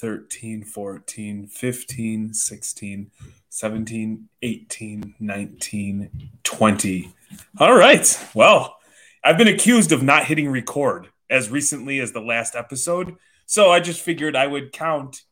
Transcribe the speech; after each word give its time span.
13, 0.00 0.64
14, 0.64 1.46
15, 1.46 2.32
16, 2.32 3.10
17, 3.50 4.28
18, 4.42 5.14
19, 5.20 6.30
20. 6.42 7.14
All 7.58 7.74
right. 7.74 8.26
Well, 8.34 8.76
I've 9.22 9.36
been 9.36 9.48
accused 9.48 9.92
of 9.92 10.02
not 10.02 10.24
hitting 10.24 10.48
record 10.48 11.08
as 11.28 11.50
recently 11.50 12.00
as 12.00 12.12
the 12.12 12.20
last 12.20 12.56
episode. 12.56 13.16
So 13.44 13.70
I 13.70 13.80
just 13.80 14.00
figured 14.00 14.34
I 14.34 14.46
would 14.46 14.72
count 14.72 15.22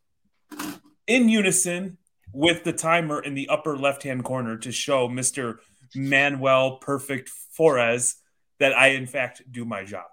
in 1.06 1.28
unison 1.28 1.97
with 2.32 2.64
the 2.64 2.72
timer 2.72 3.20
in 3.20 3.34
the 3.34 3.48
upper 3.48 3.76
left 3.76 4.02
hand 4.02 4.24
corner 4.24 4.56
to 4.58 4.72
show 4.72 5.08
Mr. 5.08 5.56
Manuel 5.94 6.76
Perfect 6.78 7.28
Flores 7.28 8.16
that 8.60 8.72
I, 8.76 8.88
in 8.88 9.06
fact, 9.06 9.42
do 9.50 9.64
my 9.64 9.84
job. 9.84 10.06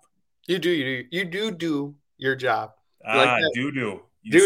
You 0.48 0.60
do, 0.60 0.70
you 0.70 1.04
do, 1.04 1.08
you 1.12 1.26
do 1.26 1.52
do 1.52 1.96
your 2.18 2.36
job. 2.36 2.72
Ah, 3.06 3.18
Like 3.18 3.42
that. 3.42 3.52
doo 3.56 3.72
doo. 3.72 4.02
You. 4.28 4.40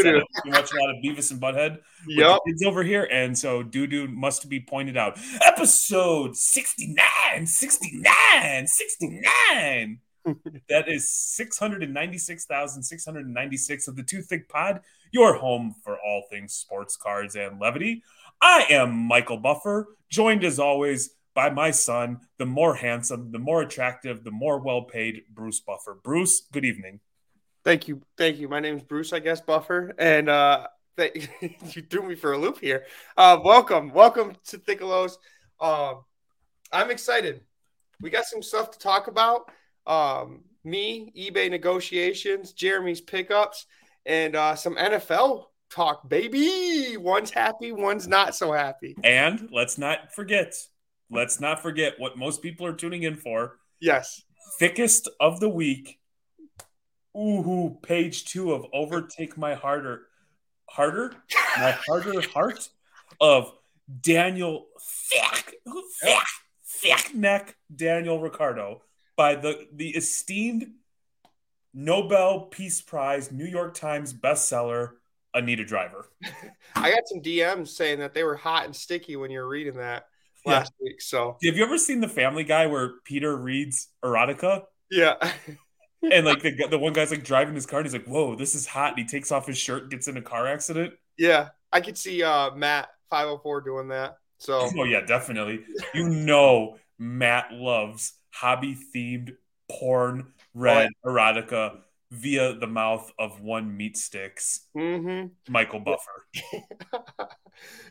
You 0.44 0.52
watch 0.52 0.72
a 0.74 0.76
lot 0.76 0.90
of 0.90 0.98
Beavis 1.04 1.32
and 1.32 1.40
Butthead. 1.42 1.78
Yep. 2.08 2.40
kids 2.46 2.64
over 2.66 2.84
here, 2.84 3.08
and 3.12 3.38
so 3.38 3.64
doo 3.64 3.88
doo 3.88 4.10
must 4.10 4.50
be 4.50 4.60
pointed 4.60 4.98
out. 4.98 5.18
Episode 5.46 6.36
69, 6.36 7.46
69, 7.48 8.68
69. 8.68 10.00
That 10.70 10.88
is 10.88 11.10
696,696 11.10 13.88
of 13.88 13.96
the 13.96 14.04
Too 14.04 14.22
Thick 14.22 14.48
Pod, 14.50 14.82
your 15.12 15.36
home 15.36 15.74
for 15.84 15.98
all 16.00 16.24
things 16.30 16.54
sports 16.54 16.96
cards 16.96 17.36
and 17.36 17.60
levity. 17.60 18.04
I 18.42 18.66
am 18.70 18.96
Michael 18.96 19.38
Buffer, 19.38 19.88
joined 20.10 20.44
as 20.44 20.60
always 20.60 21.12
by 21.34 21.50
my 21.50 21.72
son, 21.72 22.20
the 22.38 22.46
more 22.46 22.76
handsome, 22.76 23.32
the 23.32 23.40
more 23.40 23.62
attractive, 23.62 24.24
the 24.24 24.32
more 24.32 24.60
well 24.60 24.84
paid 24.84 25.24
Bruce 25.34 25.60
Buffer. 25.60 25.98
Bruce, 26.04 26.42
good 26.52 26.66
evening. 26.66 27.00
Thank 27.64 27.88
you, 27.88 28.02
thank 28.18 28.38
you. 28.38 28.48
My 28.48 28.60
name 28.60 28.78
is 28.78 28.84
Bruce, 28.84 29.14
I 29.14 29.20
guess 29.20 29.42
Buffer, 29.42 29.94
and 29.98 30.30
uh, 30.30 30.68
you 30.98 31.82
threw 31.90 32.08
me 32.08 32.16
for 32.16 32.34
a 32.34 32.38
loop 32.38 32.60
here. 32.60 32.86
Uh, 33.16 33.40
welcome, 33.44 33.92
welcome 33.92 34.36
to 34.48 34.58
Thickelos. 34.58 35.18
Um, 35.62 36.04
I'm 36.72 36.92
excited. 36.92 37.42
We 38.02 38.10
got 38.10 38.26
some 38.26 38.42
stuff 38.42 38.72
to 38.72 38.80
talk 38.80 39.08
about. 39.08 39.52
Um, 39.90 40.44
me, 40.64 41.12
eBay 41.18 41.50
negotiations, 41.50 42.54
Jeremy's 42.54 43.02
pickups, 43.02 43.66
and 44.06 44.36
uh, 44.36 44.56
some 44.56 44.76
NFL 44.76 45.46
talk. 45.72 46.08
Baby, 46.08 46.96
one's 46.98 47.32
happy, 47.32 47.72
one's 47.72 48.08
not 48.08 48.36
so 48.36 48.54
happy. 48.54 48.96
And 49.04 49.50
let's 49.52 49.78
not 49.80 50.14
forget, 50.14 50.54
let's 51.10 51.40
not 51.40 51.62
forget 51.62 51.96
what 51.98 52.18
most 52.18 52.44
people 52.44 52.66
are 52.68 52.74
tuning 52.74 53.04
in 53.04 53.16
for. 53.16 53.58
Yes, 53.82 54.22
Thickest 54.60 55.10
of 55.20 55.40
the 55.40 55.50
week. 55.50 56.00
Ooh, 57.18 57.78
page 57.82 58.26
two 58.26 58.54
of 58.54 58.66
Overtake 58.74 59.38
My 59.38 59.56
Harder. 59.56 60.04
Harder? 60.70 61.14
My 61.58 61.72
Harder 61.72 62.22
Heart 62.30 62.70
of 63.20 63.52
Daniel 64.02 64.68
Thick, 65.10 65.56
Thick, 66.02 66.24
Thick 66.64 67.16
Neck 67.16 67.56
Daniel 67.76 68.22
Ricciardo 68.22 68.84
by 69.20 69.36
the, 69.36 69.68
the 69.74 69.90
esteemed 69.90 70.72
Nobel 71.74 72.44
Peace 72.46 72.82
Prize 72.82 73.34
New 73.34 73.46
York 73.46 73.74
Times 73.74 74.14
bestseller, 74.14 74.92
Anita 75.34 75.66
Driver. 75.66 76.08
I 76.78 76.92
got 76.92 77.06
some 77.06 77.22
DMs 77.22 77.68
saying 77.68 78.00
that 78.00 78.14
they 78.14 78.24
were 78.24 78.38
hot 78.38 78.64
and 78.64 78.74
sticky 78.74 79.18
when 79.18 79.30
you 79.30 79.40
were 79.40 79.48
reading 79.50 79.76
that 79.76 80.06
last 80.46 80.72
week. 80.82 81.02
So 81.02 81.36
Have 81.44 81.58
you 81.58 81.66
ever 81.66 81.78
seen 81.78 82.00
the 82.00 82.08
Family 82.08 82.46
Guy 82.46 82.68
where 82.68 82.94
Peter 83.04 83.36
reads 83.36 83.90
erotica? 84.06 84.64
yeah. 84.90 85.16
and 86.10 86.26
like 86.26 86.42
the 86.42 86.68
the 86.72 86.80
one 86.80 86.94
guy's 86.94 87.12
like 87.12 87.26
driving 87.26 87.56
his 87.56 87.66
car 87.66 87.80
and 87.80 87.88
he's 87.88 87.94
like, 87.94 88.08
"Whoa, 88.08 88.36
this 88.36 88.56
is 88.56 88.66
hot." 88.66 88.92
And 88.92 89.00
he 89.00 89.06
takes 89.06 89.34
off 89.34 89.46
his 89.48 89.58
shirt, 89.58 89.92
gets 89.92 90.08
in 90.08 90.16
a 90.16 90.22
car 90.22 90.48
accident. 90.48 90.94
Yeah, 91.18 91.50
I 91.74 91.82
could 91.82 91.98
see 91.98 92.24
uh 92.24 92.52
Matt 92.56 92.88
504 93.10 93.62
doing 93.62 93.90
that. 93.90 94.16
So 94.38 94.70
Oh 94.78 94.86
yeah, 94.86 95.02
definitely. 95.06 95.66
You 95.94 96.08
know, 96.08 96.78
Matt 96.98 97.52
loves 97.52 98.14
hobby 98.32 98.78
themed 98.96 99.36
porn 99.70 100.34
read 100.54 100.90
erotica 101.06 101.80
via 102.12 102.56
the 102.56 102.68
mouth 102.68 103.12
of 103.20 103.40
one 103.42 103.76
meat 103.78 103.96
sticks, 103.98 104.62
hmm 104.74 105.26
Michael 105.48 105.80
Buffer. 105.80 106.26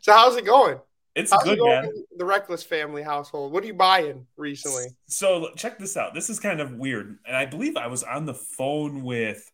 so 0.01 0.13
how's 0.13 0.37
it 0.37 0.45
going? 0.45 0.79
It's 1.15 1.33
How's 1.33 1.43
it 1.43 1.47
good, 1.51 1.59
going 1.59 1.83
man. 1.83 2.05
the 2.17 2.25
Reckless 2.25 2.63
family 2.63 3.03
household? 3.03 3.53
What 3.53 3.65
are 3.65 3.67
you 3.67 3.75
buying 3.75 4.27
recently? 4.37 4.87
So 5.09 5.51
check 5.57 5.77
this 5.79 5.97
out. 5.97 6.15
This 6.15 6.31
is 6.31 6.39
kind 6.39 6.61
of 6.61 6.75
weird, 6.75 7.19
and 7.27 7.37
I 7.37 7.45
believe 7.47 7.77
I 7.77 7.89
was 7.89 8.05
on 8.05 8.25
the 8.25 8.35
phone 8.35 9.03
with 9.03 9.51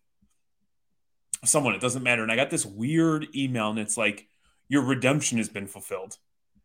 someone. 1.44 1.74
It 1.74 1.80
doesn't 1.80 2.02
matter, 2.02 2.22
and 2.22 2.30
I 2.30 2.36
got 2.36 2.50
this 2.50 2.66
weird 2.66 3.28
email, 3.34 3.70
and 3.70 3.78
it's 3.78 3.96
like 3.96 4.28
your 4.68 4.82
redemption 4.82 5.38
has 5.38 5.48
been 5.48 5.66
fulfilled, 5.66 6.18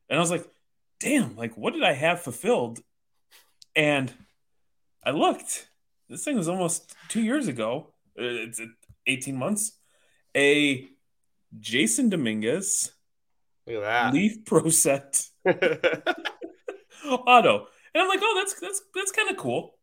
and 0.10 0.18
I 0.18 0.22
was 0.22 0.32
like, 0.32 0.46
damn, 1.00 1.36
like 1.38 1.56
what 1.56 1.74
did 1.74 1.84
I 1.84 1.94
have 1.94 2.22
fulfilled? 2.22 2.82
And 3.80 4.14
I 5.06 5.12
looked. 5.12 5.70
This 6.10 6.26
thing 6.26 6.36
was 6.36 6.50
almost 6.50 6.94
two 7.08 7.22
years 7.22 7.48
ago. 7.48 7.94
Uh, 8.20 8.44
It's 8.46 8.60
uh, 8.60 8.66
eighteen 9.08 9.38
months. 9.38 9.72
A 10.36 10.86
Jasson 11.58 12.10
Dominguez 12.10 12.92
Look 13.66 13.84
at 13.84 14.14
Leaf 14.14 14.44
Pro 14.46 14.70
set 14.70 15.24
auto. 17.06 17.68
And 17.94 18.02
I'm 18.02 18.08
like, 18.10 18.20
oh, 18.22 18.34
that's 18.38 18.60
that's 18.60 18.82
that's 18.94 19.12
kind 19.14 19.30
of 19.30 19.38
cool. 19.38 19.76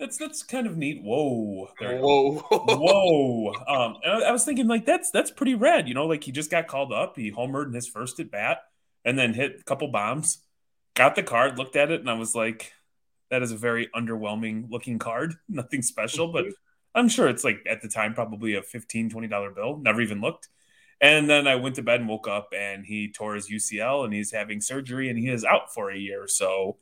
That's 0.00 0.16
that's 0.16 0.42
kind 0.42 0.66
of 0.66 0.76
neat. 0.76 1.00
Whoa. 1.02 1.68
Whoa. 1.80 2.38
Whoa. 2.50 3.52
Um, 3.68 3.96
and 4.02 4.24
I, 4.24 4.28
I 4.28 4.32
was 4.32 4.44
thinking 4.44 4.66
like 4.66 4.84
that's 4.84 5.12
that's 5.12 5.30
pretty 5.30 5.54
rad. 5.54 5.86
You 5.86 5.94
know, 5.94 6.06
like 6.06 6.24
he 6.24 6.32
just 6.32 6.50
got 6.50 6.66
called 6.66 6.92
up. 6.92 7.16
He 7.16 7.30
homered 7.30 7.66
in 7.68 7.72
his 7.72 7.86
first 7.88 8.18
at 8.18 8.32
bat, 8.32 8.58
and 9.04 9.16
then 9.16 9.32
hit 9.32 9.60
a 9.60 9.64
couple 9.64 9.88
bombs. 9.88 10.38
Got 10.94 11.14
the 11.14 11.22
card, 11.22 11.56
looked 11.56 11.76
at 11.76 11.92
it, 11.92 12.00
and 12.00 12.10
I 12.10 12.14
was 12.14 12.34
like, 12.34 12.72
that 13.30 13.42
is 13.42 13.52
a 13.52 13.56
very 13.56 13.88
underwhelming 13.94 14.70
looking 14.70 14.98
card. 14.98 15.34
Nothing 15.48 15.82
special, 15.82 16.32
but 16.32 16.46
I'm 16.94 17.08
sure 17.08 17.28
it's 17.28 17.44
like 17.44 17.60
at 17.68 17.82
the 17.82 17.88
time 17.88 18.14
probably 18.14 18.54
a 18.54 18.62
15 18.62 19.10
20 19.10 19.28
dollar 19.28 19.50
bill. 19.50 19.78
Never 19.78 20.00
even 20.00 20.20
looked. 20.20 20.48
And 21.00 21.30
then 21.30 21.46
I 21.46 21.54
went 21.54 21.76
to 21.76 21.82
bed 21.82 22.00
and 22.00 22.08
woke 22.08 22.26
up, 22.26 22.48
and 22.52 22.84
he 22.84 23.12
tore 23.12 23.36
his 23.36 23.48
UCL, 23.48 24.04
and 24.04 24.12
he's 24.12 24.32
having 24.32 24.60
surgery, 24.60 25.08
and 25.08 25.16
he 25.18 25.28
is 25.28 25.44
out 25.44 25.72
for 25.72 25.92
a 25.92 25.96
year. 25.96 26.26
So, 26.26 26.78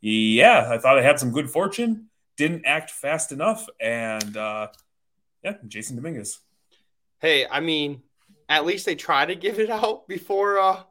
yeah, 0.00 0.68
I 0.70 0.78
thought 0.78 0.96
I 0.96 1.02
had 1.02 1.18
some 1.18 1.32
good 1.32 1.50
fortune. 1.50 2.08
Didn't 2.36 2.66
act 2.66 2.92
fast 2.92 3.32
enough, 3.32 3.66
and 3.80 4.36
uh, 4.36 4.68
yeah, 5.42 5.54
Jasson 5.66 5.96
Dominguez. 5.96 6.38
Hey, 7.18 7.46
I 7.50 7.58
mean, 7.58 8.02
at 8.48 8.64
least 8.64 8.86
they 8.86 8.94
try 8.94 9.26
to 9.26 9.34
give 9.34 9.58
it 9.58 9.70
out 9.70 10.06
before 10.06 10.58
uh 10.58 10.82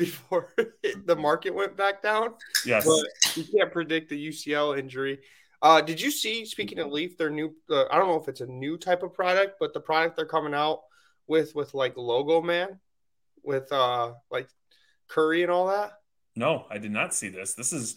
before 0.00 0.52
the 1.04 1.14
market 1.14 1.54
went 1.54 1.76
back 1.76 2.02
down. 2.02 2.34
Yes, 2.66 2.84
But 2.86 3.36
you 3.36 3.44
can't 3.44 3.70
predict 3.70 4.08
the 4.08 4.28
UCL 4.28 4.78
injury. 4.78 5.20
Uh, 5.62 5.80
did 5.82 6.00
you 6.00 6.10
see? 6.10 6.44
Speaking 6.46 6.78
of 6.78 6.90
Leaf, 6.90 7.18
their 7.18 7.28
new 7.30 7.54
uh, 7.70 7.84
I 7.92 7.98
don't 7.98 8.08
know 8.08 8.18
if 8.20 8.28
it's 8.28 8.40
a 8.40 8.46
new 8.46 8.78
type 8.78 9.02
of 9.02 9.12
product, 9.12 9.56
but 9.60 9.74
the 9.74 9.80
product 9.80 10.16
they're 10.16 10.24
coming 10.26 10.54
out 10.54 10.80
with 11.26 11.54
with 11.54 11.74
like 11.74 11.96
logo 11.98 12.40
man, 12.40 12.80
with 13.44 13.70
uh 13.70 14.14
like 14.30 14.48
Curry 15.08 15.42
and 15.42 15.50
all 15.52 15.66
that. 15.68 15.92
no, 16.34 16.64
I 16.70 16.78
did 16.78 16.92
not 16.92 17.14
see 17.14 17.28
this. 17.28 17.54
This 17.54 17.72
is 17.74 17.96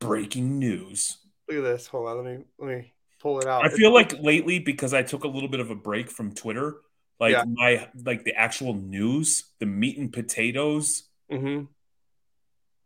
breaking 0.00 0.58
news. 0.58 1.18
Look 1.48 1.58
at 1.58 1.64
this. 1.64 1.86
Hold 1.88 2.08
on, 2.08 2.24
let 2.24 2.38
me 2.38 2.44
let 2.58 2.68
me 2.68 2.92
pull 3.20 3.40
it 3.40 3.46
out. 3.46 3.62
I 3.62 3.68
feel 3.68 3.92
like 3.92 4.18
lately 4.18 4.58
because 4.58 4.94
I 4.94 5.02
took 5.02 5.24
a 5.24 5.28
little 5.28 5.50
bit 5.50 5.60
of 5.60 5.70
a 5.70 5.74
break 5.76 6.10
from 6.10 6.32
Twitter, 6.34 6.76
like 7.20 7.32
Yeah. 7.32 7.44
my 7.46 7.88
like 8.06 8.24
the 8.24 8.34
actual 8.34 8.72
news, 8.72 9.44
the 9.60 9.66
meat 9.66 9.98
and 9.98 10.10
potatoes. 10.10 11.10
Hmm 11.30 11.62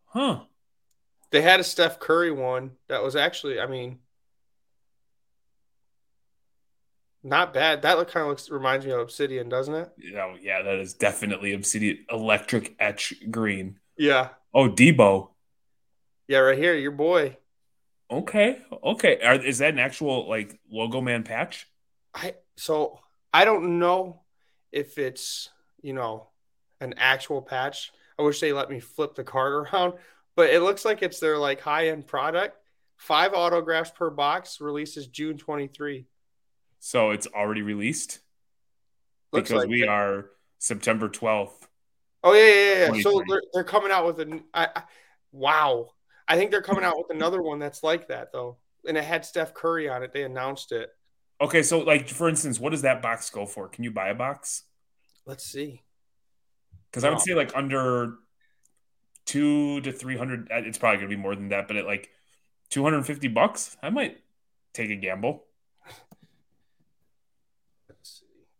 Huh. 0.06 0.40
they 1.30 1.42
had 1.42 1.60
a 1.60 1.64
Steph 1.64 1.98
Curry 1.98 2.30
one 2.30 2.72
that 2.88 3.02
was 3.02 3.16
actually, 3.16 3.60
I 3.60 3.66
mean, 3.66 3.98
not 7.22 7.52
bad. 7.52 7.82
That 7.82 7.98
look 7.98 8.10
kind 8.10 8.22
of 8.22 8.28
looks 8.30 8.48
reminds 8.50 8.86
me 8.86 8.92
of 8.92 9.00
Obsidian, 9.00 9.48
doesn't 9.48 9.74
it? 9.74 9.90
Yeah, 9.98 10.34
yeah, 10.40 10.62
that 10.62 10.76
is 10.76 10.94
definitely 10.94 11.52
obsidian 11.52 12.04
electric 12.10 12.76
etch 12.78 13.14
green. 13.30 13.78
Yeah, 13.98 14.28
Oh, 14.54 14.68
Deebo. 14.70 15.30
yeah, 16.28 16.38
right 16.38 16.56
here, 16.56 16.74
your 16.74 16.92
boy. 16.92 17.36
Okay, 18.10 18.58
okay. 18.84 19.20
Are, 19.20 19.34
is 19.34 19.58
that 19.58 19.72
an 19.74 19.80
actual 19.80 20.28
like 20.28 20.58
logo 20.70 21.00
man 21.00 21.24
patch? 21.24 21.66
I 22.14 22.34
so 22.56 23.00
I 23.34 23.44
don't 23.44 23.78
know 23.80 24.22
if 24.72 24.96
it's 24.98 25.50
you 25.82 25.92
know 25.92 26.28
an 26.80 26.94
actual 26.98 27.42
patch. 27.42 27.90
I 28.18 28.22
wish 28.22 28.40
they 28.40 28.52
let 28.52 28.70
me 28.70 28.80
flip 28.80 29.14
the 29.14 29.24
card 29.24 29.52
around, 29.52 29.94
but 30.34 30.50
it 30.50 30.62
looks 30.62 30.84
like 30.84 31.02
it's 31.02 31.20
their 31.20 31.38
like 31.38 31.60
high 31.60 31.88
end 31.88 32.06
product. 32.06 32.56
Five 32.96 33.34
autographs 33.34 33.90
per 33.90 34.10
box. 34.10 34.60
Releases 34.60 35.06
June 35.06 35.36
twenty 35.36 35.66
three. 35.66 36.06
So 36.78 37.10
it's 37.10 37.26
already 37.26 37.62
released 37.62 38.20
Looks 39.32 39.50
because 39.50 39.62
like 39.62 39.68
we 39.68 39.82
it. 39.82 39.88
are 39.88 40.30
September 40.58 41.08
twelfth. 41.08 41.68
Oh 42.24 42.32
yeah, 42.32 42.46
yeah, 42.46 42.94
yeah. 42.94 43.02
So 43.02 43.22
they're, 43.28 43.42
they're 43.52 43.64
coming 43.64 43.92
out 43.92 44.06
with 44.06 44.20
a. 44.20 44.40
I, 44.54 44.69
I, 44.74 44.82
Wow. 45.36 45.90
I 46.26 46.36
think 46.36 46.50
they're 46.50 46.62
coming 46.62 46.82
out 46.84 46.96
with 46.96 47.10
another 47.10 47.42
one 47.42 47.58
that's 47.58 47.82
like 47.82 48.08
that 48.08 48.32
though. 48.32 48.56
And 48.88 48.96
it 48.96 49.04
had 49.04 49.24
Steph 49.24 49.54
Curry 49.54 49.88
on 49.88 50.02
it. 50.02 50.12
They 50.12 50.22
announced 50.22 50.72
it. 50.72 50.90
Okay, 51.40 51.62
so 51.62 51.80
like 51.80 52.08
for 52.08 52.28
instance, 52.28 52.58
what 52.58 52.70
does 52.70 52.82
that 52.82 53.02
box 53.02 53.28
go 53.30 53.46
for? 53.46 53.69
Can 53.69 53.84
you 53.84 53.90
buy 53.90 54.08
a 54.08 54.14
box? 54.14 54.64
Let's 55.26 55.44
see. 55.44 55.82
Because 56.90 57.04
I 57.04 57.10
would 57.10 57.20
say 57.20 57.34
like 57.34 57.54
under 57.54 58.14
two 59.24 59.80
to 59.82 59.92
three 59.92 60.16
hundred. 60.16 60.50
uh, 60.50 60.62
It's 60.64 60.78
probably 60.78 60.98
gonna 60.98 61.08
be 61.08 61.16
more 61.16 61.34
than 61.34 61.48
that, 61.50 61.68
but 61.68 61.76
at 61.76 61.86
like 61.86 62.10
two 62.70 62.82
hundred 62.82 62.98
and 62.98 63.06
fifty 63.06 63.28
bucks, 63.28 63.76
I 63.82 63.90
might 63.90 64.18
take 64.72 64.90
a 64.90 64.96
gamble. 64.96 65.44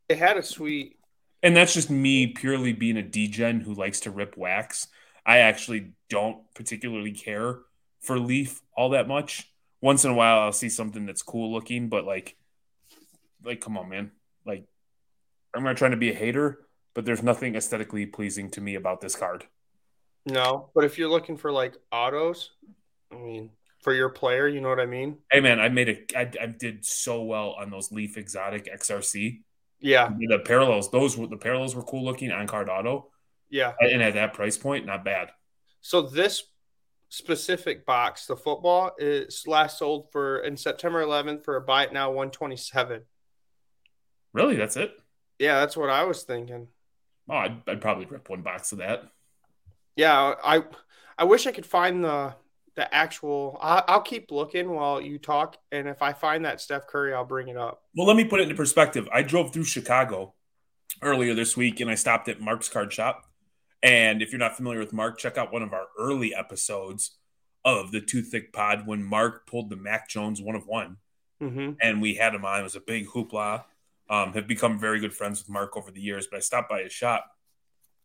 It 0.08 0.19
had 0.19 0.37
a 0.37 0.43
sweet. 0.43 0.99
And 1.43 1.56
that's 1.56 1.75
just 1.75 1.90
me 1.90 2.28
purely 2.28 2.73
being 2.73 2.96
a 2.96 3.02
degen 3.02 3.61
who 3.61 3.75
likes 3.75 4.00
to 4.00 4.11
rip 4.11 4.37
wax. 4.37 4.88
I 5.25 5.38
actually 5.38 5.93
don't 6.08 6.38
particularly 6.55 7.12
care 7.12 7.58
for 8.00 8.19
Leaf 8.19 8.61
all 8.76 8.90
that 8.90 9.08
much. 9.08 9.52
Once 9.81 10.05
in 10.05 10.11
a 10.11 10.14
while, 10.14 10.40
I'll 10.40 10.52
see 10.52 10.69
something 10.69 11.06
that's 11.06 11.23
cool 11.23 11.52
looking, 11.52 11.88
but 11.88 12.05
like, 12.05 12.37
like, 13.44 13.61
come 13.61 13.76
on, 13.76 13.88
man. 13.88 14.12
Like, 14.44 14.67
I'm 15.55 15.64
not 15.64 15.76
trying 15.76 15.90
to 15.90 15.96
be 15.96 16.11
a 16.11 16.14
hater, 16.14 16.66
but 16.97 17.05
there's 17.05 17.23
nothing 17.23 17.55
aesthetically 17.55 18.07
pleasing 18.07 18.51
to 18.51 18.61
me 18.63 18.75
about 18.75 19.03
this 19.03 19.15
card. 19.15 19.45
No, 20.25 20.71
but 20.75 20.83
if 20.83 20.97
you're 20.97 21.11
looking 21.11 21.37
for 21.37 21.53
like 21.53 21.77
autos, 21.93 22.53
I 23.13 23.17
mean, 23.17 23.51
for 23.83 23.93
your 23.93 24.09
player, 24.09 24.49
you 24.49 24.63
know 24.63 24.71
what 24.71 24.81
I 24.81 24.87
mean? 24.87 25.19
Hey, 25.31 25.41
man, 25.41 25.61
I 25.61 25.69
made 25.69 25.91
a, 25.91 26.19
I, 26.19 26.31
I 26.41 26.47
did 26.47 26.87
so 26.87 27.23
well 27.23 27.51
on 27.61 27.71
those 27.71 27.93
Leaf 27.93 28.17
Exotic 28.17 28.67
XRC. 28.75 29.43
Yeah. 29.79 30.09
The 30.19 30.39
parallels, 30.39 30.91
those 30.91 31.19
were 31.19 31.27
the 31.27 31.37
parallels 31.37 31.77
were 31.77 31.83
cool 31.83 32.03
looking 32.03 32.33
on 32.33 32.47
card 32.47 32.71
auto, 32.71 33.11
Yeah. 33.51 33.75
and 33.79 34.03
at 34.03 34.15
that 34.15 34.33
price 34.33 34.57
point, 34.57 34.87
not 34.87 35.05
bad. 35.05 35.29
So 35.83 36.01
this 36.01 36.45
specific 37.11 37.85
box, 37.85 38.25
the 38.25 38.37
football, 38.39 38.93
is 38.99 39.45
last 39.47 39.79
sold 39.79 40.11
for 40.13 40.39
in 40.39 40.57
September 40.57 41.05
11th 41.05 41.45
for 41.45 41.57
a 41.57 41.61
buy 41.61 41.85
it 41.85 41.93
now 41.93 42.09
127. 42.09 43.03
Really, 44.33 44.57
that's 44.57 44.77
it. 44.79 44.93
Yeah, 45.39 45.61
that's 45.61 45.77
what 45.77 45.91
I 45.91 46.05
was 46.05 46.23
thinking. 46.23 46.69
Oh, 47.28 47.34
I'd, 47.34 47.62
I'd 47.67 47.81
probably 47.81 48.06
rip 48.06 48.28
one 48.31 48.43
box 48.43 48.73
of 48.73 48.78
that. 48.78 49.05
Yeah, 49.96 50.34
I 50.44 50.62
I 51.19 51.25
wish 51.25 51.46
I 51.46 51.52
could 51.52 51.67
find 51.67 52.05
the 52.05 52.34
the 52.75 52.94
actual. 52.94 53.58
I, 53.61 53.82
I'll 53.88 54.02
keep 54.02 54.31
looking 54.31 54.70
while 54.70 55.00
you 55.00 55.19
talk, 55.19 55.56
and 55.73 55.88
if 55.88 56.02
I 56.02 56.12
find 56.12 56.44
that 56.44 56.61
Steph 56.61 56.87
Curry, 56.87 57.14
I'll 57.14 57.25
bring 57.25 57.49
it 57.49 57.56
up. 57.56 57.82
Well, 57.96 58.06
let 58.06 58.17
me 58.17 58.25
put 58.25 58.40
it 58.40 58.44
into 58.44 58.55
perspective. 58.55 59.08
I 59.12 59.23
drove 59.23 59.52
through 59.52 59.64
Chicago 59.64 60.34
earlier 61.02 61.34
this 61.34 61.56
week 61.56 61.81
and 61.81 61.90
I 61.90 61.94
stopped 61.94 62.28
at 62.28 62.40
Mark's 62.40 62.69
card 62.69 62.93
shop. 62.93 63.25
And 63.82 64.23
if 64.23 64.31
you're 64.31 64.38
not 64.38 64.56
familiar 64.56 64.81
with 64.81 64.93
Mark, 64.93 65.19
check 65.19 65.37
out 65.38 65.52
one 65.52 65.62
of 65.62 65.73
our 65.73 65.87
early 65.99 66.34
episodes 66.34 67.17
of 67.64 67.93
the 67.93 68.00
Too 68.00 68.23
Thick 68.23 68.52
Pod 68.52 68.87
when 68.87 69.02
Mark 69.02 69.46
pulled 69.46 69.70
the 69.70 69.76
Mac 69.76 70.08
Jones 70.08 70.40
one 70.40 70.55
of 70.55 70.67
one 70.67 70.99
Mm-hmm. 71.43 71.73
and 71.82 72.00
we 72.00 72.14
had 72.14 72.34
him 72.34 72.46
on. 72.46 72.61
It 72.61 72.62
was 72.62 72.76
a 72.76 72.81
big 72.81 73.08
hoopla. 73.08 73.64
Um, 74.08 74.35
have 74.35 74.47
become 74.47 74.79
very 74.79 75.00
good 75.00 75.12
friends 75.12 75.41
with 75.41 75.49
Mark 75.49 75.76
over 75.76 75.91
the 75.91 76.00
years, 76.00 76.29
but 76.31 76.37
I 76.37 76.41
stopped 76.41 76.69
by 76.69 76.82
his 76.82 76.93
shop 76.93 77.26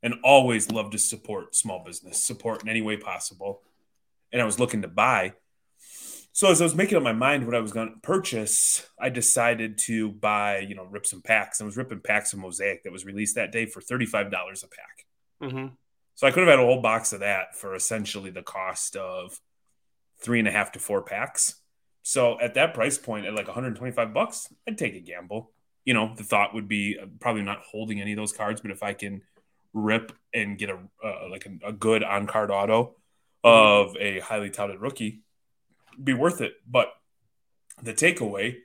and 0.02 0.16
always 0.24 0.72
love 0.72 0.90
to 0.92 0.98
support 0.98 1.56
small 1.56 1.84
business, 1.84 2.24
support 2.24 2.64
in 2.64 2.70
any 2.70 2.82
way 2.82 2.98
possible. 2.98 3.62
And 4.32 4.42
I 4.42 4.46
was 4.46 4.60
looking 4.60 4.82
to 4.82 4.88
buy. 4.88 5.34
So 6.34 6.50
as 6.50 6.62
I 6.62 6.64
was 6.64 6.76
making 6.76 6.98
up 6.98 7.04
my 7.04 7.14
mind 7.14 7.46
what 7.46 7.56
I 7.56 7.60
was 7.60 7.74
going 7.74 7.90
to 7.90 8.00
purchase, 8.02 8.88
I 9.00 9.10
decided 9.10 9.78
to 9.80 10.10
buy, 10.10 10.60
you 10.60 10.76
know, 10.76 10.86
rip 10.86 11.06
some 11.06 11.22
packs. 11.22 11.62
I 11.62 11.66
was 11.66 11.78
ripping 11.78 12.00
packs 12.00 12.34
of 12.34 12.40
Mosaic 12.40 12.84
that 12.84 12.92
was 12.92 13.06
released 13.06 13.36
that 13.36 13.52
day 13.52 13.66
for 13.66 13.82
$35 13.82 14.30
a 14.30 14.32
pack. 14.32 15.06
Mm-hmm. 15.44 15.68
So 16.16 16.28
I 16.28 16.32
could 16.32 16.42
have 16.42 16.50
had 16.50 16.60
a 16.60 16.66
whole 16.66 16.82
box 16.82 17.14
of 17.14 17.20
that 17.20 17.56
for 17.56 17.76
essentially 17.76 18.30
the 18.30 18.44
cost 18.44 18.96
of 18.96 19.40
three 20.20 20.40
and 20.40 20.48
a 20.48 20.52
half 20.52 20.72
to 20.74 20.80
four 20.80 21.02
packs. 21.02 21.56
So 22.04 22.40
at 22.40 22.54
that 22.56 22.74
price 22.74 22.98
point, 22.98 23.26
at 23.26 23.36
like 23.36 23.48
125 23.48 24.14
bucks, 24.14 24.54
I'd 24.68 24.78
take 24.78 24.96
a 24.96 25.00
gamble. 25.00 25.52
You 25.86 25.94
know, 25.94 26.14
the 26.16 26.24
thought 26.24 26.54
would 26.54 26.68
be 26.68 26.98
uh, 27.02 27.06
probably 27.20 27.42
not 27.42 27.60
holding 27.60 28.02
any 28.02 28.14
of 28.14 28.18
those 28.18 28.34
cards, 28.34 28.62
but 28.62 28.72
if 28.72 28.84
I 28.84 28.94
can 28.94 29.22
rip 29.74 30.12
and 30.34 30.58
get 30.58 30.70
a 30.70 30.78
uh, 31.04 31.28
like 31.30 31.46
a, 31.46 31.70
a 31.70 31.74
good 31.74 32.04
on 32.04 32.28
card 32.28 32.52
auto 32.52 32.96
of 33.44 33.96
a 33.98 34.20
highly 34.20 34.50
touted 34.50 34.80
rookie, 34.80 35.24
be 36.02 36.14
worth 36.14 36.42
it. 36.42 36.54
But 36.68 36.94
the 37.82 37.94
takeaway, 37.94 38.58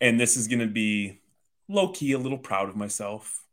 and 0.00 0.18
this 0.18 0.36
is 0.36 0.48
going 0.48 0.60
to 0.60 0.66
be 0.66 1.20
low 1.68 1.88
key 1.88 2.12
a 2.12 2.18
little 2.18 2.38
proud 2.38 2.68
of 2.68 2.76
myself, 2.76 3.44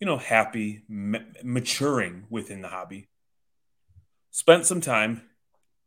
you 0.00 0.06
know, 0.06 0.18
happy, 0.18 0.82
ma- 0.88 1.18
maturing 1.42 2.26
within 2.30 2.60
the 2.60 2.68
hobby. 2.68 3.08
Spent 4.30 4.66
some 4.66 4.80
time, 4.80 5.22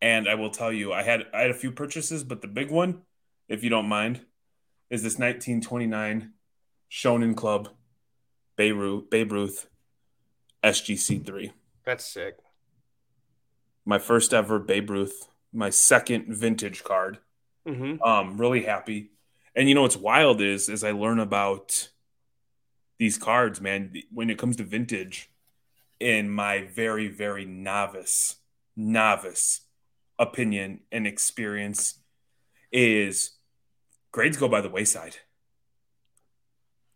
and 0.01 0.27
I 0.27 0.35
will 0.35 0.49
tell 0.49 0.71
you, 0.71 0.93
I 0.93 1.03
had 1.03 1.25
I 1.33 1.41
had 1.41 1.51
a 1.51 1.55
few 1.55 1.71
purchases, 1.71 2.23
but 2.23 2.41
the 2.41 2.47
big 2.47 2.71
one, 2.71 3.01
if 3.47 3.63
you 3.63 3.69
don't 3.69 3.87
mind, 3.87 4.21
is 4.89 5.03
this 5.03 5.17
1929 5.19 6.31
Shonen 6.89 7.35
Club 7.35 7.69
Babe 8.55 8.77
Ruth, 8.77 9.09
Babe 9.09 9.31
Ruth 9.31 9.67
SGC 10.63 11.25
three. 11.25 11.53
That's 11.85 12.05
sick. 12.05 12.37
My 13.85 13.99
first 13.99 14.33
ever 14.33 14.59
Babe 14.59 14.89
Ruth, 14.89 15.27
my 15.53 15.69
second 15.69 16.25
vintage 16.27 16.83
card. 16.83 17.19
Mm-hmm. 17.67 18.01
Um, 18.01 18.37
really 18.37 18.63
happy. 18.63 19.11
And 19.55 19.67
you 19.67 19.75
know 19.75 19.81
what's 19.81 19.97
wild 19.97 20.41
is 20.41 20.69
as 20.69 20.83
I 20.83 20.91
learn 20.91 21.19
about 21.19 21.89
these 22.99 23.17
cards, 23.17 23.61
man, 23.61 23.93
when 24.11 24.29
it 24.29 24.37
comes 24.37 24.55
to 24.57 24.63
vintage, 24.63 25.29
in 25.99 26.29
my 26.29 26.67
very, 26.73 27.07
very 27.07 27.45
novice, 27.45 28.35
novice 28.75 29.61
opinion 30.19 30.81
and 30.91 31.07
experience, 31.07 31.99
is 32.71 33.36
grades 34.17 34.35
go 34.35 34.47
by 34.47 34.61
the 34.61 34.69
wayside. 34.69 35.17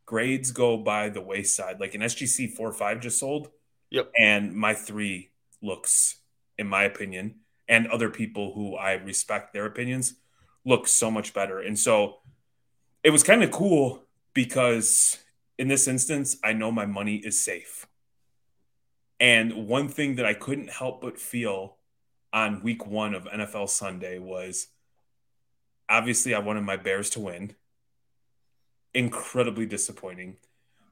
Grades 0.08 0.50
go 0.50 0.76
by 0.76 1.08
the 1.08 1.22
wayside. 1.22 1.80
Like 1.80 1.94
an 1.94 2.02
SGC 2.02 2.52
four 2.56 2.70
or 2.70 2.74
five 2.74 3.00
just 3.00 3.20
sold. 3.20 3.50
Yep. 3.92 4.12
And 4.18 4.56
my 4.56 4.74
three 4.74 5.30
looks, 5.62 6.16
in 6.58 6.66
my 6.66 6.82
opinion, 6.82 7.36
and 7.68 7.86
other 7.86 8.10
people 8.10 8.54
who 8.56 8.76
I 8.76 8.94
respect 8.94 9.54
their 9.54 9.68
opinions, 9.68 10.16
look 10.66 10.88
so 10.88 11.12
much 11.12 11.32
better. 11.32 11.60
And 11.60 11.78
so 11.78 12.22
it 13.04 13.12
was 13.12 13.22
kind 13.22 13.44
of 13.44 13.52
cool 13.52 14.02
because 14.34 15.20
in 15.60 15.68
this 15.68 15.88
instance, 15.88 16.38
I 16.44 16.54
know 16.54 16.72
my 16.72 16.88
money 16.88 17.18
is 17.18 17.40
safe. 17.40 17.86
And 19.20 19.68
one 19.68 19.90
thing 19.90 20.16
that 20.16 20.26
I 20.26 20.34
couldn't 20.34 20.72
help 20.72 21.02
but 21.02 21.20
feel 21.20 21.78
on 22.34 22.64
week 22.64 22.88
one 22.88 23.14
of 23.14 23.26
NFL 23.26 23.70
Sunday 23.70 24.18
was 24.18 24.70
obviously 25.92 26.34
I 26.34 26.40
wanted 26.40 26.62
my 26.62 26.78
Bears 26.78 27.12
to 27.12 27.20
win. 27.20 27.54
Incredibly 28.94 29.66
disappointing. 29.66 30.38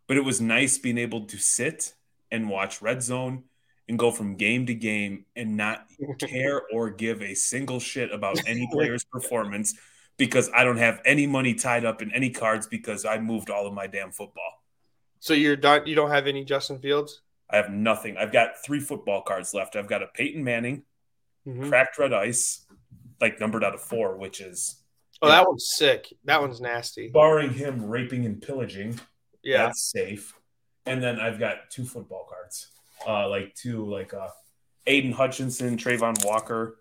But 0.08 0.18
it 0.18 0.24
was 0.24 0.40
nice 0.42 0.78
being 0.78 0.98
able 0.98 1.26
to 1.26 1.38
sit 1.38 1.94
and 2.32 2.50
watch 2.50 2.82
Red 2.82 3.02
Zone 3.02 3.44
and 3.88 3.98
go 3.98 4.12
from 4.12 4.36
game 4.36 4.66
to 4.68 4.74
game 4.76 5.26
and 5.36 5.58
not 5.58 5.88
care 6.20 6.62
or 6.72 6.90
give 6.92 7.22
a 7.22 7.34
single 7.34 7.80
shit 7.80 8.12
about 8.14 8.40
any 8.48 8.68
player's 8.72 9.04
performance 9.04 9.74
because 10.18 10.50
I 10.54 10.64
don't 10.64 10.78
have 10.78 11.02
any 11.06 11.26
money 11.28 11.54
tied 11.56 11.86
up 11.86 12.02
in 12.02 12.12
any 12.12 12.30
cards 12.30 12.68
because 12.68 13.06
I 13.06 13.20
moved 13.20 13.50
all 13.50 13.66
of 13.68 13.74
my 13.74 13.88
damn 13.88 14.12
football. 14.12 14.64
So 15.20 15.34
you're 15.34 15.56
done. 15.56 15.86
You 15.86 15.96
don't 15.96 16.12
have 16.12 16.28
any 16.28 16.44
Justin 16.46 16.80
Fields. 16.80 17.22
I 17.50 17.58
have 17.58 17.70
nothing. 17.72 18.16
I've 18.18 18.32
got 18.32 18.64
three 18.64 18.80
football 18.80 19.22
cards 19.22 19.54
left. 19.54 19.76
I've 19.76 19.88
got 19.88 20.04
a 20.04 20.08
Peyton 20.08 20.44
Manning, 20.44 20.84
Mhm. 21.48 21.68
cracked 21.68 21.98
red 21.98 22.14
ice, 22.14 22.66
like 23.20 23.40
numbered 23.40 23.64
out 23.64 23.74
of 23.74 23.82
four, 23.82 24.18
which 24.18 24.40
is 24.40 24.79
Oh, 25.22 25.28
that 25.28 25.46
one's 25.48 25.68
sick. 25.76 26.14
That 26.26 26.42
one's 26.42 26.62
nasty. 26.62 27.10
barring 27.10 27.54
him 27.54 27.86
raping 27.86 28.26
and 28.26 28.42
pillaging. 28.42 29.00
Yeah. 29.44 29.66
That's 29.66 29.92
safe. 29.92 30.34
And 30.86 31.04
then 31.04 31.20
I've 31.20 31.40
got 31.40 31.70
two 31.70 31.86
football 31.86 32.26
cards. 32.30 32.70
Uh 33.08 33.28
like 33.30 33.54
two 33.56 33.86
like 33.86 34.14
uh 34.14 34.30
Aidan 34.88 35.12
Hutchinson, 35.12 35.78
Travon 35.78 36.24
Walker, 36.26 36.80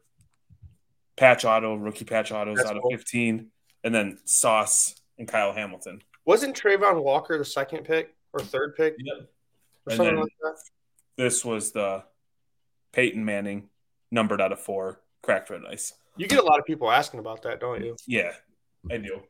patch 1.17 1.45
auto, 1.45 1.75
rookie 1.75 2.05
patch 2.05 2.33
autos 2.33 2.57
That's 2.59 2.71
out 2.71 2.77
of 2.77 2.83
cool. 2.83 2.91
15, 2.93 3.51
and 3.85 3.95
then 3.95 4.19
Sauce 4.25 4.95
and 5.19 5.29
Kyle 5.29 5.53
Hamilton. 5.53 6.03
Wasn't 6.25 6.57
Travon 6.57 7.03
Walker 7.03 7.37
the 7.39 7.45
second 7.45 7.85
pick 7.85 8.15
or 8.33 8.41
third 8.41 8.77
pick 8.77 8.95
Yep. 8.99 9.29
or 9.87 9.95
something 9.97 10.17
like 10.17 10.33
that? 10.43 10.57
This 11.17 11.45
was 11.45 11.73
the 11.73 12.05
Peyton 12.93 13.25
Manning, 13.25 13.69
numbered 14.11 14.41
out 14.41 14.53
of 14.53 14.61
four, 14.61 15.01
cracked 15.23 15.51
red 15.51 15.63
ice. 15.69 15.93
You 16.19 16.27
get 16.27 16.41
a 16.41 16.45
lot 16.45 16.59
of 16.59 16.67
people 16.67 16.91
asking 16.91 17.21
about 17.21 17.43
that, 17.43 17.61
don't 17.61 17.83
you? 17.83 17.97
Yeah, 18.07 18.33
I 18.91 18.99
do. 18.99 19.23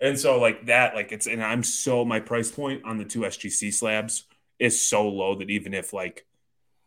And 0.00 0.18
so 0.18 0.38
like 0.40 0.66
that, 0.66 0.94
like 0.94 1.12
it's 1.12 1.26
and 1.26 1.42
I'm 1.42 1.62
so 1.62 2.04
my 2.04 2.20
price 2.20 2.50
point 2.50 2.84
on 2.84 2.98
the 2.98 3.04
two 3.04 3.20
SGC 3.20 3.72
slabs 3.72 4.24
is 4.58 4.80
so 4.80 5.08
low 5.08 5.34
that 5.36 5.50
even 5.50 5.74
if 5.74 5.92
like 5.92 6.26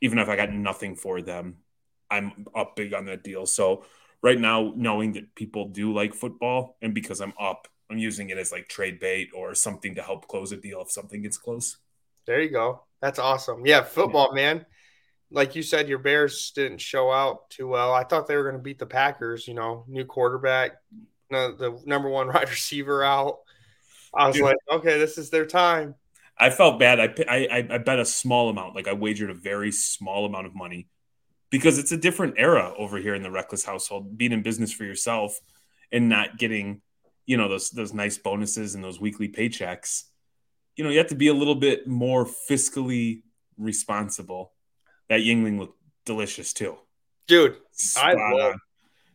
even 0.01 0.19
if 0.19 0.29
I 0.29 0.35
got 0.35 0.51
nothing 0.51 0.95
for 0.95 1.21
them, 1.21 1.57
I'm 2.09 2.45
up 2.55 2.75
big 2.75 2.93
on 2.93 3.05
that 3.05 3.23
deal. 3.23 3.45
So 3.45 3.85
right 4.21 4.39
now, 4.39 4.73
knowing 4.75 5.13
that 5.13 5.35
people 5.35 5.67
do 5.67 5.93
like 5.93 6.13
football 6.13 6.77
and 6.81 6.93
because 6.93 7.21
I'm 7.21 7.33
up, 7.39 7.67
I'm 7.89 7.97
using 7.97 8.29
it 8.29 8.37
as 8.37 8.51
like 8.51 8.67
trade 8.67 8.99
bait 8.99 9.29
or 9.33 9.53
something 9.53 9.95
to 9.95 10.01
help 10.01 10.27
close 10.27 10.51
a 10.51 10.57
deal 10.57 10.81
if 10.81 10.91
something 10.91 11.21
gets 11.21 11.37
close. 11.37 11.77
There 12.25 12.41
you 12.41 12.49
go. 12.49 12.81
That's 13.01 13.19
awesome. 13.19 13.65
Yeah, 13.65 13.83
football, 13.83 14.33
man. 14.33 14.65
Like 15.35 15.53
you 15.53 15.61
said, 15.61 15.89
your 15.89 15.99
Bears 15.99 16.51
didn't 16.51 16.79
show 16.79 17.11
out 17.11 17.49
too 17.49 17.67
well. 17.67 17.93
I 17.93 18.05
thought 18.05 18.25
they 18.25 18.37
were 18.37 18.43
going 18.43 18.55
to 18.55 18.61
beat 18.61 18.79
the 18.79 18.85
Packers. 18.85 19.47
You 19.47 19.53
know, 19.53 19.83
new 19.87 20.05
quarterback, 20.05 20.71
the 21.29 21.79
number 21.85 22.09
one 22.09 22.27
wide 22.33 22.49
receiver 22.49 23.03
out. 23.03 23.39
I 24.13 24.27
was 24.27 24.37
Dude, 24.37 24.45
like, 24.45 24.57
okay, 24.71 24.97
this 24.97 25.17
is 25.17 25.29
their 25.29 25.45
time. 25.45 25.95
I 26.39 26.49
felt 26.49 26.79
bad. 26.79 26.99
I, 26.99 27.13
I 27.29 27.67
I 27.69 27.77
bet 27.77 27.99
a 27.99 28.05
small 28.05 28.49
amount, 28.49 28.75
like 28.75 28.87
I 28.87 28.93
wagered 28.93 29.29
a 29.29 29.33
very 29.33 29.71
small 29.71 30.25
amount 30.25 30.47
of 30.47 30.55
money, 30.55 30.87
because 31.49 31.77
it's 31.77 31.91
a 31.91 31.97
different 31.97 32.35
era 32.37 32.73
over 32.77 32.97
here 32.97 33.13
in 33.13 33.21
the 33.21 33.31
reckless 33.31 33.65
household. 33.65 34.17
Being 34.17 34.31
in 34.31 34.41
business 34.41 34.71
for 34.71 34.85
yourself 34.85 35.37
and 35.91 36.07
not 36.07 36.37
getting, 36.37 36.81
you 37.25 37.35
know, 37.35 37.49
those 37.49 37.71
those 37.71 37.93
nice 37.93 38.17
bonuses 38.17 38.73
and 38.73 38.83
those 38.83 39.01
weekly 39.01 39.27
paychecks. 39.27 40.03
You 40.77 40.83
know, 40.85 40.89
you 40.89 40.97
have 40.97 41.07
to 41.07 41.15
be 41.15 41.27
a 41.27 41.33
little 41.33 41.55
bit 41.55 41.87
more 41.87 42.25
fiscally 42.49 43.21
responsible. 43.57 44.53
That 45.09 45.21
Yuengling 45.21 45.59
looked 45.59 45.79
delicious 46.05 46.53
too, 46.53 46.77
dude. 47.27 47.57
I 47.97 48.13
love 48.13 48.55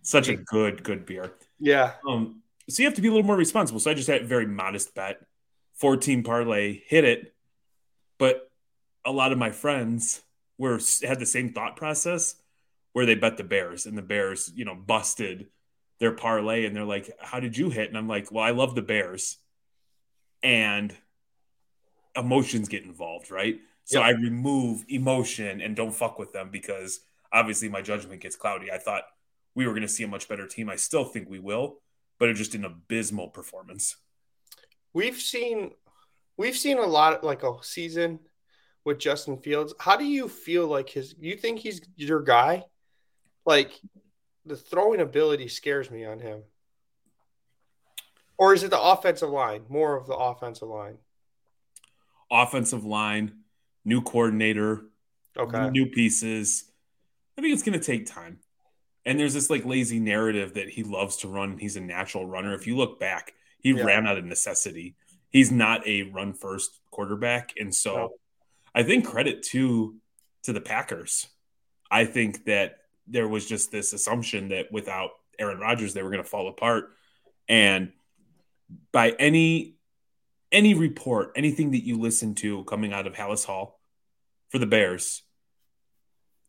such 0.02 0.28
a 0.28 0.37
good 0.37 0.82
good 0.82 1.06
beer. 1.06 1.32
Yeah. 1.59 1.92
Um. 2.09 2.42
So 2.68 2.82
you 2.82 2.88
have 2.88 2.97
to 2.97 3.02
be 3.02 3.09
a 3.09 3.11
little 3.11 3.26
more 3.26 3.37
responsible. 3.37 3.80
So 3.80 3.90
I 3.90 3.94
just 3.94 4.09
had 4.09 4.23
a 4.23 4.26
very 4.26 4.47
modest 4.47 4.94
bet 4.94 5.20
14 5.75 6.23
parlay, 6.23 6.82
hit 6.87 7.04
it. 7.04 7.35
But 8.18 8.50
a 9.04 9.11
lot 9.11 9.32
of 9.32 9.38
my 9.38 9.50
friends 9.50 10.20
were 10.59 10.78
had 11.02 11.18
the 11.18 11.26
same 11.26 11.52
thought 11.52 11.76
process 11.76 12.37
where 12.92 13.06
they 13.06 13.14
bet 13.14 13.37
the 13.37 13.44
Bears 13.44 13.87
and 13.87 13.97
the 13.97 14.02
Bears, 14.02 14.52
you 14.54 14.64
know, 14.64 14.75
busted 14.75 15.47
their 15.99 16.12
parlay 16.12 16.66
and 16.66 16.76
they're 16.76 16.85
like, 16.85 17.11
"How 17.20 17.40
did 17.40 17.56
you 17.56 17.70
hit?" 17.70 17.88
And 17.88 17.97
I'm 17.97 18.09
like, 18.09 18.30
"Well, 18.30 18.44
I 18.44 18.50
love 18.50 18.75
the 18.75 18.82
Bears." 18.82 19.38
And 20.42 20.94
emotions 22.14 22.68
get 22.68 22.85
involved, 22.85 23.30
right? 23.30 23.59
So 23.90 24.00
yep. 24.00 24.09
I 24.09 24.11
remove 24.20 24.85
emotion 24.88 25.61
and 25.61 25.75
don't 25.75 25.94
fuck 25.94 26.18
with 26.18 26.32
them 26.32 26.50
because 26.50 27.00
obviously 27.32 27.68
my 27.68 27.82
judgment 27.82 28.23
gets 28.23 28.37
cloudy. 28.37 28.70
I 28.70 28.78
thought 28.78 29.02
we 29.54 29.66
were 29.66 29.73
going 29.73 29.82
to 29.82 29.88
see 29.88 30.04
a 30.04 30.09
much 30.09 30.28
better 30.28 30.47
team. 30.47 30.70
I 30.70 30.76
still 30.76 31.04
think 31.04 31.28
we 31.28 31.38
will, 31.38 31.78
but 32.18 32.28
it's 32.28 32.38
just 32.38 32.54
an 32.54 32.64
abysmal 32.64 33.28
performance 33.28 33.97
we've 34.92 35.20
seen 35.20 35.70
we've 36.37 36.56
seen 36.56 36.78
a 36.78 36.87
lot 36.87 37.25
like 37.25 37.42
a 37.42 37.52
season 37.62 38.20
with 38.85 38.99
Justin 38.99 39.37
Fields. 39.38 39.75
How 39.78 39.97
do 39.97 40.04
you 40.04 40.28
feel 40.28 40.66
like 40.66 40.88
his 40.88 41.14
you 41.18 41.37
think 41.37 41.61
he's 41.61 41.80
your 41.97 42.23
guy? 42.23 42.64
Like 43.44 43.73
the 44.47 44.56
throwing 44.56 45.00
ability 45.00 45.49
scares 45.49 45.90
me 45.90 46.04
on 46.04 46.18
him. 46.18 46.42
Or 48.38 48.54
is 48.54 48.62
it 48.62 48.70
the 48.70 48.80
offensive 48.80 49.28
line? 49.28 49.64
More 49.68 49.97
of 49.97 50.06
the 50.06 50.14
offensive 50.14 50.68
line. 50.68 50.97
Offensive 52.30 52.85
line, 52.85 53.40
new 53.85 54.03
coordinator, 54.03 54.83
okay. 55.37 55.71
new 55.71 55.87
pieces. 55.87 56.65
I 57.37 57.41
think 57.41 57.55
it's 57.55 57.63
going 57.63 57.79
to 57.79 57.85
take 57.85 58.07
time. 58.07 58.39
And 59.07 59.19
there's 59.19 59.35
this 59.35 59.49
like 59.51 59.65
lazy 59.65 59.99
narrative 59.99 60.55
that 60.55 60.69
he 60.69 60.83
loves 60.83 61.17
to 61.19 61.29
run. 61.29 61.59
He's 61.59 61.77
a 61.77 61.81
natural 61.81 62.27
runner. 62.27 62.55
If 62.55 62.67
you 62.67 62.77
look 62.77 63.01
back, 63.01 63.35
he 63.59 63.71
yeah. 63.71 63.85
ran 63.85 64.07
out 64.07 64.19
of 64.19 64.25
necessity. 64.25 64.95
He's 65.31 65.51
not 65.51 65.87
a 65.87 66.03
run 66.03 66.35
first 66.35 66.81
quarterback, 66.91 67.55
and 67.59 67.75
so. 67.75 68.15
I 68.75 68.83
think 68.83 69.07
credit 69.07 69.43
to 69.45 69.97
to 70.45 70.53
the 70.53 70.61
Packers. 70.61 71.27
I 71.91 72.05
think 72.05 72.45
that 72.45 72.79
there 73.07 73.29
was 73.29 73.47
just 73.47 73.73
this 73.73 73.93
assumption 73.93 74.49
that 74.49 74.71
without 74.71 75.11
Aaron 75.39 75.59
Rodgers, 75.59 75.93
they 75.93 76.03
were 76.03 76.11
going 76.11 76.23
to 76.23 76.29
fall 76.29 76.49
apart. 76.49 76.91
And 77.49 77.93
by 78.93 79.11
any 79.11 79.75
any 80.52 80.75
report, 80.75 81.33
anything 81.37 81.73
that 81.73 81.85
you 81.85 81.99
listen 81.99 82.35
to 82.37 82.64
coming 82.64 82.92
out 82.92 83.07
of 83.07 83.14
Halas 83.14 83.45
Hall 83.45 83.80
for 84.49 84.59
the 84.59 84.66
Bears, 84.66 85.23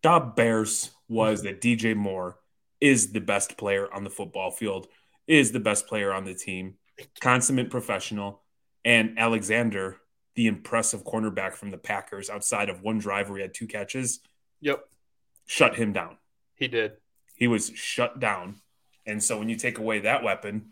Dob 0.01 0.35
Bears 0.35 0.91
was 1.07 1.43
that 1.43 1.61
DJ 1.61 1.95
Moore 1.95 2.37
is 2.79 3.11
the 3.11 3.21
best 3.21 3.57
player 3.57 3.87
on 3.93 4.03
the 4.03 4.09
football 4.09 4.49
field, 4.49 4.87
is 5.27 5.51
the 5.51 5.59
best 5.59 5.87
player 5.87 6.11
on 6.11 6.25
the 6.25 6.33
team, 6.33 6.75
consummate 7.19 7.69
professional, 7.69 8.41
and 8.83 9.19
Alexander, 9.19 9.97
the 10.35 10.47
impressive 10.47 11.03
cornerback 11.03 11.53
from 11.53 11.69
the 11.69 11.77
Packers, 11.77 12.29
outside 12.29 12.69
of 12.69 12.81
one 12.81 12.97
drive 12.97 13.29
where 13.29 13.37
he 13.37 13.41
had 13.43 13.53
two 13.53 13.67
catches. 13.67 14.21
Yep. 14.61 14.83
Shut 15.45 15.75
him 15.75 15.93
down. 15.93 16.17
He 16.55 16.67
did. 16.67 16.93
He 17.35 17.47
was 17.47 17.71
shut 17.75 18.19
down. 18.19 18.61
And 19.05 19.23
so 19.23 19.37
when 19.37 19.49
you 19.49 19.55
take 19.55 19.77
away 19.77 19.99
that 19.99 20.23
weapon, 20.23 20.71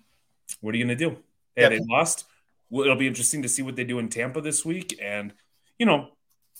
what 0.61 0.73
are 0.73 0.77
you 0.77 0.85
going 0.85 0.97
to 0.97 1.09
do? 1.09 1.17
Hey, 1.55 1.63
yep. 1.63 1.71
they 1.71 1.79
lost. 1.87 2.25
It'll 2.71 2.95
be 2.95 3.07
interesting 3.07 3.41
to 3.41 3.49
see 3.49 3.61
what 3.61 3.75
they 3.75 3.83
do 3.83 3.99
in 3.99 4.09
Tampa 4.09 4.41
this 4.41 4.63
week. 4.63 4.99
And, 5.01 5.33
you 5.77 5.85
know, 5.85 6.09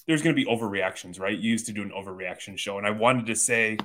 there's 0.08 0.24
going 0.24 0.36
to 0.36 0.44
be 0.44 0.50
overreactions, 0.50 1.20
right? 1.20 1.38
You 1.38 1.52
used 1.52 1.68
to 1.68 1.72
do 1.72 1.84
an 1.84 1.92
overreaction 1.92 2.58
show. 2.58 2.78
And 2.78 2.88
I 2.88 2.92
wanted 2.92 3.28
to 3.28 3.36
say, 3.36 3.78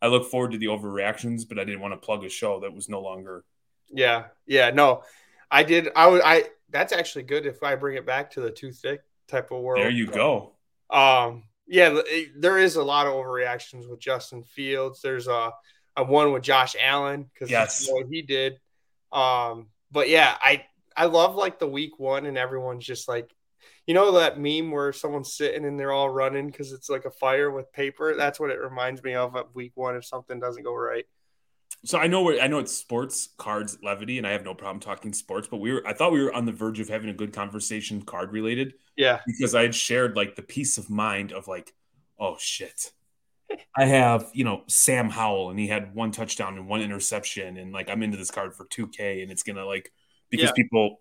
I 0.00 0.06
look 0.06 0.30
forward 0.30 0.52
to 0.52 0.58
the 0.58 0.66
overreactions, 0.66 1.48
but 1.48 1.58
I 1.58 1.64
didn't 1.64 1.80
want 1.80 1.94
to 1.94 1.98
plug 1.98 2.24
a 2.24 2.28
show 2.28 2.60
that 2.60 2.72
was 2.72 2.88
no 2.88 3.00
longer. 3.00 3.44
Yeah. 3.90 4.26
Yeah. 4.46 4.70
No. 4.70 5.02
I 5.50 5.62
did. 5.62 5.88
I 5.96 6.06
would. 6.06 6.22
I. 6.24 6.44
That's 6.70 6.92
actually 6.92 7.24
good 7.24 7.46
if 7.46 7.62
I 7.62 7.76
bring 7.76 7.96
it 7.96 8.06
back 8.06 8.32
to 8.32 8.40
the 8.40 8.50
too 8.50 8.72
thick 8.72 9.00
type 9.28 9.50
of 9.50 9.62
world. 9.62 9.80
There 9.80 9.90
you 9.90 10.06
go. 10.06 10.52
Um. 10.90 11.44
Yeah. 11.66 12.00
There 12.36 12.58
is 12.58 12.76
a 12.76 12.82
lot 12.82 13.06
of 13.06 13.14
overreactions 13.14 13.88
with 13.88 14.00
Justin 14.00 14.42
Fields. 14.42 15.00
There's 15.00 15.26
a, 15.26 15.52
a 15.96 16.04
one 16.04 16.32
with 16.32 16.42
Josh 16.42 16.76
Allen 16.80 17.30
because 17.32 17.50
yes, 17.50 17.88
what 17.90 18.06
he 18.10 18.22
did. 18.22 18.58
Um. 19.10 19.68
But 19.90 20.08
yeah, 20.08 20.36
I 20.40 20.64
I 20.96 21.06
love 21.06 21.34
like 21.34 21.58
the 21.58 21.68
week 21.68 21.98
one 21.98 22.26
and 22.26 22.38
everyone's 22.38 22.84
just 22.84 23.08
like, 23.08 23.30
you 23.86 23.94
know 23.94 24.12
that 24.12 24.38
meme 24.38 24.70
where 24.70 24.92
someone's 24.92 25.34
sitting 25.34 25.64
and 25.64 25.78
they're 25.78 25.92
all 25.92 26.08
running 26.08 26.46
because 26.46 26.72
it's 26.72 26.88
like 26.88 27.04
a 27.04 27.10
fire 27.10 27.50
with 27.50 27.72
paper. 27.72 28.14
That's 28.16 28.40
what 28.40 28.50
it 28.50 28.60
reminds 28.60 29.02
me 29.02 29.14
of 29.14 29.36
at 29.36 29.54
week 29.54 29.72
one 29.74 29.96
if 29.96 30.04
something 30.04 30.40
doesn't 30.40 30.62
go 30.62 30.74
right 30.74 31.06
so 31.84 31.98
I 31.98 32.06
know 32.06 32.22
where 32.22 32.40
I 32.40 32.46
know 32.46 32.58
it's 32.58 32.76
sports 32.76 33.28
cards 33.36 33.78
levity, 33.82 34.18
and 34.18 34.26
I 34.26 34.30
have 34.32 34.44
no 34.44 34.54
problem 34.54 34.80
talking 34.80 35.12
sports. 35.12 35.48
But 35.48 35.58
we 35.58 35.72
were 35.72 35.86
I 35.86 35.92
thought 35.92 36.12
we 36.12 36.22
were 36.22 36.32
on 36.32 36.46
the 36.46 36.52
verge 36.52 36.80
of 36.80 36.88
having 36.88 37.10
a 37.10 37.14
good 37.14 37.32
conversation 37.32 38.02
card 38.02 38.32
related. 38.32 38.74
Yeah, 38.96 39.20
because 39.26 39.54
I 39.54 39.62
had 39.62 39.74
shared 39.74 40.16
like 40.16 40.34
the 40.34 40.42
peace 40.42 40.78
of 40.78 40.88
mind 40.88 41.32
of 41.32 41.46
like, 41.46 41.74
oh 42.18 42.36
shit, 42.38 42.92
I 43.76 43.84
have 43.84 44.30
you 44.32 44.44
know 44.44 44.62
Sam 44.66 45.10
Howell, 45.10 45.50
and 45.50 45.58
he 45.58 45.68
had 45.68 45.94
one 45.94 46.10
touchdown 46.10 46.56
and 46.56 46.68
one 46.68 46.80
interception, 46.80 47.58
and 47.58 47.72
like 47.72 47.90
I'm 47.90 48.02
into 48.02 48.16
this 48.16 48.30
card 48.30 48.54
for 48.54 48.64
2K, 48.64 49.22
and 49.22 49.30
it's 49.30 49.42
gonna 49.42 49.66
like 49.66 49.92
because 50.36 50.52
yeah. 50.56 50.62
people, 50.62 51.00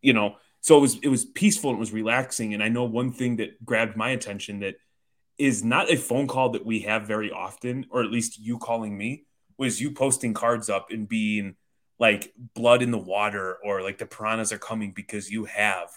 you 0.00 0.12
know, 0.12 0.36
so 0.60 0.78
it 0.78 0.80
was 0.80 0.98
it 1.02 1.08
was 1.08 1.24
peaceful 1.24 1.70
and 1.70 1.78
it 1.78 1.80
was 1.80 1.92
relaxing. 1.92 2.54
And 2.54 2.62
I 2.62 2.68
know 2.68 2.84
one 2.84 3.12
thing 3.12 3.36
that 3.36 3.64
grabbed 3.64 3.96
my 3.96 4.10
attention 4.10 4.60
that 4.60 4.76
is 5.38 5.62
not 5.62 5.90
a 5.90 5.96
phone 5.96 6.26
call 6.26 6.50
that 6.50 6.66
we 6.66 6.80
have 6.80 7.06
very 7.06 7.30
often, 7.30 7.86
or 7.90 8.02
at 8.02 8.10
least 8.10 8.38
you 8.38 8.58
calling 8.58 8.96
me 8.96 9.24
was 9.56 9.80
you 9.80 9.92
posting 9.92 10.34
cards 10.34 10.68
up 10.68 10.88
and 10.90 11.08
being 11.08 11.56
like 11.98 12.32
blood 12.54 12.82
in 12.82 12.90
the 12.90 12.98
water 12.98 13.58
or 13.64 13.82
like 13.82 13.98
the 13.98 14.06
piranhas 14.06 14.52
are 14.52 14.58
coming 14.58 14.92
because 14.92 15.30
you 15.30 15.44
have 15.44 15.88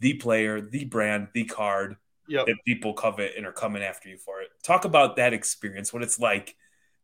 the 0.00 0.14
player, 0.14 0.60
the 0.60 0.84
brand, 0.84 1.28
the 1.34 1.44
card 1.44 1.96
yep. 2.28 2.46
that 2.46 2.56
people 2.66 2.94
covet 2.94 3.32
and 3.36 3.46
are 3.46 3.52
coming 3.52 3.82
after 3.82 4.08
you 4.08 4.16
for 4.16 4.40
it. 4.40 4.48
Talk 4.62 4.84
about 4.84 5.16
that 5.16 5.32
experience, 5.32 5.92
what 5.92 6.02
it's 6.02 6.18
like 6.18 6.56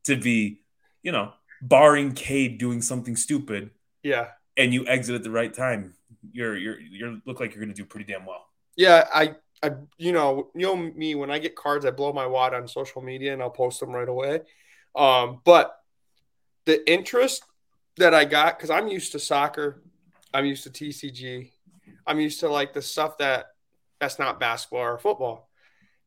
to 0.05 0.17
be, 0.17 0.61
you 1.03 1.13
know, 1.13 1.33
barring 1.61 2.13
Cade 2.13 2.59
doing 2.59 2.83
something 2.83 3.17
stupid. 3.17 3.71
Yeah. 4.03 4.29
And 4.57 4.73
you 4.73 4.87
exit 4.87 5.15
at 5.15 5.23
the 5.23 5.31
right 5.31 5.53
time. 5.53 5.95
You're 6.33 6.57
you're 6.57 6.81
you 6.81 7.21
look 7.27 7.41
like 7.41 7.55
you're 7.55 7.63
gonna 7.63 7.75
do 7.75 7.85
pretty 7.85 8.11
damn 8.11 8.27
well. 8.27 8.47
Yeah, 8.77 9.07
I 9.13 9.37
I 9.63 9.73
you 9.99 10.13
know, 10.13 10.51
you 10.55 10.67
know 10.67 10.77
me 10.77 11.15
when 11.15 11.31
I 11.31 11.39
get 11.39 11.57
cards, 11.57 11.85
I 11.85 11.91
blow 11.91 12.13
my 12.13 12.27
wad 12.27 12.55
on 12.55 12.67
social 12.69 13.03
media 13.03 13.33
and 13.33 13.43
I'll 13.43 13.51
post 13.51 13.81
them 13.81 13.91
right 13.91 14.09
away. 14.09 14.41
Um, 14.95 15.41
but 15.45 15.79
the 16.65 16.91
interest 16.91 17.45
that 17.97 18.15
I 18.15 18.25
got 18.25 18.59
because 18.59 18.71
I'm 18.71 18.89
used 18.89 19.13
to 19.13 19.19
soccer, 19.19 19.83
I'm 20.33 20.47
used 20.47 20.65
to 20.65 20.71
TCG, 20.71 21.51
I'm 22.07 22.21
used 22.21 22.41
to 22.41 22.49
like 22.49 22.73
the 22.73 22.83
stuff 22.83 23.19
that 23.19 23.47
that's 24.01 24.19
not 24.19 24.41
basketball 24.41 24.81
or 24.81 24.99
football. 24.99 25.49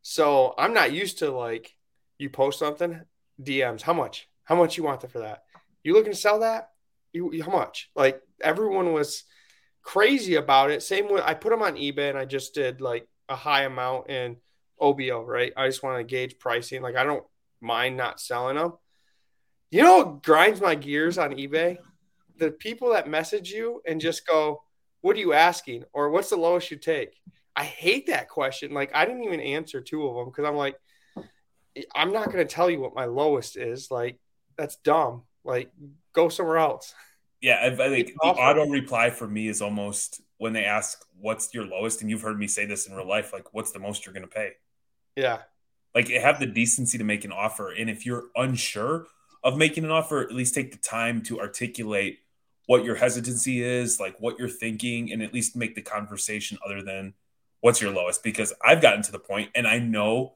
So 0.02 0.54
I'm 0.58 0.74
not 0.74 0.92
used 0.92 1.20
to 1.20 1.32
like 1.32 1.76
you 2.18 2.30
post 2.30 2.60
something, 2.60 3.02
DMs, 3.42 3.82
how 3.82 3.94
much? 3.94 4.28
How 4.44 4.56
much 4.56 4.78
you 4.78 4.84
want 4.84 5.10
for 5.10 5.20
that? 5.20 5.44
You 5.84 5.94
looking 5.94 6.12
to 6.12 6.18
sell 6.18 6.40
that? 6.40 6.72
You 7.14 7.42
how 7.44 7.52
much? 7.52 7.90
Like 7.96 8.22
everyone 8.42 8.94
was 8.94 9.24
crazy 9.82 10.36
about 10.36 10.72
it. 10.72 10.84
Same 10.84 11.12
with 11.12 11.24
I 11.24 11.34
put 11.34 11.50
them 11.50 11.62
on 11.62 11.76
eBay 11.76 12.10
and 12.10 12.18
I 12.18 12.26
just 12.26 12.54
did 12.54 12.82
like 12.82 13.08
a 13.28 13.36
high 13.36 13.64
amount 13.64 14.10
in 14.10 14.38
OBO, 14.80 15.24
right? 15.24 15.54
I 15.56 15.68
just 15.68 15.84
want 15.84 15.98
to 15.98 16.04
gauge 16.04 16.40
pricing. 16.40 16.82
Like 16.82 16.96
I 16.96 17.04
don't 17.04 17.26
mind 17.62 17.98
not 17.98 18.20
selling 18.20 18.58
them. 18.58 18.74
You 19.72 19.84
know 19.84 19.98
what 19.98 20.24
grinds 20.24 20.62
my 20.62 20.76
gears 20.76 21.18
on 21.18 21.32
eBay? 21.32 21.78
The 22.38 22.52
people 22.52 22.94
that 22.94 23.08
message 23.08 23.52
you 23.52 23.82
and 23.86 24.02
just 24.02 24.26
go, 24.26 24.64
What 25.02 25.16
are 25.16 25.20
you 25.20 25.34
asking? 25.34 25.84
Or 25.94 26.10
what's 26.10 26.30
the 26.30 26.38
lowest 26.38 26.72
you 26.72 26.78
take? 26.78 27.16
I 27.56 27.64
hate 27.64 28.08
that 28.08 28.30
question. 28.30 28.74
Like, 28.74 28.92
I 28.96 29.06
didn't 29.06 29.26
even 29.26 29.42
answer 29.42 29.82
two 29.82 30.08
of 30.08 30.16
them 30.16 30.26
because 30.26 30.46
I'm 30.46 30.56
like, 30.56 30.78
I'm 31.94 32.14
not 32.14 32.32
to 32.32 32.46
tell 32.46 32.70
you 32.70 32.80
what 32.80 32.96
my 32.96 33.06
lowest 33.06 33.58
is. 33.58 33.92
Like, 33.92 34.18
that's 34.58 34.78
dumb. 34.78 35.24
Like, 35.44 35.70
go 36.14 36.30
somewhere 36.30 36.58
else. 36.58 36.94
Yeah, 37.42 37.60
I, 37.64 37.70
think 37.76 38.14
the 38.22 38.28
auto 38.28 38.66
reply 38.68 39.10
for 39.12 39.28
me 39.28 39.48
is 39.48 39.62
almost 39.62 40.22
when 40.38 40.54
they 40.54 40.66
ask, 40.66 41.06
What's 41.20 41.54
your 41.54 41.66
lowest? 41.66 42.02
And 42.02 42.10
you've 42.10 42.22
heard 42.22 42.40
me 42.40 42.48
say 42.48 42.66
this 42.66 42.88
in 42.88 42.96
real 42.96 43.08
life, 43.08 43.32
like, 43.32 43.54
What's 43.54 43.72
the 43.72 43.80
most 43.80 44.06
you're 44.06 44.14
going 44.14 44.28
to 44.28 44.34
pay? 44.34 44.54
Yeah. 45.16 45.40
Like 45.96 46.10
have 46.10 46.40
the 46.40 46.46
decency 46.46 46.98
to 46.98 47.04
make 47.04 47.26
an 47.26 47.32
offer. 47.32 47.72
And 47.72 47.90
if 47.90 48.06
you're 48.06 48.26
unsure 48.36 49.08
of 49.44 49.58
making 49.58 49.86
an 49.86 49.92
offer, 49.92 50.22
at 50.22 50.32
least 50.32 50.54
take 50.54 50.72
the 50.72 50.78
time 50.78 51.22
to 51.24 51.40
articulate 51.40 52.20
what 52.68 52.84
your 52.84 52.96
hesitancy 52.96 53.64
is, 53.64 54.00
like 54.00 54.20
what 54.20 54.38
you're 54.38 54.48
thinking, 54.48 55.12
and 55.12 55.24
at 55.24 55.34
least 55.34 55.56
make 55.56 55.76
the 55.76 55.82
conversation 55.82 56.58
other 56.66 56.84
than 56.84 57.14
what's 57.62 57.82
your 57.82 57.92
lowest. 57.92 58.24
Because 58.24 58.54
I've 58.64 58.82
gotten 58.82 59.02
to 59.04 59.12
the 59.12 59.20
point, 59.20 59.50
and 59.56 59.68
I 59.68 59.80
know 59.80 60.36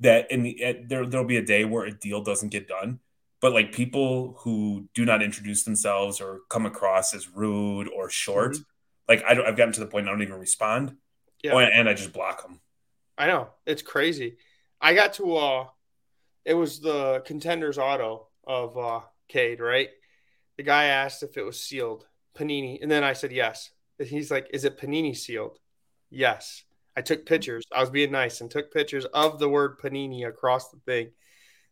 that 0.00 0.30
in 0.30 0.42
the 0.42 0.84
there 0.86 1.06
there'll 1.06 1.26
be 1.26 1.38
a 1.38 1.44
day 1.44 1.64
where 1.64 1.86
a 1.86 1.92
deal 1.92 2.22
doesn't 2.22 2.50
get 2.50 2.68
done, 2.68 3.00
but 3.42 3.52
like 3.52 3.72
people 3.72 4.36
who 4.38 4.88
do 4.94 5.04
not 5.04 5.22
introduce 5.22 5.64
themselves 5.64 6.20
or 6.20 6.40
come 6.48 6.64
across 6.64 7.12
as 7.12 7.28
rude 7.28 7.88
or 7.88 8.08
short, 8.08 8.52
mm-hmm. 8.52 8.62
like 9.08 9.24
I 9.24 9.34
don't, 9.34 9.44
I've 9.44 9.56
gotten 9.56 9.74
to 9.74 9.80
the 9.80 9.86
point 9.86 10.06
I 10.06 10.10
don't 10.12 10.22
even 10.22 10.38
respond, 10.38 10.96
yeah, 11.42 11.54
and 11.58 11.88
I 11.88 11.92
just 11.92 12.14
block 12.14 12.42
them. 12.42 12.60
I 13.18 13.26
know 13.26 13.48
it's 13.66 13.82
crazy. 13.82 14.38
I 14.80 14.94
got 14.94 15.14
to 15.14 15.36
uh, 15.36 15.66
it 16.44 16.54
was 16.54 16.80
the 16.80 17.22
contenders 17.26 17.76
auto 17.76 18.28
of 18.44 18.78
uh 18.78 19.00
Cade, 19.28 19.60
right? 19.60 19.90
The 20.56 20.62
guy 20.62 20.84
asked 20.84 21.22
if 21.22 21.36
it 21.36 21.44
was 21.44 21.60
sealed, 21.60 22.06
Panini, 22.38 22.80
and 22.80 22.90
then 22.90 23.02
I 23.02 23.12
said 23.12 23.32
yes. 23.32 23.70
And 23.98 24.08
he's 24.08 24.30
like, 24.30 24.48
"Is 24.52 24.64
it 24.64 24.78
Panini 24.78 25.16
sealed?" 25.16 25.58
Yes. 26.10 26.62
I 26.94 27.00
took 27.00 27.24
pictures. 27.24 27.64
I 27.74 27.80
was 27.80 27.88
being 27.88 28.12
nice 28.12 28.42
and 28.42 28.50
took 28.50 28.70
pictures 28.70 29.06
of 29.06 29.38
the 29.38 29.48
word 29.48 29.78
Panini 29.78 30.28
across 30.28 30.70
the 30.70 30.78
thing. 30.84 31.08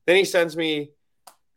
Then 0.07 0.17
he 0.17 0.25
sends 0.25 0.57
me, 0.57 0.93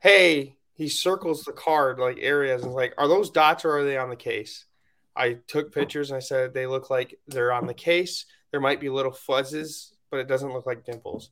"Hey," 0.04 0.58
he 0.74 0.90
circles 0.90 1.44
the 1.46 1.54
card 1.54 1.98
like 1.98 2.18
areas 2.20 2.64
and 2.64 2.74
like, 2.74 2.94
"Are 2.98 3.08
those 3.08 3.30
dots 3.30 3.64
or 3.64 3.78
are 3.78 3.86
they 3.86 3.98
on 3.98 4.10
the 4.10 4.18
case?" 4.18 4.66
I 5.16 5.38
took 5.48 5.74
pictures 5.74 6.12
and 6.12 6.18
I 6.18 6.20
said 6.20 6.54
they 6.54 6.68
look 6.68 6.90
like 6.90 7.18
they're 7.26 7.54
on 7.54 7.68
the 7.68 7.74
case. 7.74 8.26
There 8.52 8.60
might 8.60 8.82
be 8.82 8.90
little 8.90 9.14
fuzzes, 9.14 9.94
but 10.12 10.20
it 10.20 10.28
doesn't 10.28 10.52
look 10.52 10.66
like 10.66 10.84
dimples. 10.84 11.30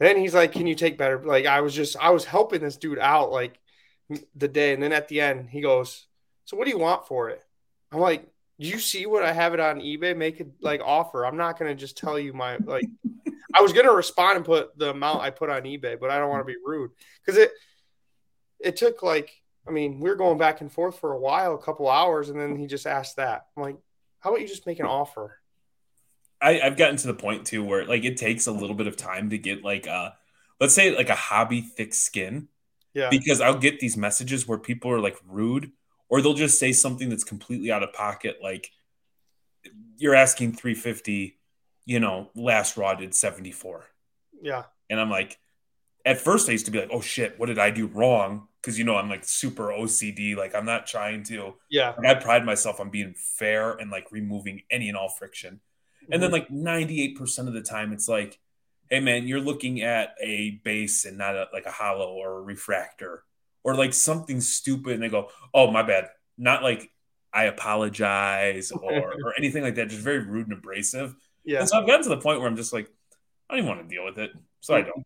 Then 0.00 0.16
he's 0.16 0.34
like, 0.34 0.50
"Can 0.50 0.66
you 0.66 0.74
take 0.74 0.98
better?" 0.98 1.22
Like 1.22 1.46
I 1.46 1.60
was 1.60 1.74
just 1.74 1.96
I 1.98 2.10
was 2.10 2.24
helping 2.24 2.60
this 2.60 2.76
dude 2.76 2.98
out 2.98 3.30
like 3.30 3.60
the 4.34 4.48
day, 4.48 4.74
and 4.74 4.82
then 4.82 4.92
at 4.92 5.06
the 5.06 5.20
end 5.20 5.50
he 5.50 5.60
goes, 5.60 6.08
"So 6.44 6.56
what 6.56 6.64
do 6.64 6.72
you 6.72 6.78
want 6.78 7.06
for 7.06 7.30
it?" 7.30 7.44
I'm 7.92 8.00
like, 8.00 8.26
"Do 8.58 8.66
you 8.66 8.80
see 8.80 9.06
what 9.06 9.22
I 9.22 9.32
have 9.32 9.54
it 9.54 9.60
on 9.60 9.78
eBay? 9.80 10.16
Make 10.16 10.40
it 10.40 10.48
like 10.60 10.80
offer. 10.84 11.24
I'm 11.24 11.36
not 11.36 11.56
gonna 11.56 11.76
just 11.76 11.96
tell 11.96 12.18
you 12.18 12.32
my 12.32 12.56
like." 12.56 12.86
I 13.54 13.62
was 13.62 13.72
gonna 13.72 13.92
respond 13.92 14.38
and 14.38 14.44
put 14.44 14.76
the 14.76 14.90
amount 14.90 15.22
I 15.22 15.30
put 15.30 15.50
on 15.50 15.62
eBay, 15.62 15.98
but 16.00 16.10
I 16.10 16.18
don't 16.18 16.30
want 16.30 16.40
to 16.40 16.52
be 16.52 16.58
rude 16.62 16.90
because 17.24 17.38
it 17.38 17.52
it 18.60 18.76
took 18.76 19.02
like 19.02 19.42
I 19.66 19.70
mean 19.70 20.00
we 20.00 20.08
were 20.08 20.16
going 20.16 20.38
back 20.38 20.60
and 20.60 20.72
forth 20.72 20.98
for 20.98 21.12
a 21.12 21.18
while, 21.18 21.54
a 21.54 21.62
couple 21.62 21.88
hours, 21.88 22.28
and 22.28 22.40
then 22.40 22.56
he 22.56 22.66
just 22.66 22.86
asked 22.86 23.16
that. 23.16 23.46
I'm 23.56 23.62
like, 23.62 23.76
"How 24.20 24.30
about 24.30 24.40
you 24.40 24.48
just 24.48 24.66
make 24.66 24.80
an 24.80 24.86
offer?" 24.86 25.38
I, 26.40 26.54
have 26.54 26.76
gotten 26.76 26.96
to 26.98 27.06
the 27.06 27.14
point 27.14 27.46
too 27.46 27.64
where 27.64 27.84
like 27.84 28.04
it 28.04 28.16
takes 28.16 28.46
a 28.46 28.52
little 28.52 28.76
bit 28.76 28.86
of 28.86 28.96
time 28.96 29.30
to 29.30 29.38
get 29.38 29.64
like 29.64 29.88
uh 29.88 30.10
let's 30.60 30.74
say 30.74 30.94
like 30.94 31.08
a 31.08 31.14
hobby 31.14 31.60
thick 31.60 31.94
skin. 31.94 32.48
Yeah. 32.94 33.10
Because 33.10 33.40
I'll 33.40 33.58
get 33.58 33.78
these 33.78 33.96
messages 33.96 34.48
where 34.48 34.58
people 34.58 34.90
are 34.90 35.00
like 35.00 35.18
rude 35.28 35.72
or 36.08 36.22
they'll 36.22 36.34
just 36.34 36.58
say 36.58 36.72
something 36.72 37.10
that's 37.10 37.24
completely 37.24 37.70
out 37.70 37.82
of 37.82 37.92
pocket 37.92 38.38
like 38.42 38.70
you're 39.98 40.14
asking 40.14 40.52
350, 40.52 41.38
you 41.84 42.00
know, 42.00 42.30
last 42.34 42.76
raw 42.76 42.94
did 42.94 43.14
74. 43.14 43.84
Yeah. 44.40 44.64
And 44.88 45.00
I'm 45.00 45.10
like 45.10 45.38
at 46.06 46.20
first 46.20 46.48
I 46.48 46.52
used 46.52 46.64
to 46.66 46.70
be 46.70 46.78
like, 46.78 46.90
"Oh 46.92 47.02
shit, 47.02 47.38
what 47.38 47.46
did 47.46 47.58
I 47.58 47.70
do 47.70 47.88
wrong?" 47.88 48.48
Cuz 48.62 48.78
you 48.78 48.84
know, 48.84 48.96
I'm 48.96 49.10
like 49.10 49.24
super 49.24 49.68
OCD, 49.68 50.36
like 50.36 50.54
I'm 50.54 50.64
not 50.64 50.86
trying 50.86 51.24
to 51.24 51.56
Yeah. 51.68 51.94
Like, 51.98 52.06
I 52.06 52.14
pride 52.14 52.46
myself 52.46 52.80
on 52.80 52.90
being 52.90 53.14
fair 53.14 53.72
and 53.72 53.90
like 53.90 54.10
removing 54.12 54.62
any 54.70 54.88
and 54.88 54.96
all 54.96 55.08
friction. 55.08 55.60
And 56.10 56.22
then 56.22 56.30
mm-hmm. 56.30 56.54
like 56.54 57.18
98% 57.18 57.48
of 57.48 57.52
the 57.52 57.62
time, 57.62 57.92
it's 57.92 58.08
like, 58.08 58.38
hey 58.88 59.00
man, 59.00 59.26
you're 59.26 59.40
looking 59.40 59.82
at 59.82 60.14
a 60.20 60.60
base 60.64 61.04
and 61.04 61.18
not 61.18 61.34
a, 61.34 61.48
like 61.52 61.66
a 61.66 61.72
hollow 61.72 62.12
or 62.14 62.38
a 62.38 62.42
refractor 62.42 63.24
or 63.64 63.74
like 63.74 63.92
something 63.92 64.40
stupid. 64.40 64.94
And 64.94 65.02
they 65.02 65.08
go, 65.08 65.30
oh, 65.52 65.70
my 65.70 65.82
bad. 65.82 66.08
Not 66.38 66.62
like 66.62 66.90
I 67.32 67.44
apologize 67.44 68.70
or, 68.70 68.92
or 69.24 69.34
anything 69.36 69.64
like 69.64 69.74
that. 69.74 69.88
Just 69.88 70.02
very 70.02 70.20
rude 70.20 70.46
and 70.46 70.58
abrasive. 70.58 71.16
Yeah. 71.44 71.60
And 71.60 71.68
so 71.68 71.78
I've 71.78 71.86
gotten 71.86 72.04
to 72.04 72.08
the 72.10 72.18
point 72.18 72.38
where 72.38 72.48
I'm 72.48 72.56
just 72.56 72.72
like, 72.72 72.88
I 73.50 73.54
don't 73.54 73.64
even 73.64 73.76
want 73.76 73.88
to 73.88 73.94
deal 73.94 74.04
with 74.04 74.18
it. 74.18 74.30
So 74.60 74.74
I 74.74 74.82
don't. 74.82 75.04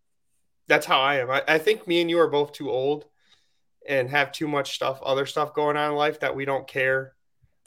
That's 0.71 0.87
how 0.87 1.01
I 1.01 1.17
am. 1.17 1.31
I, 1.31 1.43
I 1.47 1.59
think 1.59 1.87
me 1.87 2.01
and 2.01 2.09
you 2.09 2.19
are 2.19 2.29
both 2.29 2.53
too 2.53 2.71
old 2.71 3.05
and 3.87 4.09
have 4.09 4.33
too 4.33 4.49
much 4.49 4.75
stuff, 4.75 5.01
other 5.03 5.27
stuff 5.27 5.55
going 5.55 5.77
on 5.77 5.91
in 5.91 5.97
life 5.97 6.21
that 6.21 6.35
we 6.35 6.47
don't 6.47 6.67
care. 6.67 7.15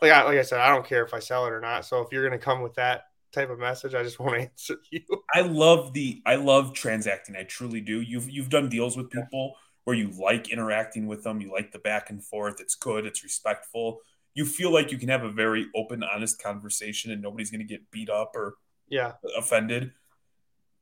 Like 0.02 0.12
I, 0.12 0.24
like 0.24 0.40
I 0.40 0.42
said, 0.42 0.60
I 0.60 0.70
don't 0.70 0.86
care 0.86 1.06
if 1.06 1.14
I 1.14 1.20
sell 1.20 1.46
it 1.46 1.54
or 1.54 1.62
not. 1.62 1.86
So 1.86 2.02
if 2.02 2.12
you're 2.12 2.28
going 2.28 2.40
to 2.40 2.44
come 2.44 2.62
with 2.62 2.74
that 2.76 3.04
type 3.34 3.50
of 3.50 3.60
message. 3.60 3.96
I 3.96 4.04
just 4.04 4.20
want 4.20 4.36
to 4.36 4.42
answer 4.42 4.78
you. 4.92 5.02
I 5.34 5.42
love 5.42 5.94
the 5.94 6.22
I 6.26 6.36
love 6.36 6.74
transacting. 6.74 7.36
I 7.36 7.44
truly 7.44 7.82
do. 7.82 8.00
You've 8.00 8.30
you've 8.30 8.50
done 8.50 8.70
deals 8.70 8.96
with 8.96 9.10
people 9.10 9.56
where 9.84 9.96
you 9.96 10.12
like 10.18 10.50
interacting 10.50 11.08
with 11.08 11.24
them. 11.24 11.42
You 11.42 11.52
like 11.52 11.72
the 11.72 11.80
back 11.80 12.10
and 12.10 12.24
forth. 12.24 12.62
It's 12.62 12.76
good. 12.76 13.06
It's 13.06 13.24
respectful. 13.24 14.00
You 14.36 14.46
feel 14.46 14.72
like 14.72 14.92
you 14.92 14.98
can 14.98 15.10
have 15.10 15.24
a 15.24 15.32
very 15.32 15.68
open, 15.76 16.04
honest 16.04 16.42
conversation, 16.42 17.12
and 17.12 17.22
nobody's 17.22 17.52
going 17.52 17.60
to 17.60 17.68
get 17.68 17.92
beat 17.92 18.10
up 18.10 18.32
or 18.36 18.56
yeah 18.88 19.14
offended. 19.38 19.92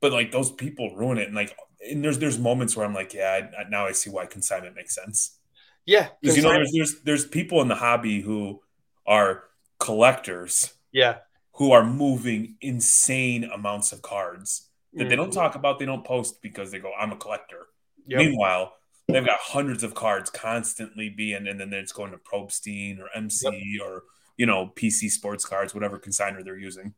But 0.02 0.12
like 0.12 0.32
those 0.32 0.52
people 0.52 0.96
ruin 0.96 1.18
it, 1.18 1.28
and 1.28 1.36
like 1.36 1.56
and 1.90 2.04
there's 2.04 2.20
there's 2.20 2.40
moments 2.40 2.76
where 2.76 2.86
I'm 2.86 2.94
like, 2.94 3.14
yeah, 3.14 3.48
I, 3.58 3.70
now 3.70 3.86
I 3.86 3.92
see 3.92 4.10
why 4.10 4.26
consignment 4.26 4.76
makes 4.76 4.96
sense. 4.96 5.38
Yeah, 5.86 6.10
because 6.22 6.38
you 6.38 6.44
know 6.44 6.52
there's, 6.52 6.72
there's 6.72 7.02
there's 7.02 7.26
people 7.26 7.62
in 7.62 7.68
the 7.68 7.76
hobby 7.76 8.22
who 8.22 8.62
are 9.06 9.44
collectors. 9.80 10.74
Yeah, 10.92 11.18
who 11.54 11.72
are 11.72 11.86
moving 11.86 12.56
insane 12.62 13.44
amounts 13.44 13.92
of 13.92 14.02
cards 14.02 14.70
that 14.94 15.02
mm-hmm. 15.02 15.10
they 15.10 15.16
don't 15.16 15.30
mm-hmm. 15.30 15.40
talk 15.40 15.56
about, 15.56 15.80
they 15.80 15.86
don't 15.86 16.04
post 16.04 16.42
because 16.42 16.72
they 16.72 16.80
go, 16.80 16.92
I'm 17.00 17.12
a 17.12 17.16
collector. 17.16 17.68
Yep. 18.08 18.20
Meanwhile, 18.20 18.74
they've 19.08 19.26
got 19.26 19.40
hundreds 19.40 19.84
of 19.84 19.94
cards 19.94 20.30
constantly 20.30 21.10
being, 21.10 21.48
and 21.48 21.60
then 21.60 21.72
it's 21.74 21.92
going 21.92 22.12
to 22.12 22.18
Probstein 22.18 23.00
or 23.00 23.10
MC 23.16 23.48
yep. 23.78 23.88
or, 23.88 24.04
you 24.38 24.46
know, 24.46 24.72
PC 24.76 25.10
sports 25.10 25.46
cards, 25.46 25.74
whatever 25.74 26.00
consigner 26.00 26.44
they're 26.44 26.58
using. 26.58 26.94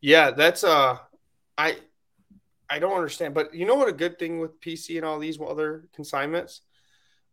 Yeah, 0.00 0.30
that's, 0.30 0.64
uh, 0.64 0.98
I, 1.58 1.76
I 2.70 2.78
don't 2.78 2.94
understand, 2.94 3.34
but 3.34 3.52
you 3.52 3.66
know 3.66 3.74
what 3.74 3.88
a 3.88 3.92
good 3.92 4.18
thing 4.18 4.38
with 4.38 4.60
PC 4.60 4.96
and 4.96 5.04
all 5.04 5.18
these 5.18 5.38
other 5.40 5.88
consignments 5.92 6.60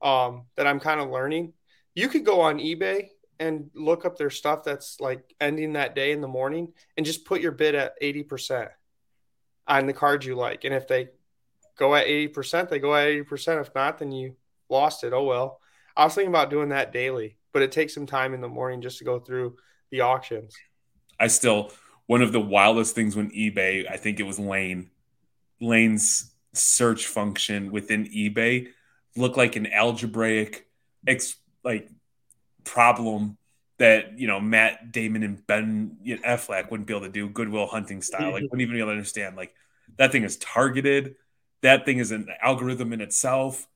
um, 0.02 0.45
that 0.56 0.65
I'm 0.65 0.80
kind 0.80 1.00
of 1.00 1.12
learning? 1.12 1.54
You 1.93 2.08
could 2.08 2.26
go 2.26 2.41
on 2.41 2.58
eBay 2.58 3.10
and 3.39 3.69
look 3.76 4.04
up 4.04 4.17
their 4.17 4.32
stuff 4.32 4.63
that's 4.63 5.00
like 5.00 5.36
ending 5.39 5.73
that 5.73 5.93
day 5.93 6.12
in 6.12 6.21
the 6.21 6.28
morning 6.28 6.73
and 6.95 7.06
just 7.06 7.26
put 7.26 7.41
your 7.41 7.52
bid 7.52 7.76
at 7.76 8.02
80% 8.02 8.69
on 9.67 9.86
the 9.86 9.93
card 9.93 10.26
you 10.26 10.36
like. 10.36 10.63
And 10.63 10.73
if 10.73 10.88
they 10.88 11.10
go 11.78 11.93
at 11.95 12.08
80%, 12.08 12.69
they 12.69 12.80
go 12.80 12.95
at 12.95 13.08
80%. 13.08 13.62
If 13.62 13.76
not, 13.76 14.00
then 14.00 14.12
you 14.12 14.36
lost 14.69 15.04
it. 15.04 15.13
Oh, 15.13 15.23
well. 15.23 15.60
I 15.95 16.04
was 16.04 16.13
thinking 16.13 16.30
about 16.30 16.52
doing 16.52 16.69
that 16.69 16.93
daily, 16.93 17.38
but 17.54 17.63
it 17.63 17.71
takes 17.71 17.93
some 17.93 18.06
time 18.06 18.34
in 18.34 18.41
the 18.41 18.47
morning 18.47 18.82
just 18.82 19.00
to 19.00 19.04
go 19.04 19.19
through 19.19 19.56
the 19.89 20.02
auctions. 20.02 20.56
I 21.19 21.28
still, 21.28 21.71
one 22.06 22.21
of 22.21 22.32
the 22.32 22.39
wildest 22.39 22.93
things 22.93 23.15
when 23.15 23.32
eBay, 23.32 23.89
I 23.89 23.97
think 23.97 24.19
it 24.19 24.23
was 24.23 24.38
Lane, 24.38 24.91
Lane's 25.60 26.34
search 26.54 27.06
function 27.08 27.72
within 27.72 28.06
eBay 28.06 28.70
look 29.15 29.38
like 29.38 29.56
an 29.56 29.67
algebraic, 29.67 30.67
ex, 31.06 31.36
like 31.63 31.89
problem 32.63 33.38
that 33.80 34.20
you 34.20 34.28
know 34.28 34.39
Matt 34.39 34.91
Damon 34.91 35.24
and 35.24 35.46
Ben 35.46 35.98
Affleck 36.06 36.72
wouldn't 36.72 36.88
be 36.88 36.93
able 36.93 37.06
to 37.06 37.12
do 37.12 37.30
Goodwill 37.30 37.67
Hunting 37.67 38.02
style. 38.02 38.32
Like 38.32 38.43
mm-hmm. 38.43 38.46
wouldn't 38.46 38.62
even 38.62 38.76
be 38.76 38.80
able 38.80 38.89
to 38.89 38.93
understand. 38.93 39.36
Like 39.36 39.54
that 39.98 40.12
thing 40.12 40.24
is 40.24 40.38
targeted. 40.38 41.15
That 41.62 41.86
thing 41.86 41.98
is 41.98 42.12
an 42.12 42.28
algorithm 42.41 42.93
in 42.93 43.02
itself. 43.02 43.67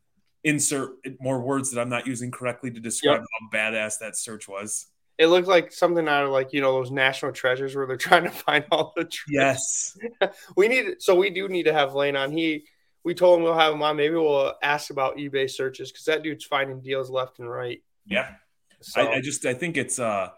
Insert 0.44 0.92
more 1.20 1.40
words 1.40 1.72
that 1.72 1.80
I'm 1.80 1.90
not 1.90 2.08
using 2.08 2.32
correctly 2.32 2.72
to 2.72 2.80
describe 2.80 3.22
yep. 3.22 3.28
how 3.52 3.58
badass 3.58 4.00
that 4.00 4.18
search 4.18 4.48
was. 4.48 4.88
It 5.18 5.28
looked 5.28 5.48
like 5.48 5.72
something 5.72 6.08
out 6.08 6.24
of 6.24 6.32
like 6.32 6.54
you 6.54 6.62
know 6.62 6.74
those 6.74 6.92
national 6.92 7.32
treasures 7.32 7.76
where 7.76 7.86
they're 7.86 7.98
trying 8.10 8.24
to 8.24 8.32
find 8.32 8.66
all 8.72 8.94
the 8.96 9.06
treasures. 9.06 9.98
Yes, 10.22 10.34
we 10.56 10.68
need 10.68 11.02
so 11.02 11.16
we 11.16 11.30
do 11.30 11.48
need 11.48 11.64
to 11.64 11.74
have 11.74 11.94
Lane 11.94 12.16
on. 12.16 12.32
He 12.32 12.66
we 13.04 13.14
told 13.14 13.40
him 13.40 13.44
we'll 13.44 13.58
have 13.58 13.74
him 13.74 13.84
on. 13.84 13.98
Maybe 13.98 14.16
we'll 14.16 14.54
ask 14.62 14.90
about 14.90 15.18
eBay 15.18 15.50
searches 15.50 15.92
because 15.92 16.06
that 16.06 16.24
dude's 16.24 16.46
finding 16.46 16.82
deals 16.82 17.10
left 17.10 17.40
and 17.40 17.50
right. 17.50 17.82
Yeah, 18.06 18.32
so. 18.82 19.02
I, 19.02 19.16
I 19.16 19.22
just 19.22 19.46
I 19.46 19.54
think 19.54 19.78
it's 19.78 20.00
uh 20.00 20.30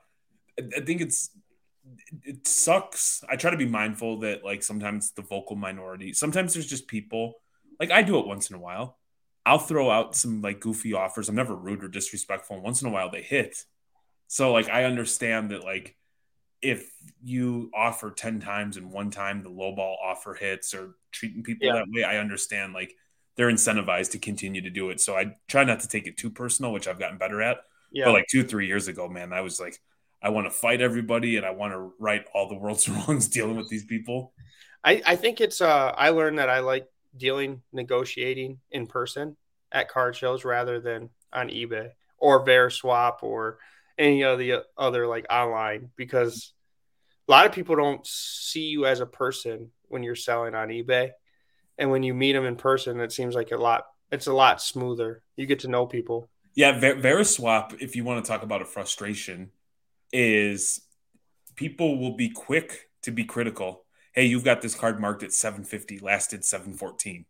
I 0.58 0.82
think 0.82 1.02
it's 1.02 1.32
it 2.24 2.48
sucks. 2.48 3.24
I 3.30 3.36
try 3.36 3.52
to 3.52 3.58
be 3.58 3.66
mindful 3.66 4.20
that 4.20 4.44
like 4.44 4.64
sometimes 4.64 5.12
the 5.12 5.22
vocal 5.22 5.56
minority, 5.56 6.14
sometimes 6.14 6.54
there's 6.54 6.68
just 6.68 6.88
people 6.88 7.36
like 7.80 7.92
I 7.92 8.02
do 8.02 8.20
it 8.20 8.28
once 8.28 8.50
in 8.50 8.56
a 8.56 8.60
while. 8.60 8.98
I'll 9.46 9.60
throw 9.60 9.90
out 9.90 10.16
some 10.16 10.42
like 10.42 10.60
goofy 10.60 10.94
offers. 10.94 11.28
I'm 11.28 11.36
never 11.36 11.56
rude 11.56 11.84
or 11.84 11.90
disrespectful. 11.90 12.56
And 12.56 12.64
once 12.64 12.82
in 12.82 12.88
a 12.88 12.92
while 12.92 13.10
they 13.10 13.22
hit. 13.22 13.66
So 14.28 14.52
like 14.52 14.70
I 14.70 14.86
understand 14.86 15.52
that 15.52 15.64
like 15.64 15.96
if 16.62 16.90
you 17.22 17.70
offer 17.76 18.10
10 18.10 18.40
times 18.40 18.78
and 18.78 18.92
one 18.92 19.12
time 19.12 19.44
the 19.44 19.50
low 19.50 19.76
ball 19.76 19.98
offer 20.04 20.34
hits 20.34 20.74
or 20.74 20.96
treating 21.12 21.44
people 21.44 21.68
yeah. 21.68 21.74
that 21.74 21.86
way, 21.94 22.04
I 22.04 22.18
understand 22.18 22.74
like 22.74 22.96
they're 23.36 23.52
incentivized 23.52 24.12
to 24.12 24.20
continue 24.20 24.62
to 24.62 24.70
do 24.70 24.90
it. 24.90 25.02
So 25.02 25.16
I 25.16 25.36
try 25.48 25.64
not 25.64 25.82
to 25.82 25.88
take 25.88 26.08
it 26.08 26.18
too 26.18 26.30
personal, 26.30 26.72
which 26.72 26.88
I've 26.88 27.00
gotten 27.00 27.18
better 27.18 27.42
at. 27.42 27.58
Yeah. 27.92 28.06
But 28.06 28.14
like 28.14 28.28
two, 28.30 28.44
three 28.44 28.68
years 28.68 28.88
ago, 28.88 29.10
man, 29.10 29.34
I 29.34 29.42
was 29.42 29.60
like, 29.60 29.80
I 30.22 30.30
want 30.30 30.48
to 30.48 30.52
fight 30.52 30.82
everybody 30.82 31.36
and 31.36 31.46
I 31.46 31.52
want 31.52 31.74
to 31.74 31.94
right 32.00 32.26
all 32.34 32.48
the 32.48 32.56
world's 32.56 32.88
wrongs 33.08 33.28
dealing 33.28 33.58
with 33.58 33.70
these 33.70 33.86
people. 33.86 34.34
I, 34.84 35.02
I 35.06 35.16
think 35.16 35.42
it's 35.42 35.62
uh 35.62 35.94
I 35.98 36.10
learned 36.10 36.40
that 36.40 36.50
I 36.50 36.60
like 36.60 36.88
dealing 37.16 37.62
negotiating 37.72 38.60
in 38.72 38.88
person 38.88 39.38
at 39.72 39.90
card 39.90 40.16
shows 40.16 40.46
rather 40.46 40.80
than 40.80 41.10
on 41.32 41.50
eBay 41.50 41.90
or 42.18 42.46
Veriswap 42.46 43.22
or 43.22 43.60
any 43.98 44.24
of 44.24 44.40
the 44.40 44.64
other 44.78 45.08
like 45.08 45.26
online 45.30 45.90
because 45.96 46.54
a 47.28 47.32
lot 47.32 47.46
of 47.46 47.52
people 47.52 47.76
don't 47.76 48.06
see 48.06 48.66
you 48.66 48.86
as 48.86 49.00
a 49.00 49.06
person 49.06 49.72
when 49.88 50.04
you're 50.04 50.16
selling 50.16 50.56
on 50.56 50.70
eBay. 50.70 51.12
And 51.78 51.90
when 51.90 52.04
you 52.04 52.14
meet 52.14 52.34
them 52.34 52.46
in 52.46 52.56
person 52.56 53.00
it 53.00 53.12
seems 53.12 53.36
like 53.36 53.52
a 53.52 53.58
lot 53.58 53.86
it's 54.12 54.28
a 54.28 54.34
lot 54.34 54.62
smoother. 54.62 55.24
You 55.36 55.46
get 55.46 55.60
to 55.60 55.68
know 55.68 55.86
people. 55.86 56.30
Yeah 56.56 56.80
Ver- 56.80 56.96
Veriswap 56.96 57.82
if 57.82 57.96
you 57.96 58.04
want 58.04 58.24
to 58.24 58.30
talk 58.30 58.44
about 58.44 58.62
a 58.62 58.66
frustration 58.66 59.52
is 60.12 60.82
people 61.56 61.98
will 62.00 62.16
be 62.16 62.30
quick 62.30 62.90
to 63.04 63.12
be 63.12 63.26
critical. 63.26 63.86
Hey 64.14 64.26
you've 64.26 64.44
got 64.44 64.62
this 64.62 64.76
card 64.76 65.00
marked 65.00 65.24
at 65.24 65.34
750 65.34 66.00
lasted 66.00 66.46
714 66.46 67.26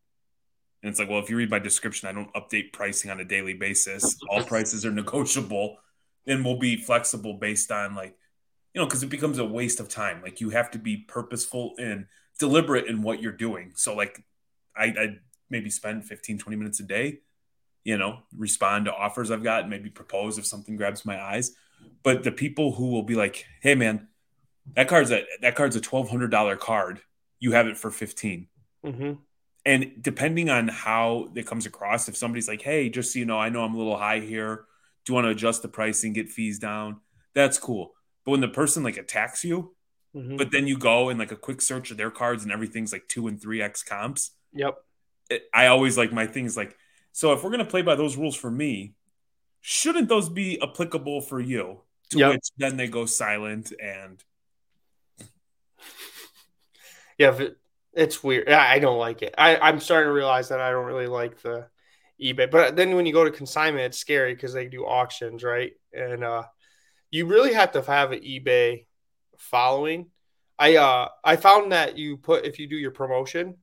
and 0.82 0.90
it's 0.90 1.00
like 1.00 1.10
well 1.10 1.20
if 1.20 1.30
you 1.30 1.38
read 1.38 1.50
my 1.50 1.60
description 1.60 2.10
i 2.10 2.12
don't 2.12 2.34
update 2.34 2.74
pricing 2.74 3.12
on 3.12 3.20
a 3.20 3.26
daily 3.26 3.54
basis. 3.54 4.18
All 4.30 4.44
prices 4.44 4.86
are 4.86 4.92
negotiable 4.92 5.78
and 6.28 6.44
will 6.44 6.60
be 6.60 6.78
flexible 6.78 7.34
based 7.34 7.72
on 7.72 7.96
like 7.96 8.18
you 8.74 8.82
know 8.82 8.86
because 8.86 9.04
it 9.04 9.10
becomes 9.10 9.40
a 9.40 9.46
waste 9.46 9.80
of 9.80 9.90
time. 9.90 10.22
Like 10.22 10.42
you 10.42 10.50
have 10.52 10.72
to 10.72 10.80
be 10.80 10.98
purposeful 10.98 11.74
and 11.78 12.08
deliberate 12.40 12.88
in 12.88 13.02
what 13.02 13.22
you're 13.22 13.32
doing. 13.32 13.74
So 13.76 13.96
like 13.96 14.24
i 14.76 14.86
i 14.86 15.18
maybe 15.50 15.70
spend 15.70 16.04
15 16.04 16.40
20 16.40 16.58
minutes 16.58 16.80
a 16.80 16.84
day 16.84 17.20
you 17.84 17.96
know 17.96 18.20
respond 18.36 18.86
to 18.86 18.94
offers 18.94 19.30
i've 19.30 19.44
got 19.44 19.70
maybe 19.70 19.88
propose 19.88 20.40
if 20.40 20.46
something 20.46 20.76
grabs 20.76 21.06
my 21.06 21.22
eyes. 21.22 21.56
But 22.02 22.24
the 22.24 22.32
people 22.32 22.74
who 22.74 22.90
will 22.90 23.04
be 23.04 23.16
like 23.16 23.46
hey 23.62 23.76
man 23.76 24.08
that 24.76 24.88
card's 24.88 25.12
a 25.12 25.24
that 25.42 25.56
card's 25.56 25.76
a 25.76 25.82
$1200 25.82 26.60
card. 26.60 27.02
You 27.40 27.52
have 27.52 27.68
it 27.68 27.78
for 27.78 27.92
15 27.92 28.48
mm-hmm. 28.86 29.14
and 29.66 29.92
depending 30.02 30.50
on 30.50 30.70
how 30.70 31.30
it 31.36 31.46
comes 31.46 31.66
across 31.66 32.08
if 32.08 32.16
somebody's 32.16 32.48
like 32.48 32.62
hey 32.62 32.88
just 32.90 33.12
so 33.12 33.20
you 33.20 33.26
know 33.26 33.38
i 33.38 33.50
know 33.50 33.64
i'm 33.64 33.76
a 33.76 33.78
little 33.78 33.98
high 33.98 34.22
here 34.22 34.64
do 35.06 35.12
you 35.12 35.16
want 35.16 35.26
to 35.26 35.32
adjust 35.32 35.62
the 35.62 35.68
pricing 35.68 36.14
get 36.14 36.30
fees 36.30 36.60
down 36.60 37.00
that's 37.34 37.58
cool 37.58 37.94
but 38.26 38.32
when 38.32 38.42
the 38.42 38.48
person 38.48 38.84
like 38.84 38.98
attacks 38.98 39.44
you, 39.44 39.74
mm-hmm. 40.16 40.38
but 40.38 40.52
then 40.52 40.68
you 40.68 40.78
go 40.78 41.10
and 41.10 41.20
like 41.20 41.32
a 41.32 41.38
quick 41.38 41.62
search 41.62 41.92
of 41.92 41.98
their 41.98 42.12
cards 42.12 42.44
and 42.44 42.52
everything's 42.52 42.92
like 42.92 43.08
two 43.08 43.28
and 43.28 43.42
three 43.42 43.62
X 43.62 43.84
comps. 43.84 44.32
Yep. 44.54 44.78
It, 45.30 45.44
I 45.54 45.68
always 45.68 45.98
like 45.98 46.14
my 46.14 46.28
things 46.28 46.56
like, 46.56 46.76
so 47.12 47.34
if 47.34 47.44
we're 47.44 47.50
going 47.50 47.60
to 47.60 47.66
play 47.66 47.82
by 47.82 47.96
those 47.96 48.18
rules 48.18 48.36
for 48.36 48.50
me, 48.50 48.94
shouldn't 49.62 50.10
those 50.10 50.30
be 50.30 50.62
applicable 50.62 51.22
for 51.22 51.40
you? 51.40 51.82
To 52.10 52.18
yep. 52.18 52.32
which 52.34 52.50
then 52.58 52.78
they 52.78 52.88
go 52.88 53.06
silent 53.06 53.74
and. 53.82 54.24
Yeah, 57.20 57.40
it's 57.94 58.24
weird. 58.24 58.50
I 58.50 58.80
don't 58.80 58.98
like 58.98 59.22
it. 59.22 59.36
I, 59.38 59.56
I'm 59.58 59.80
starting 59.80 60.10
to 60.10 60.14
realize 60.14 60.50
that 60.50 60.60
I 60.60 60.72
don't 60.72 60.88
really 60.88 61.06
like 61.06 61.40
the 61.44 61.68
eBay. 62.22 62.50
But 62.50 62.76
then 62.76 62.96
when 62.96 63.06
you 63.06 63.14
go 63.14 63.24
to 63.24 63.32
consignment, 63.32 63.86
it's 63.86 63.98
scary 63.98 64.34
because 64.34 64.54
they 64.54 64.68
do 64.68 64.86
auctions, 64.86 65.44
right? 65.44 65.74
And 65.94 66.24
uh, 66.24 66.44
you 67.12 67.26
really 67.28 67.54
have 67.54 67.72
to 67.74 67.82
have 67.82 68.12
an 68.12 68.20
eBay 68.22 68.86
following. 69.38 70.10
I 70.58 70.78
uh 70.78 71.10
I 71.24 71.36
found 71.36 71.72
that 71.72 71.98
you 71.98 72.18
put 72.18 72.46
if 72.46 72.60
you 72.60 72.68
do 72.68 72.76
your 72.76 72.92
promotion 72.92 73.58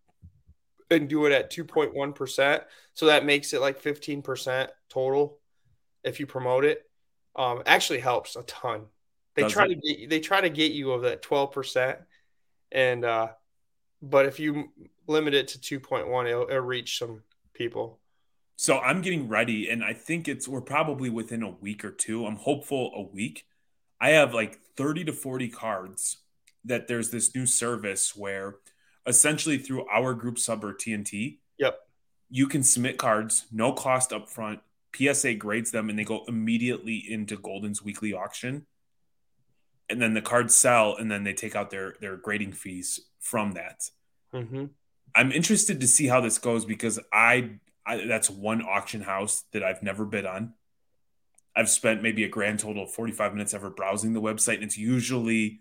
and 0.91 1.09
do 1.09 1.27
it 1.27 1.33
at 1.33 1.53
2.1%, 1.53 2.63
so 2.95 3.07
that 3.07 3.25
makes 3.25 3.53
it 3.53 3.61
like 3.61 3.81
15% 3.81 4.69
total 4.89 5.39
if 6.03 6.21
you 6.21 6.27
promote 6.27 6.65
it. 6.65 6.83
Um 7.37 7.63
actually 7.67 8.01
helps 8.01 8.37
a 8.37 8.43
ton. 8.43 8.87
They 9.35 9.43
Does 9.43 9.53
try 9.53 9.65
it? 9.65 9.69
to 9.69 9.75
get 9.77 10.11
they 10.11 10.21
try 10.21 10.41
to 10.41 10.51
get 10.51 10.73
you 10.73 10.93
of 10.93 11.03
that 11.03 11.23
12% 11.23 11.99
and 12.73 13.05
uh 13.05 13.29
but 14.03 14.27
if 14.27 14.41
you 14.41 14.69
limit 15.07 15.35
it 15.35 15.49
to 15.49 15.81
2.1 15.81 16.29
it'll, 16.29 16.43
it'll 16.43 16.61
reach 16.61 16.99
some 16.99 17.23
people. 17.53 17.99
So 18.61 18.79
I'm 18.79 19.01
getting 19.01 19.27
ready, 19.27 19.71
and 19.71 19.83
I 19.83 19.95
think 19.95 20.29
it's 20.29 20.47
we're 20.47 20.61
probably 20.61 21.09
within 21.09 21.43
a 21.43 21.49
week 21.49 21.83
or 21.83 21.91
two. 21.91 22.27
I'm 22.27 22.37
hopeful 22.37 22.93
a 22.95 23.01
week. 23.01 23.47
I 23.99 24.11
have 24.11 24.35
like 24.35 24.61
30 24.77 25.05
to 25.05 25.15
40 25.15 25.49
cards 25.49 26.19
that 26.67 26.87
there's 26.87 27.09
this 27.09 27.35
new 27.35 27.47
service 27.47 28.15
where 28.15 28.57
essentially 29.07 29.57
through 29.57 29.89
our 29.89 30.13
group 30.13 30.39
sub 30.39 30.63
or 30.63 30.75
TNT, 30.75 31.39
yep, 31.57 31.79
you 32.29 32.49
can 32.49 32.63
submit 32.63 32.99
cards, 32.99 33.47
no 33.51 33.73
cost 33.73 34.13
up 34.13 34.29
front. 34.29 34.61
PSA 34.95 35.37
grades 35.37 35.71
them 35.71 35.89
and 35.89 35.99
they 35.99 36.05
go 36.05 36.25
immediately 36.29 37.03
into 37.09 37.39
Goldin's 37.39 37.83
weekly 37.83 38.13
auction. 38.13 38.67
And 39.89 40.03
then 40.03 40.13
the 40.13 40.21
cards 40.21 40.55
sell 40.55 40.97
and 40.99 41.11
then 41.11 41.25
they 41.25 41.33
take 41.33 41.57
out 41.57 41.71
their 41.71 41.95
their 42.03 42.19
grading 42.19 42.53
fees 42.53 43.01
from 43.21 43.53
that. 43.53 43.85
Mm-hmm. 44.35 44.67
I'm 45.15 45.33
interested 45.33 45.81
to 45.81 45.89
see 45.89 46.09
how 46.09 46.21
this 46.21 46.37
goes 46.37 46.67
because 46.67 47.01
I 47.11 47.53
I, 47.87 48.07
that's 48.07 48.31
one 48.31 48.63
auction 48.63 49.03
house 49.03 49.45
that 49.53 49.63
I've 49.63 49.83
never 49.83 50.05
bid 50.05 50.27
on. 50.27 50.55
I've 51.57 51.69
spent 51.69 52.03
maybe 52.03 52.25
a 52.25 52.29
grand 52.29 52.61
total 52.61 52.85
of 52.85 52.93
45 52.93 53.33
minutes 53.33 53.55
ever 53.55 53.71
browsing 53.71 54.13
the 54.13 54.21
website. 54.21 54.55
And 54.55 54.65
it's 54.65 54.79
usually 54.79 55.61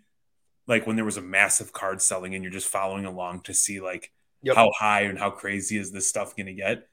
like 0.66 0.86
when 0.86 0.96
there 0.96 1.04
was 1.04 1.16
a 1.16 1.22
massive 1.22 1.72
card 1.72 2.00
selling 2.00 2.34
and 2.34 2.44
you're 2.44 2.52
just 2.52 2.68
following 2.68 3.04
along 3.04 3.40
to 3.42 3.54
see 3.54 3.80
like 3.80 4.12
yep. 4.42 4.56
how 4.56 4.70
high 4.78 5.02
and 5.02 5.18
how 5.18 5.30
crazy 5.30 5.76
is 5.76 5.90
this 5.90 6.08
stuff 6.08 6.36
going 6.36 6.46
to 6.46 6.54
get. 6.54 6.86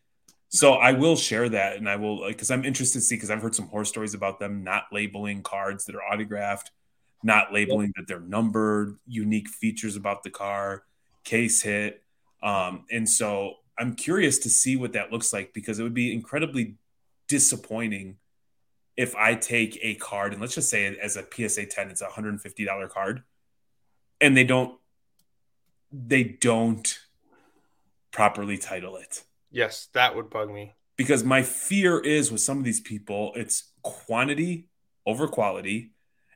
So 0.49 0.73
I 0.73 0.93
will 0.93 1.15
share 1.15 1.49
that 1.49 1.77
and 1.77 1.89
I 1.89 1.97
will 1.97 2.25
because 2.27 2.49
I'm 2.49 2.63
interested 2.63 2.99
to 2.99 3.05
see 3.05 3.15
because 3.15 3.29
I've 3.29 3.41
heard 3.41 3.55
some 3.55 3.67
horror 3.67 3.85
stories 3.85 4.13
about 4.13 4.39
them 4.39 4.63
not 4.63 4.85
labeling 4.91 5.43
cards 5.43 5.85
that 5.85 5.95
are 5.95 6.01
autographed, 6.01 6.71
not 7.21 7.53
labeling 7.53 7.87
yep. 7.87 7.95
that 7.97 8.07
they're 8.07 8.19
numbered, 8.19 8.97
unique 9.05 9.49
features 9.49 9.95
about 9.95 10.23
the 10.23 10.29
car, 10.29 10.83
case 11.23 11.61
hit. 11.61 12.01
Um, 12.41 12.85
and 12.89 13.07
so 13.07 13.55
I'm 13.79 13.95
curious 13.95 14.39
to 14.39 14.49
see 14.49 14.75
what 14.75 14.93
that 14.93 15.11
looks 15.11 15.31
like 15.31 15.53
because 15.53 15.79
it 15.79 15.83
would 15.83 15.93
be 15.93 16.13
incredibly 16.13 16.75
disappointing 17.27 18.17
if 18.95 19.15
I 19.15 19.35
take 19.35 19.77
a 19.81 19.95
card 19.95 20.33
and 20.33 20.41
let's 20.41 20.55
just 20.55 20.69
say 20.69 20.97
as 20.97 21.17
a 21.17 21.23
PSA 21.23 21.67
10, 21.67 21.89
it's 21.91 22.01
a 22.01 22.07
$150 22.07 22.89
card 22.89 23.23
and 24.19 24.35
they 24.35 24.43
don't 24.43 24.79
they 25.91 26.23
don't 26.23 26.99
properly 28.11 28.57
title 28.57 28.97
it. 28.97 29.23
Yes, 29.51 29.87
that 29.93 30.15
would 30.15 30.29
bug 30.29 30.51
me. 30.51 30.73
Because 30.97 31.23
my 31.23 31.43
fear 31.43 31.99
is 31.99 32.31
with 32.31 32.41
some 32.41 32.57
of 32.57 32.63
these 32.63 32.79
people, 32.79 33.31
it's 33.35 33.71
quantity 33.83 34.69
over 35.05 35.27
quality. 35.27 35.91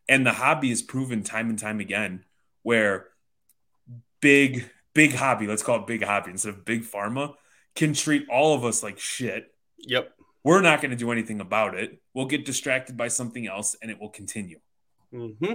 And 0.08 0.26
the 0.26 0.34
hobby 0.34 0.72
is 0.72 0.82
proven 0.82 1.24
time 1.24 1.50
and 1.50 1.58
time 1.58 1.80
again 1.80 2.24
where 2.64 3.08
big 4.22 4.70
big 4.94 5.14
hobby, 5.14 5.48
let's 5.48 5.64
call 5.64 5.80
it 5.80 5.88
big 5.88 6.04
hobby 6.04 6.32
instead 6.32 6.50
of 6.50 6.66
big 6.66 6.84
pharma, 6.84 7.34
can 7.76 7.94
treat 7.94 8.28
all 8.30 8.54
of 8.56 8.66
us 8.66 8.84
like 8.84 9.00
shit. 9.00 9.54
Yep. 9.80 10.14
We're 10.44 10.62
not 10.62 10.82
going 10.82 10.92
to 10.92 10.98
do 10.98 11.12
anything 11.12 11.40
about 11.40 11.76
it. 11.76 12.02
We'll 12.14 12.26
get 12.26 12.46
distracted 12.46 12.98
by 12.98 13.08
something 13.08 13.48
else 13.48 13.76
and 13.82 13.92
it 13.92 14.00
will 14.00 14.10
continue. 14.10 14.60
Mm-hmm. 15.14 15.54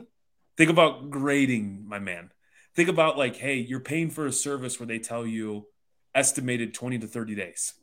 Think 0.57 0.71
about 0.71 1.11
grading, 1.11 1.85
my 1.87 1.99
man. 1.99 2.31
Think 2.75 2.89
about 2.89 3.19
like, 3.19 3.37
hey, 3.37 3.57
you're 3.57 3.81
paying 3.81 4.11
for 4.11 4.27
a 4.27 4.33
service 4.33 4.79
where 4.79 4.87
they 4.87 4.99
tell 4.99 5.27
you 5.27 5.67
estimated 6.15 6.73
20 6.73 7.01
to 7.01 7.07
30 7.07 7.35
days 7.35 7.75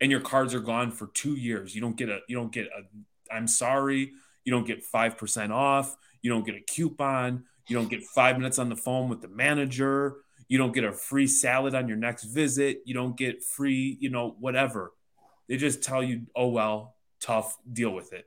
and 0.00 0.10
your 0.10 0.20
cards 0.20 0.54
are 0.54 0.60
gone 0.60 0.90
for 0.90 1.08
two 1.14 1.34
years. 1.34 1.74
You 1.74 1.80
don't 1.80 1.96
get 1.96 2.08
a, 2.08 2.20
you 2.28 2.36
don't 2.36 2.52
get 2.52 2.66
a, 2.66 3.34
I'm 3.34 3.48
sorry, 3.48 4.12
you 4.44 4.52
don't 4.52 4.66
get 4.66 4.84
5% 4.84 5.50
off. 5.50 5.96
You 6.22 6.30
don't 6.30 6.44
get 6.44 6.54
a 6.54 6.60
coupon. 6.60 7.44
You 7.68 7.76
don't 7.76 7.88
get 7.88 8.02
five 8.02 8.36
minutes 8.36 8.58
on 8.58 8.68
the 8.68 8.76
phone 8.76 9.08
with 9.08 9.20
the 9.20 9.28
manager. 9.28 10.16
You 10.48 10.58
don't 10.58 10.72
get 10.72 10.84
a 10.84 10.92
free 10.92 11.26
salad 11.26 11.74
on 11.74 11.88
your 11.88 11.96
next 11.96 12.24
visit. 12.24 12.82
You 12.84 12.94
don't 12.94 13.16
get 13.16 13.42
free, 13.42 13.96
you 14.00 14.10
know, 14.10 14.36
whatever. 14.38 14.92
They 15.48 15.56
just 15.56 15.82
tell 15.82 16.02
you, 16.02 16.22
oh, 16.34 16.48
well, 16.48 16.94
tough, 17.20 17.56
deal 17.70 17.90
with 17.90 18.12
it. 18.12 18.26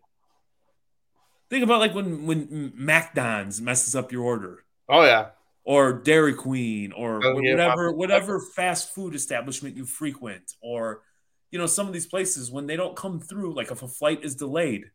Think 1.50 1.64
about 1.64 1.80
like 1.80 1.96
when 1.96 2.28
when 2.28 2.74
McDonald's 2.76 3.60
messes 3.60 3.96
up 3.96 4.12
your 4.12 4.24
order. 4.24 4.64
Oh 4.88 5.04
yeah. 5.04 5.30
Or 5.64 5.94
Dairy 5.94 6.36
Queen 6.36 6.92
or 6.92 7.22
oh, 7.24 7.34
whatever 7.36 7.92
whatever 7.92 8.40
fast 8.56 8.94
food 8.94 9.16
establishment 9.16 9.76
you 9.76 9.86
frequent 9.86 10.54
or 10.62 11.02
you 11.50 11.58
know 11.58 11.66
some 11.66 11.88
of 11.88 11.94
these 11.94 12.06
places 12.06 12.52
when 12.52 12.68
they 12.68 12.76
don't 12.76 12.96
come 12.96 13.20
through 13.20 13.56
like 13.56 13.72
if 13.72 13.82
a 13.82 13.88
flight 13.88 14.24
is 14.24 14.36
delayed. 14.36 14.86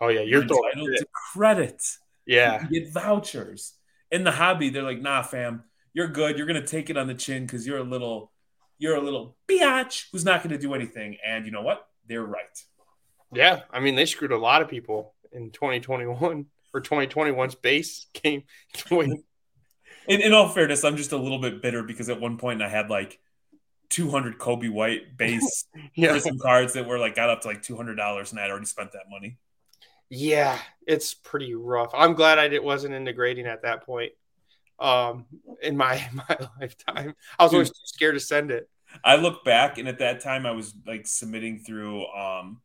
Oh 0.00 0.08
yeah, 0.08 0.20
you're, 0.20 0.44
you're 0.44 0.58
entitled 0.60 0.90
to 0.96 1.06
credit. 1.32 1.82
Yeah. 2.26 2.66
You 2.68 2.80
get 2.80 2.92
vouchers. 2.92 3.74
In 4.10 4.24
the 4.24 4.30
hobby, 4.30 4.68
they're 4.68 4.82
like, 4.82 5.00
nah, 5.00 5.22
fam, 5.22 5.64
you're 5.96 6.08
good. 6.08 6.36
You're 6.36 6.46
gonna 6.46 6.64
take 6.64 6.90
it 6.90 6.98
on 6.98 7.06
the 7.06 7.14
chin 7.14 7.46
because 7.46 7.66
you're 7.66 7.78
a 7.78 7.82
little, 7.82 8.30
you're 8.76 8.96
a 8.96 9.00
little 9.00 9.34
biatch 9.48 10.08
who's 10.12 10.26
not 10.26 10.42
gonna 10.42 10.58
do 10.58 10.74
anything. 10.74 11.16
And 11.26 11.46
you 11.46 11.50
know 11.50 11.62
what? 11.62 11.88
They're 12.06 12.22
right. 12.22 12.62
Yeah, 13.32 13.62
I 13.72 13.80
mean 13.80 13.94
they 13.94 14.04
screwed 14.04 14.30
a 14.30 14.36
lot 14.36 14.60
of 14.60 14.68
people 14.68 15.14
in 15.32 15.50
2021 15.52 16.44
or 16.74 16.82
2021's 16.82 17.54
base 17.54 18.08
game. 18.12 18.44
in, 18.90 19.24
in 20.06 20.34
all 20.34 20.50
fairness, 20.50 20.84
I'm 20.84 20.98
just 20.98 21.12
a 21.12 21.16
little 21.16 21.38
bit 21.38 21.62
bitter 21.62 21.82
because 21.82 22.10
at 22.10 22.20
one 22.20 22.36
point 22.36 22.60
I 22.60 22.68
had 22.68 22.90
like 22.90 23.18
200 23.88 24.38
Coby 24.38 24.70
White 24.70 25.16
base 25.16 25.64
yeah. 25.94 26.10
Prism 26.10 26.38
cards 26.38 26.74
that 26.74 26.86
were 26.86 26.98
like 26.98 27.14
got 27.14 27.30
up 27.30 27.40
to 27.40 27.48
like 27.48 27.62
$200 27.62 28.30
and 28.30 28.40
I'd 28.40 28.50
already 28.50 28.66
spent 28.66 28.92
that 28.92 29.04
money. 29.08 29.38
Yeah, 30.10 30.58
it's 30.86 31.14
pretty 31.14 31.54
rough. 31.54 31.90
I'm 31.94 32.12
glad 32.12 32.38
I 32.38 32.58
wasn't 32.58 32.94
into 32.94 33.14
grading 33.14 33.46
at 33.46 33.62
that 33.62 33.86
point. 33.86 34.12
Um, 34.78 35.26
in 35.62 35.76
my 35.76 36.06
my 36.12 36.36
lifetime. 36.60 37.14
I 37.38 37.44
was 37.44 37.52
always 37.52 37.70
too 37.70 37.84
scared 37.84 38.14
to 38.14 38.20
send 38.20 38.50
it. 38.50 38.68
I 39.04 39.16
look 39.16 39.44
back, 39.44 39.78
and 39.78 39.88
at 39.88 39.98
that 39.98 40.20
time, 40.20 40.46
I 40.46 40.52
was 40.52 40.74
like 40.86 41.06
submitting 41.06 41.58
through 41.60 42.06
um, 42.08 42.60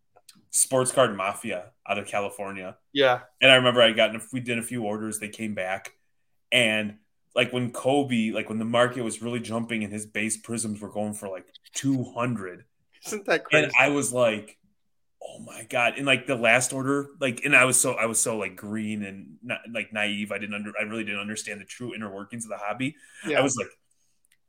Sports 0.52 0.92
Card 0.92 1.16
Mafia 1.16 1.72
out 1.88 1.98
of 1.98 2.08
California. 2.08 2.78
Yeah, 2.94 3.22
and 3.42 3.52
I 3.52 3.56
remember 3.56 3.82
I 3.82 3.92
got 3.92 4.16
we 4.32 4.40
did 4.40 4.58
a 4.58 4.64
few 4.64 4.84
orders. 4.84 5.20
They 5.20 5.30
came 5.30 5.54
back, 5.54 5.94
and 6.52 6.98
like 7.36 7.52
when 7.52 7.72
Coby, 7.72 8.34
like 8.34 8.50
when 8.50 8.60
the 8.60 8.66
market 8.66 9.04
was 9.04 9.22
really 9.22 9.40
jumping, 9.40 9.84
and 9.84 9.92
his 9.92 10.06
base 10.06 10.38
prisms 10.38 10.82
were 10.82 10.92
going 10.92 11.14
for 11.14 11.30
like 11.30 11.48
two 11.74 12.04
hundred. 12.04 12.66
Isn't 13.06 13.26
that 13.26 13.46
crazy? 13.46 13.66
And 13.66 13.74
I 13.80 13.90
was 13.90 14.14
like, 14.14 14.58
oh 15.22 15.40
my 15.40 15.64
god! 15.70 15.94
And 15.98 16.06
like 16.06 16.28
the 16.28 16.36
last 16.36 16.74
order, 16.74 17.10
like, 17.20 17.42
and 17.46 17.56
I 17.56 17.66
was 17.66 17.80
so 17.80 17.94
I 17.94 18.06
was 18.06 18.20
so 18.20 18.38
like 18.38 18.56
green 18.56 19.04
and 19.04 19.38
not 19.44 19.60
like 19.72 19.94
naive. 19.94 20.32
I 20.32 20.38
didn't 20.38 20.56
under 20.56 20.72
I 20.80 20.84
really 20.84 21.04
didn't 21.04 21.22
understand 21.22 21.62
the 21.62 21.66
true 21.66 21.94
inner 21.94 22.14
workings 22.14 22.46
of 22.46 22.50
the 22.50 22.58
hobby. 22.58 22.96
Yeah. 23.28 23.40
I 23.40 23.42
was 23.42 23.56
like, 23.56 23.70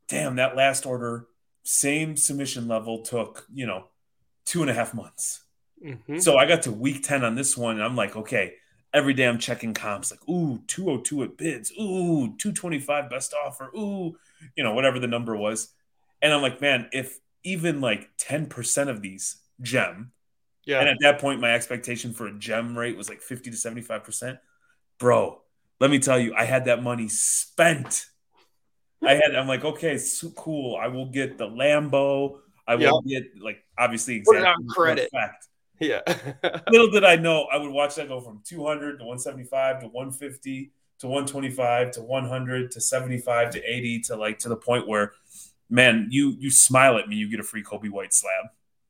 damn, 0.09 0.37
that 0.37 0.57
last 0.57 0.87
order 0.87 1.27
same 1.65 2.17
submission 2.17 2.69
level 2.69 3.03
took, 3.03 3.47
you 3.53 3.67
know, 3.67 3.87
two 4.45 4.63
and 4.63 4.71
a 4.71 4.75
half 4.75 4.95
months. 4.95 5.43
Mm-hmm. 5.85 6.19
So 6.19 6.37
I 6.37 6.47
got 6.47 6.63
to 6.63 6.73
week 6.73 7.03
10 7.03 7.25
on 7.25 7.35
this 7.35 7.57
one, 7.57 7.77
and 7.77 7.85
I'm 7.85 7.97
like, 7.97 8.17
okay, 8.17 8.55
every 8.93 9.15
day 9.15 9.27
I'm 9.27 9.39
checking 9.39 9.75
comps, 9.75 10.11
like, 10.11 10.29
ooh, 10.29 10.61
202 10.67 11.23
at 11.25 11.37
bids, 11.37 11.73
ooh, 11.73 12.37
225 12.39 13.11
best 13.11 13.35
offer, 13.47 13.71
ooh, 13.77 14.17
you 14.57 14.65
know, 14.65 14.75
whatever 14.75 14.99
the 14.99 15.07
number 15.07 15.37
was. 15.37 15.73
And 16.21 16.33
I'm 16.33 16.43
like, 16.43 16.61
man, 16.61 16.89
if 16.93 17.19
even 17.43 17.81
like 17.81 18.11
10% 18.19 18.89
of 18.89 19.03
these 19.03 19.37
gem, 19.61 20.13
yeah. 20.65 20.81
And 20.81 20.89
at 20.89 20.99
that 21.01 21.21
point, 21.21 21.41
my 21.41 21.53
expectation 21.53 22.13
for 22.13 22.27
a 22.27 22.33
gem 22.33 22.77
rate 22.77 22.97
was 22.97 23.09
like 23.09 23.21
50 23.21 23.51
to 23.51 23.57
75%. 23.57 24.39
Bro, 24.99 25.41
let 25.81 25.91
me 25.91 25.99
tell 25.99 26.19
you, 26.19 26.35
I 26.35 26.45
had 26.45 26.67
that 26.67 26.83
money 26.83 27.09
spent 27.09 28.07
I 29.05 29.15
had 29.15 29.35
I'm 29.35 29.49
like, 29.49 29.65
okay, 29.65 29.99
so 29.99 30.31
cool. 30.31 30.77
I 30.77 30.89
will 30.89 31.07
get 31.07 31.39
the 31.39 31.47
Lambo. 31.47 32.39
I 32.67 32.77
will 32.77 33.03
yep. 33.05 33.25
get 33.25 33.43
like 33.43 33.65
obviously 33.77 34.17
exactly 34.17 34.65
credit. 34.69 35.11
Fact. 35.11 35.49
Yeah. 35.81 36.01
Little 36.71 36.91
did 36.91 37.05
I 37.05 37.17
know 37.17 37.45
I 37.53 37.57
would 37.57 37.71
watch 37.71 37.97
that 37.97 38.09
go 38.09 38.21
from 38.21 38.41
200 38.45 38.99
to 38.99 39.05
175 39.05 39.81
to 39.81 39.87
150 39.89 40.73
to 41.01 41.07
125 41.09 41.91
to 41.93 42.03
100 42.03 42.71
to 42.71 42.81
75 42.81 43.51
to 43.51 43.63
80 43.63 44.01
to 44.01 44.17
like 44.17 44.39
to 44.41 44.49
the 44.49 44.57
point 44.57 44.87
where 44.87 45.13
man, 45.69 46.07
you 46.11 46.37
you 46.39 46.51
smile 46.51 46.97
at 46.99 47.09
me, 47.09 47.17
you 47.17 47.29
get 47.29 47.41
a 47.41 47.45
free 47.45 47.65
Coby 47.65 47.91
White 47.91 48.15
slab. 48.15 48.47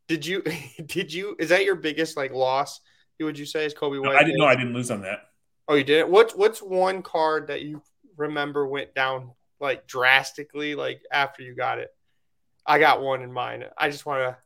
Did 0.08 0.26
you 0.26 0.42
did 0.86 1.12
you 1.12 1.36
is 1.38 1.50
that 1.50 1.64
your 1.64 1.76
biggest 1.76 2.16
like 2.16 2.32
loss? 2.32 2.80
Would 3.20 3.38
you 3.38 3.46
say 3.46 3.64
is 3.64 3.72
Coby 3.72 4.02
White? 4.02 4.16
I 4.16 4.24
didn't 4.24 4.38
know 4.38 4.46
I 4.46 4.56
didn't 4.56 4.74
lose 4.74 4.90
on 4.90 5.02
that. 5.02 5.28
Oh, 5.68 5.74
you 5.74 5.84
didn't? 5.84 6.10
What's 6.10 6.34
what's 6.34 6.60
one 6.60 7.02
card 7.02 7.46
that 7.48 7.62
you 7.62 7.80
remember 8.16 8.66
went 8.66 8.94
down 8.94 9.30
like 9.60 9.86
drastically 9.86 10.74
like 10.74 11.02
after 11.12 11.42
you 11.42 11.54
got 11.54 11.78
it? 11.78 11.88
I 12.66 12.80
got 12.80 13.00
one 13.00 13.22
in 13.22 13.32
mind. 13.32 13.64
I 13.78 13.90
just 13.90 14.06
want 14.06 14.20
to 14.22 14.36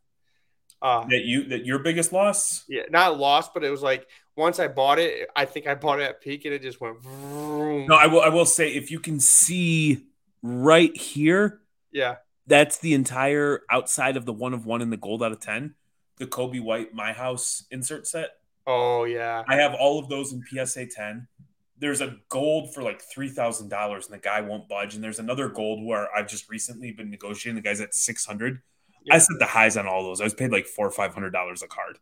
uh, 0.83 1.07
that 1.09 1.25
you 1.25 1.45
that 1.49 1.64
your 1.64 1.79
biggest 1.79 2.12
loss? 2.12 2.64
Yeah, 2.69 2.83
not 2.90 3.19
loss, 3.19 3.49
but 3.49 3.64
it 3.64 3.71
was 3.71 3.83
like 3.83 4.07
once 4.37 4.59
I 4.59 4.69
bought 4.69 4.99
it, 4.99 5.29
I 5.35 5.47
think 5.47 5.66
I 5.66 5.75
bought 5.75 6.01
it 6.01 6.05
at 6.05 6.21
peak 6.21 6.45
and 6.45 6.53
it 6.53 6.62
just 6.62 6.81
went. 6.81 7.03
Vroom. 7.03 7.87
No, 7.87 7.97
I 7.97 8.07
will. 8.07 8.21
I 8.21 8.29
will 8.29 8.45
say 8.45 8.75
if 8.75 8.90
you 8.90 9.01
can 9.01 9.19
see 9.19 10.05
right 10.42 10.95
here, 10.95 11.61
yeah, 11.92 12.16
that's 12.46 12.78
the 12.78 12.94
entire 12.94 13.62
outside 13.70 14.16
of 14.16 14.24
the 14.24 14.32
one 14.32 14.54
of 14.54 14.66
one 14.66 14.82
in 14.82 14.90
the 14.90 14.96
gold 14.96 15.22
out 15.22 15.32
of 15.32 15.40
ten, 15.40 15.74
the 16.18 16.26
Coby 16.26 16.62
White 16.62 16.94
My 16.94 17.12
House 17.12 17.64
insert 17.70 18.06
set. 18.06 18.30
Oh 18.66 19.04
yeah, 19.04 19.42
I 19.48 19.56
have 19.56 19.74
all 19.74 19.98
of 19.98 20.09
those 20.09 20.32
in 20.32 20.42
PSA 20.42 20.87
ten 20.87 21.28
there's 21.78 22.00
a 22.00 22.16
gold 22.28 22.72
for 22.72 22.82
like 22.82 23.02
three 23.02 23.28
thousand 23.28 23.68
dollars, 23.68 24.06
and 24.06 24.14
the 24.14 24.18
guy 24.18 24.40
won't 24.40 24.68
budge. 24.68 24.94
And 24.94 25.04
there's 25.04 25.18
another 25.18 25.48
gold 25.48 25.85
where 25.85 26.09
I've 26.14 26.28
just 26.28 26.48
recently 26.48 26.92
been 26.92 27.11
negotiating. 27.11 27.56
The 27.56 27.68
guy's 27.68 27.80
at 27.80 27.94
six 27.94 28.24
hundred. 28.24 28.62
Yeah. 29.04 29.14
I 29.14 29.18
set 29.18 29.38
the 29.38 29.46
highs 29.46 29.76
on 29.76 29.87
all 29.87 30.02
those. 30.02 30.20
I 30.20 30.24
was 30.24 30.35
paid 30.35 30.52
like 30.52 30.66
four 30.66 30.87
or 30.87 30.90
five 30.90 31.12
hundred 31.12 31.30
dollars 31.30 31.62
a 31.62 31.68
card, 31.68 31.98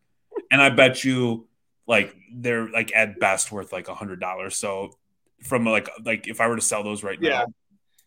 and 0.50 0.62
I 0.62 0.70
bet 0.70 1.04
you 1.04 1.48
like 1.87 2.14
they're 2.33 2.68
like 2.68 2.94
at 2.94 3.18
best 3.18 3.50
worth 3.50 3.72
like 3.72 3.88
a 3.88 3.94
hundred 3.94 4.20
dollars. 4.20 4.57
So 4.57 4.96
from 5.42 5.64
like 5.64 5.88
like 6.04 6.28
if 6.28 6.40
I 6.40 6.46
were 6.46 6.57
to 6.57 6.62
sell 6.62 6.85
those 6.85 7.02
right 7.02 7.18
yeah. 7.20 7.30
now, 7.30 7.46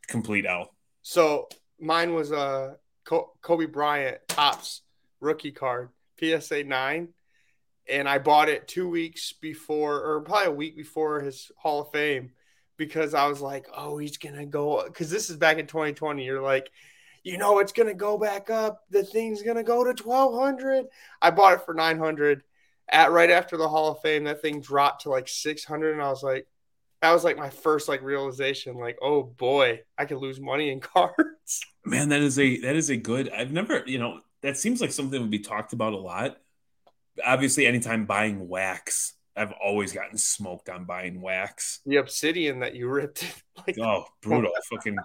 complete 0.08 0.46
L. 0.46 0.74
So 1.02 1.50
mine 1.80 2.14
was 2.14 2.32
a 2.32 2.78
uh, 3.10 3.22
Kobe 3.42 3.66
Bryant 3.66 4.20
Topps 4.28 4.82
rookie 5.20 5.52
card, 5.52 5.90
PSA 6.20 6.64
nine 6.64 7.10
and 7.90 8.08
I 8.08 8.18
bought 8.18 8.50
it 8.50 8.68
two 8.68 8.90
weeks 8.90 9.34
before, 9.34 10.02
or 10.02 10.22
probably 10.22 10.48
a 10.48 10.52
week 10.52 10.76
before 10.76 11.22
his 11.22 11.52
Hall 11.58 11.82
of 11.82 11.92
Fame, 11.92 12.32
because 12.76 13.14
I 13.14 13.28
was 13.28 13.42
like, 13.42 13.68
oh, 13.76 13.98
he's 13.98 14.18
gonna 14.18 14.46
go. 14.46 14.84
Because 14.86 15.10
this 15.10 15.30
is 15.30 15.38
back 15.38 15.58
in 15.58 15.68
2020. 15.68 16.24
You're 16.24 16.42
like, 16.42 16.70
you 17.24 17.38
know, 17.38 17.60
it's 17.60 17.72
gonna 17.72 17.94
go 17.94 18.18
back 18.18 18.50
up. 18.50 18.84
The 18.90 19.04
thing's 19.04 19.42
gonna 19.42 19.64
go 19.64 19.84
to 19.84 20.04
1200. 20.04 20.86
I 21.22 21.32
bought 21.32 21.54
it 21.54 21.66
for 21.66 21.74
900. 21.74 22.44
At 22.90 23.12
right 23.12 23.30
after 23.30 23.58
the 23.58 23.68
Hall 23.68 23.92
of 23.92 24.02
Fame, 24.02 24.26
that 24.26 24.42
thing 24.42 24.62
dropped 24.62 25.04
to 25.04 25.10
like 25.10 25.28
600, 25.28 25.94
and 25.94 26.02
I 26.02 26.10
was 26.10 26.24
like, 26.24 26.48
that 27.02 27.12
was 27.12 27.24
like 27.24 27.38
my 27.38 27.50
first 27.50 27.88
like 27.88 28.02
realization, 28.02 28.76
like, 28.76 28.98
oh 29.02 29.24
boy, 29.24 29.82
I 29.98 30.06
could 30.06 30.18
lose 30.18 30.40
money 30.40 30.72
in 30.72 30.80
cards. 30.82 31.66
Man, 31.86 32.10
that 32.10 32.22
is 32.22 32.38
a 32.40 32.60
that 32.62 32.76
is 32.76 32.90
a 32.90 32.98
good. 32.98 33.30
I've 33.30 33.52
never, 33.52 33.84
you 33.86 34.00
know, 34.00 34.22
that 34.42 34.58
seems 34.58 34.82
like 34.82 34.92
something 34.92 35.20
would 35.22 35.32
be 35.32 35.40
talked 35.40 35.74
about 35.74 35.94
a 35.94 35.98
lot 35.98 36.38
obviously, 37.26 37.66
anytime 37.66 38.06
buying 38.06 38.48
wax, 38.48 39.14
I've 39.36 39.52
always 39.52 39.94
gotten 39.94 40.18
smoked 40.18 40.70
on 40.70 40.86
buying 40.86 41.22
wax. 41.22 41.80
The 41.86 41.98
obsidian 41.98 42.60
that 42.60 42.76
you 42.76 42.90
ripped. 42.90 43.24
Like, 43.66 43.80
oh, 43.80 44.06
brutal! 44.22 44.52
fucking 44.70 44.98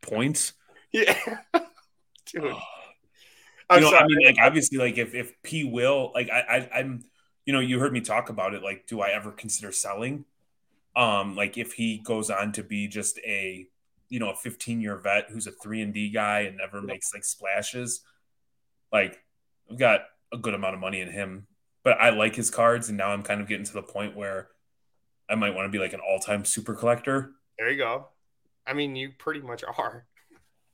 points. 0.00 0.52
Yeah, 0.92 1.18
dude. 2.26 2.54
Oh. 3.68 3.74
You 3.74 3.80
know, 3.80 3.90
sorry. 3.90 4.04
I 4.04 4.06
mean, 4.06 4.24
like 4.24 4.36
obviously, 4.40 4.78
like 4.78 4.96
if 4.96 5.12
if 5.12 5.32
P 5.42 5.64
will, 5.64 6.12
like 6.14 6.30
I, 6.30 6.38
I 6.38 6.78
I'm, 6.78 7.02
you 7.44 7.52
know, 7.52 7.58
you 7.58 7.80
heard 7.80 7.92
me 7.92 8.00
talk 8.00 8.28
about 8.28 8.54
it. 8.54 8.62
Like, 8.62 8.86
do 8.86 9.00
I 9.00 9.08
ever 9.08 9.32
consider 9.32 9.72
selling? 9.72 10.24
Um, 10.96 11.36
like 11.36 11.58
if 11.58 11.74
he 11.74 11.98
goes 11.98 12.30
on 12.30 12.52
to 12.52 12.62
be 12.62 12.88
just 12.88 13.18
a, 13.18 13.68
you 14.08 14.18
know, 14.18 14.30
a 14.30 14.36
15 14.36 14.80
year 14.80 14.96
vet 14.96 15.26
who's 15.30 15.46
a 15.46 15.52
three 15.52 15.82
and 15.82 15.92
D 15.92 16.10
guy 16.10 16.40
and 16.40 16.56
never 16.56 16.80
makes 16.80 17.12
like 17.12 17.24
splashes, 17.24 18.00
like 18.90 19.20
I've 19.70 19.78
got 19.78 20.00
a 20.32 20.38
good 20.38 20.54
amount 20.54 20.74
of 20.74 20.80
money 20.80 21.00
in 21.00 21.10
him 21.10 21.46
but 21.86 22.00
I 22.00 22.10
like 22.10 22.34
his 22.34 22.50
cards, 22.50 22.88
and 22.88 22.98
now 22.98 23.10
I'm 23.10 23.22
kind 23.22 23.40
of 23.40 23.46
getting 23.46 23.64
to 23.64 23.72
the 23.72 23.80
point 23.80 24.16
where 24.16 24.48
I 25.30 25.36
might 25.36 25.54
want 25.54 25.66
to 25.66 25.70
be 25.70 25.78
like 25.78 25.92
an 25.92 26.00
all-time 26.00 26.44
super 26.44 26.74
collector. 26.74 27.30
There 27.56 27.70
you 27.70 27.78
go. 27.78 28.08
I 28.66 28.72
mean, 28.72 28.96
you 28.96 29.12
pretty 29.16 29.40
much 29.40 29.62
are. 29.62 30.04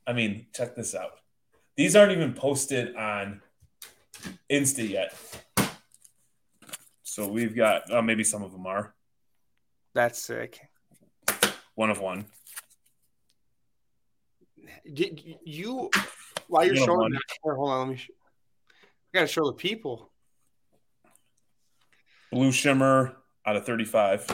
I 0.07 0.13
mean, 0.13 0.47
check 0.55 0.75
this 0.75 0.95
out. 0.95 1.11
These 1.77 1.95
aren't 1.95 2.13
even 2.13 2.33
posted 2.33 2.95
on 2.95 3.43
Insta 4.51 4.89
yet. 4.89 5.15
So 7.03 7.27
we've 7.27 7.55
got 7.55 7.93
uh, 7.93 8.01
maybe 8.01 8.23
some 8.23 8.41
of 8.41 8.51
them 8.51 8.65
are. 8.65 8.95
That's 9.93 10.19
sick. 10.19 10.59
One 11.75 11.89
of 11.89 11.99
one. 11.99 12.25
Did 14.91 15.21
you 15.45 15.89
while 16.47 16.65
you're 16.65 16.75
showing 16.75 17.11
that? 17.11 17.21
hold 17.43 17.69
on, 17.69 17.79
let 17.79 17.87
me. 17.89 17.97
Sh- 17.97 18.09
I 19.13 19.19
gotta 19.19 19.27
show 19.27 19.45
the 19.45 19.53
people. 19.53 20.11
Blue 22.31 22.51
Shimmer 22.51 23.15
out 23.45 23.55
of 23.55 23.65
35. 23.65 24.27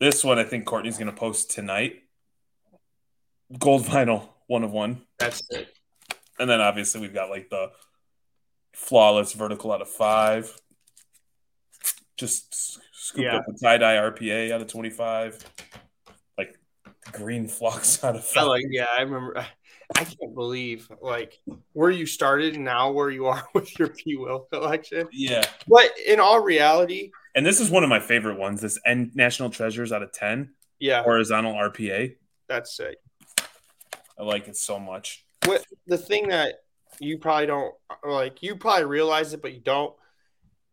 This 0.00 0.24
one 0.24 0.38
I 0.38 0.44
think 0.44 0.64
Courtney's 0.64 0.98
going 0.98 1.10
to 1.10 1.16
post 1.16 1.50
tonight. 1.50 2.02
Gold 3.58 3.84
vinyl, 3.84 4.28
one 4.46 4.64
of 4.64 4.72
one. 4.72 5.02
That's 5.18 5.42
it. 5.50 5.68
And 6.38 6.48
then 6.48 6.60
obviously 6.60 7.00
we've 7.00 7.14
got 7.14 7.30
like 7.30 7.48
the 7.50 7.70
flawless 8.74 9.32
vertical 9.32 9.72
out 9.72 9.82
of 9.82 9.88
five. 9.88 10.52
Just 12.16 12.80
scooped 13.08 13.24
yeah. 13.24 13.36
up 13.36 13.46
the 13.46 13.58
tie 13.60 13.78
dye 13.78 13.96
RPA 13.96 14.52
out 14.52 14.60
of 14.60 14.68
25. 14.68 15.44
Like 16.36 16.58
green 17.12 17.48
flux 17.48 18.04
out 18.04 18.16
of 18.16 18.24
five. 18.24 18.44
I 18.44 18.46
like, 18.46 18.64
yeah, 18.70 18.86
I 18.96 19.02
remember. 19.02 19.46
I 19.96 20.04
can't 20.04 20.34
believe 20.34 20.86
like 21.00 21.40
where 21.72 21.90
you 21.90 22.04
started 22.04 22.56
and 22.56 22.64
now 22.64 22.90
where 22.90 23.08
you 23.08 23.24
are 23.26 23.42
with 23.54 23.78
your 23.78 23.88
P 23.88 24.16
Will 24.16 24.46
collection. 24.52 25.08
Yeah. 25.12 25.44
But 25.66 25.92
in 26.06 26.20
all 26.20 26.42
reality, 26.42 27.10
and 27.34 27.44
this 27.44 27.58
is 27.58 27.70
one 27.70 27.84
of 27.84 27.88
my 27.88 28.00
favorite 28.00 28.38
ones. 28.38 28.60
This 28.60 28.78
N 28.84 29.10
National 29.14 29.48
Treasures 29.48 29.90
out 29.90 30.02
of 30.02 30.12
ten. 30.12 30.50
Yeah. 30.78 31.02
Horizontal 31.02 31.54
RPA. 31.54 32.16
That's 32.48 32.76
sick. 32.76 32.98
I 34.18 34.22
like 34.22 34.48
it 34.48 34.56
so 34.56 34.78
much. 34.78 35.24
What 35.46 35.64
the 35.86 35.96
thing 35.96 36.28
that 36.28 36.56
you 37.00 37.18
probably 37.18 37.46
don't 37.46 37.74
like, 38.04 38.42
you 38.42 38.56
probably 38.56 38.84
realize 38.84 39.32
it, 39.32 39.40
but 39.40 39.54
you 39.54 39.60
don't, 39.60 39.94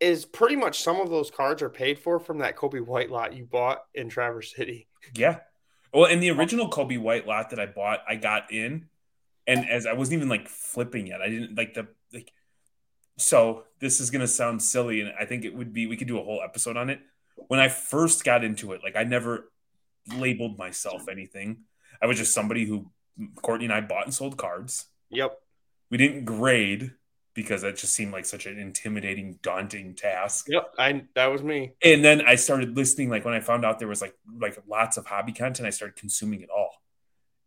is 0.05 0.25
pretty 0.25 0.55
much 0.55 0.81
some 0.81 0.99
of 0.99 1.09
those 1.09 1.31
cards 1.31 1.61
are 1.61 1.69
paid 1.69 1.99
for 1.99 2.19
from 2.19 2.37
that 2.39 2.55
Coby 2.55 2.85
White 2.85 3.09
lot 3.09 3.33
you 3.33 3.45
bought 3.45 3.85
in 3.93 4.09
Traverse 4.09 4.55
City. 4.55 4.87
Yeah. 5.15 5.39
Well, 5.93 6.05
in 6.05 6.19
the 6.19 6.31
original 6.31 6.69
Coby 6.69 6.99
White 6.99 7.25
lot 7.25 7.49
that 7.49 7.59
I 7.59 7.65
bought, 7.65 8.01
I 8.07 8.15
got 8.15 8.51
in 8.51 8.87
and 9.47 9.69
as 9.69 9.85
I 9.85 9.93
wasn't 9.93 10.17
even 10.17 10.29
like 10.29 10.47
flipping 10.47 11.07
yet, 11.07 11.21
I 11.21 11.29
didn't 11.29 11.55
like 11.55 11.73
the 11.73 11.87
like. 12.13 12.31
So 13.17 13.63
this 13.79 13.99
is 13.99 14.09
gonna 14.09 14.27
sound 14.27 14.61
silly, 14.61 15.01
and 15.01 15.13
I 15.19 15.25
think 15.25 15.45
it 15.45 15.55
would 15.55 15.73
be 15.73 15.87
we 15.87 15.97
could 15.97 16.07
do 16.07 16.19
a 16.19 16.23
whole 16.23 16.41
episode 16.43 16.77
on 16.77 16.89
it. 16.89 16.99
When 17.47 17.59
I 17.59 17.67
first 17.67 18.23
got 18.23 18.43
into 18.43 18.73
it, 18.73 18.81
like 18.83 18.95
I 18.95 19.03
never, 19.03 19.51
labeled 20.15 20.57
myself 20.57 21.07
anything. 21.09 21.57
I 22.01 22.05
was 22.05 22.17
just 22.17 22.33
somebody 22.33 22.65
who 22.65 22.91
Courtney 23.41 23.65
and 23.65 23.73
I 23.73 23.81
bought 23.81 24.05
and 24.05 24.13
sold 24.13 24.37
cards. 24.37 24.85
Yep. 25.09 25.39
We 25.89 25.97
didn't 25.97 26.25
grade 26.25 26.93
because 27.35 27.61
that 27.61 27.75
just 27.75 27.93
seemed 27.93 28.13
like 28.13 28.25
such 28.25 28.47
an 28.47 28.57
intimidating, 28.57 29.37
daunting 29.43 29.93
task. 29.93 30.47
Yep. 30.49 30.73
I 30.79 31.03
that 31.13 31.27
was 31.27 31.43
me. 31.43 31.73
And 31.83 32.03
then 32.03 32.21
I 32.21 32.35
started 32.35 32.75
listening. 32.75 33.09
Like 33.09 33.25
when 33.25 33.35
I 33.35 33.41
found 33.41 33.63
out 33.63 33.77
there 33.77 33.89
was 33.89 34.01
like 34.01 34.15
like 34.39 34.57
lots 34.67 34.97
of 34.97 35.05
hobby 35.05 35.33
content, 35.33 35.67
I 35.67 35.69
started 35.69 35.97
consuming 35.97 36.41
it 36.41 36.49
all. 36.49 36.71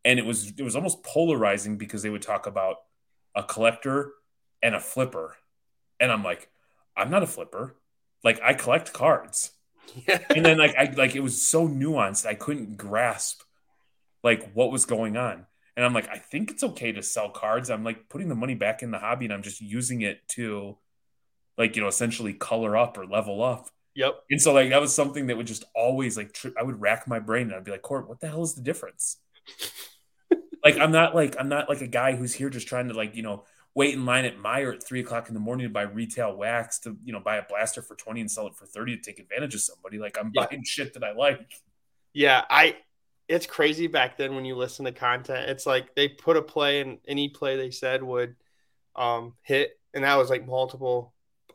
And 0.05 0.19
it 0.19 0.27
was 0.27 0.53
it 0.57 0.63
was 0.63 0.77
almost 0.77 1.03
polarizing 1.03 1.79
because 1.79 2.03
they 2.03 2.11
would 2.11 2.23
talk 2.23 2.47
about 2.47 2.77
a 3.35 3.43
collector 3.43 4.13
and 4.63 4.75
a 4.75 4.81
flipper. 4.81 5.37
And 5.99 6.13
I'm 6.13 6.23
like, 6.23 6.49
I'm 6.97 7.11
not 7.11 7.23
a 7.23 7.27
flipper. 7.27 7.75
Like 8.23 8.41
I 8.45 8.55
collect 8.55 8.93
cards. 8.93 9.53
Yeah. 10.07 10.19
And 10.37 10.45
then 10.45 10.59
like 10.59 10.77
I 10.77 10.93
like 10.97 11.17
it 11.17 11.21
was 11.21 11.43
so 11.43 11.67
nuanced, 11.67 12.27
I 12.27 12.35
couldn't 12.35 12.77
grasp 12.77 13.41
like 14.23 14.53
what 14.53 14.71
was 14.71 14.85
going 14.85 15.17
on. 15.17 15.47
And 15.79 15.87
I'm 15.87 15.95
like, 15.95 16.09
I 16.09 16.19
think 16.19 16.51
it's 16.51 16.65
okay 16.65 16.91
to 16.91 17.05
sell 17.05 17.31
cards. 17.31 17.71
I'm 17.71 17.85
like 17.85 18.09
putting 18.09 18.29
the 18.29 18.35
money 18.35 18.57
back 18.57 18.83
in 18.83 18.91
the 18.91 18.99
hobby 18.99 19.27
and 19.27 19.33
I'm 19.33 19.45
just 19.45 19.61
using 19.61 20.01
it 20.01 20.27
to 20.31 20.77
like, 21.57 21.77
you 21.77 21.83
know, 21.83 21.87
essentially 21.87 22.35
color 22.35 22.77
up 22.77 22.99
or 22.99 23.07
level 23.07 23.45
up. 23.45 23.69
Yep. 23.95 24.25
And 24.29 24.43
so 24.43 24.53
like 24.53 24.71
that 24.71 24.81
was 24.81 24.93
something 24.93 25.29
that 25.29 25.37
would 25.37 25.47
just 25.47 25.63
always 25.77 26.17
like 26.17 26.33
tri- 26.33 26.51
I 26.59 26.65
would 26.65 26.81
rack 26.81 27.07
my 27.07 27.21
brain 27.21 27.47
and 27.47 27.55
I'd 27.55 27.63
be 27.63 27.71
like, 27.71 27.83
Court, 27.83 28.09
what 28.09 28.19
the 28.19 28.27
hell 28.27 28.43
is 28.43 28.55
the 28.55 28.61
difference? 28.61 29.19
like 30.65 30.77
I'm 30.79 30.91
not 30.91 31.15
like 31.15 31.37
I'm 31.39 31.49
not 31.49 31.69
like 31.69 31.81
a 31.81 31.87
guy 31.87 32.17
who's 32.17 32.35
here 32.35 32.51
just 32.51 32.67
trying 32.67 32.89
to 32.89 32.95
like, 32.95 33.15
you 33.15 33.23
know, 33.23 33.45
wait 33.77 33.95
in 33.95 34.05
line 34.05 34.25
at 34.25 34.37
Meijer 34.37 34.75
at 34.75 34.83
three 34.83 34.99
o'clock 34.99 35.29
in 35.29 35.35
the 35.35 35.39
morning 35.41 35.69
to 35.69 35.73
buy 35.73 35.83
retail 35.83 36.37
wax 36.37 36.81
to, 36.81 36.97
you 37.05 37.13
know, 37.13 37.21
buy 37.21 37.37
a 37.37 37.45
blaster 37.49 37.83
for 37.83 37.95
20 37.95 38.21
and 38.23 38.29
sell 38.29 38.49
it 38.49 38.57
for 38.57 38.67
30 38.67 38.97
to 38.97 39.03
take 39.03 39.21
advantage 39.21 39.55
of 39.55 39.61
somebody. 39.61 40.01
Like 40.01 40.19
I'm 40.19 40.33
Yeah. 40.35 40.47
buying 40.51 40.65
shit 40.65 40.95
that 40.95 41.05
I 41.05 41.13
like. 41.13 41.53
Yeah, 42.13 42.43
I 42.51 42.77
it's 43.29 43.47
crazy 43.47 43.87
back 43.87 44.17
then 44.17 44.35
when 44.35 44.45
you 44.45 44.57
listen 44.57 44.85
to 44.87 44.93
content. 44.93 45.51
It's 45.51 45.67
like 45.67 45.95
they 45.95 46.09
put 46.09 46.37
a 46.37 46.43
play 46.43 46.81
and 46.81 46.99
any 47.07 47.29
play 47.29 47.57
they 47.57 47.71
said 47.71 48.03
would 48.03 48.35
um 48.97 49.35
hit 49.43 49.79
and 49.95 50.05
that 50.05 50.17
was 50.17 50.31
like 50.31 50.47
multiple 50.47 51.13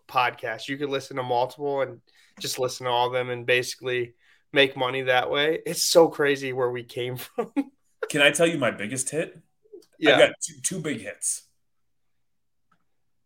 podcasts. 0.07 0.67
You 0.67 0.77
could 0.77 0.89
listen 0.89 1.17
to 1.17 1.23
multiple 1.23 1.81
and 1.81 1.99
just 2.39 2.59
listen 2.59 2.85
to 2.85 2.91
all 2.91 3.07
of 3.07 3.13
them 3.13 3.29
and 3.29 3.45
basically 3.45 4.13
make 4.51 4.77
money 4.77 5.03
that 5.03 5.29
way. 5.29 5.59
It's 5.65 5.89
so 5.89 6.07
crazy 6.07 6.53
where 6.53 6.71
we 6.71 6.83
came 6.83 7.17
from. 7.17 7.51
Can 8.09 8.21
I 8.21 8.31
tell 8.31 8.47
you 8.47 8.57
my 8.57 8.71
biggest 8.71 9.09
hit? 9.09 9.41
yeah. 9.97 10.15
I 10.15 10.19
got 10.19 10.31
two, 10.41 10.53
two 10.61 10.79
big 10.79 11.01
hits. 11.01 11.43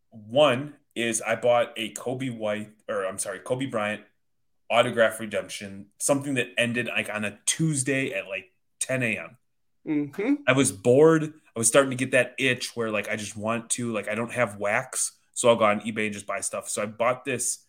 One 0.09 0.75
is 0.95 1.21
I 1.21 1.35
bought 1.35 1.73
a 1.77 1.93
Coby 1.93 2.35
White, 2.35 2.71
or 2.87 3.05
I'm 3.05 3.19
sorry, 3.19 3.39
Kobe 3.39 3.65
Bryant 3.65 4.01
autograph 4.69 5.19
redemption, 5.19 5.87
something 5.97 6.35
that 6.35 6.49
ended 6.57 6.87
like 6.87 7.09
on 7.09 7.25
a 7.25 7.39
Tuesday 7.45 8.13
at 8.13 8.27
like 8.27 8.45
10 8.79 9.03
a.m. 9.03 9.37
hmm 9.85 10.33
I 10.47 10.53
was 10.53 10.71
bored. 10.71 11.33
I 11.55 11.59
was 11.59 11.67
starting 11.67 11.91
to 11.91 11.95
get 11.95 12.11
that 12.11 12.35
itch 12.37 12.75
where 12.75 12.91
like 12.91 13.09
I 13.09 13.15
just 13.15 13.35
want 13.37 13.69
to, 13.71 13.91
like 13.93 14.07
I 14.07 14.15
don't 14.15 14.31
have 14.33 14.57
wax, 14.57 15.13
so 15.33 15.49
I'll 15.49 15.55
go 15.55 15.65
on 15.65 15.81
eBay 15.81 16.05
and 16.05 16.13
just 16.13 16.27
buy 16.27 16.41
stuff. 16.41 16.69
So 16.69 16.83
I 16.83 16.85
bought 16.85 17.25
this 17.25 17.65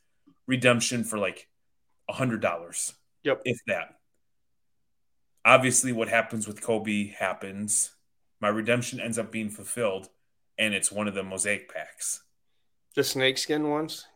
redemption 0.47 1.05
for 1.05 1.19
like 1.19 1.49
a 2.09 2.13
hundred 2.13 2.41
dollars. 2.41 2.93
Yep. 3.25 3.43
If 3.45 3.59
that. 3.67 3.95
Obviously, 5.45 5.93
what 5.93 6.09
happens 6.09 6.47
with 6.47 6.61
Kobe 6.61 7.09
happens. 7.09 7.93
My 8.41 8.49
redemption 8.49 9.01
ends 9.01 9.19
up 9.19 9.33
being 9.33 9.51
fulfilled, 9.51 10.09
and 10.59 10.75
it's 10.75 10.93
one 10.93 11.09
of 11.09 11.15
the 11.15 11.23
mosaic 11.23 11.73
packs. 11.73 12.23
The 12.95 13.05
snakeskin 13.05 13.69
ones. 13.69 14.07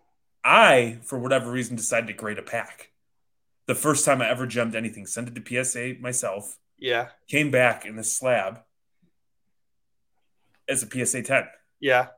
I, 0.44 0.98
for 1.04 1.18
whatever 1.18 1.50
reason, 1.50 1.76
decided 1.76 2.06
to 2.08 2.12
grade 2.12 2.38
a 2.38 2.42
pack. 2.42 2.90
The 3.66 3.74
first 3.74 4.04
time 4.04 4.20
I 4.20 4.28
ever 4.28 4.46
gemmed 4.46 4.74
anything, 4.74 5.06
sent 5.06 5.28
it 5.28 5.34
to 5.36 5.64
PSA 5.64 5.94
myself, 6.00 6.58
Yeah. 6.78 7.10
came 7.28 7.50
back 7.50 7.86
in 7.86 7.96
the 7.96 8.02
slab 8.04 8.62
as 10.68 10.82
a 10.82 10.86
PSA 10.86 11.22
10. 11.22 11.44
Yeah. 11.80 12.08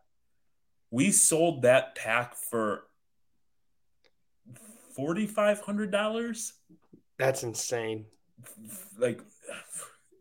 We 0.91 1.11
sold 1.11 1.63
that 1.63 1.95
pack 1.97 2.35
for 2.37 2.85
$4,500. 4.97 6.53
That's 7.19 7.43
insane. 7.43 8.07
Like, 8.99 9.21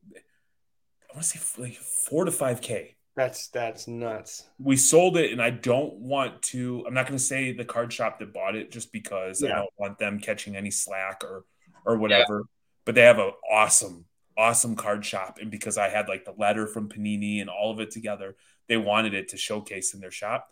I 0.10 1.16
want 1.16 1.24
to 1.26 1.38
say 1.38 1.62
like 1.62 1.76
four 1.76 2.26
to 2.26 2.32
5K. 2.32 2.96
That's 3.16 3.48
that's 3.50 3.88
nuts. 3.88 4.48
We 4.58 4.76
sold 4.76 5.18
it, 5.18 5.32
and 5.32 5.42
I 5.42 5.52
don't 5.52 5.94
want 5.96 6.42
to. 6.44 6.84
I'm 6.88 6.96
not 6.96 7.06
going 7.06 7.18
to 7.18 7.24
say 7.24 7.52
the 7.52 7.66
card 7.66 7.94
shop 7.94 8.18
that 8.20 8.34
bought 8.34 8.56
it 8.56 8.72
just 8.72 8.92
because 8.92 9.44
I 9.44 9.50
don't 9.50 9.70
want 9.78 10.00
them 10.00 10.20
catching 10.20 10.56
any 10.56 10.72
slack 10.72 11.24
or 11.24 11.46
or 11.86 11.98
whatever. 11.98 12.46
But 12.86 12.96
they 12.96 13.02
have 13.02 13.20
an 13.20 13.32
awesome, 13.52 14.06
awesome 14.36 14.76
card 14.76 15.06
shop, 15.06 15.38
and 15.40 15.52
because 15.52 15.78
I 15.78 15.90
had 15.90 16.08
like 16.08 16.26
the 16.26 16.34
letter 16.38 16.66
from 16.66 16.90
Panini 16.90 17.40
and 17.40 17.50
all 17.52 17.72
of 17.72 17.80
it 17.80 17.92
together, 17.92 18.36
they 18.68 18.78
wanted 18.78 19.14
it 19.14 19.28
to 19.30 19.38
showcase 19.38 19.94
in 19.94 20.00
their 20.00 20.12
shop. 20.12 20.50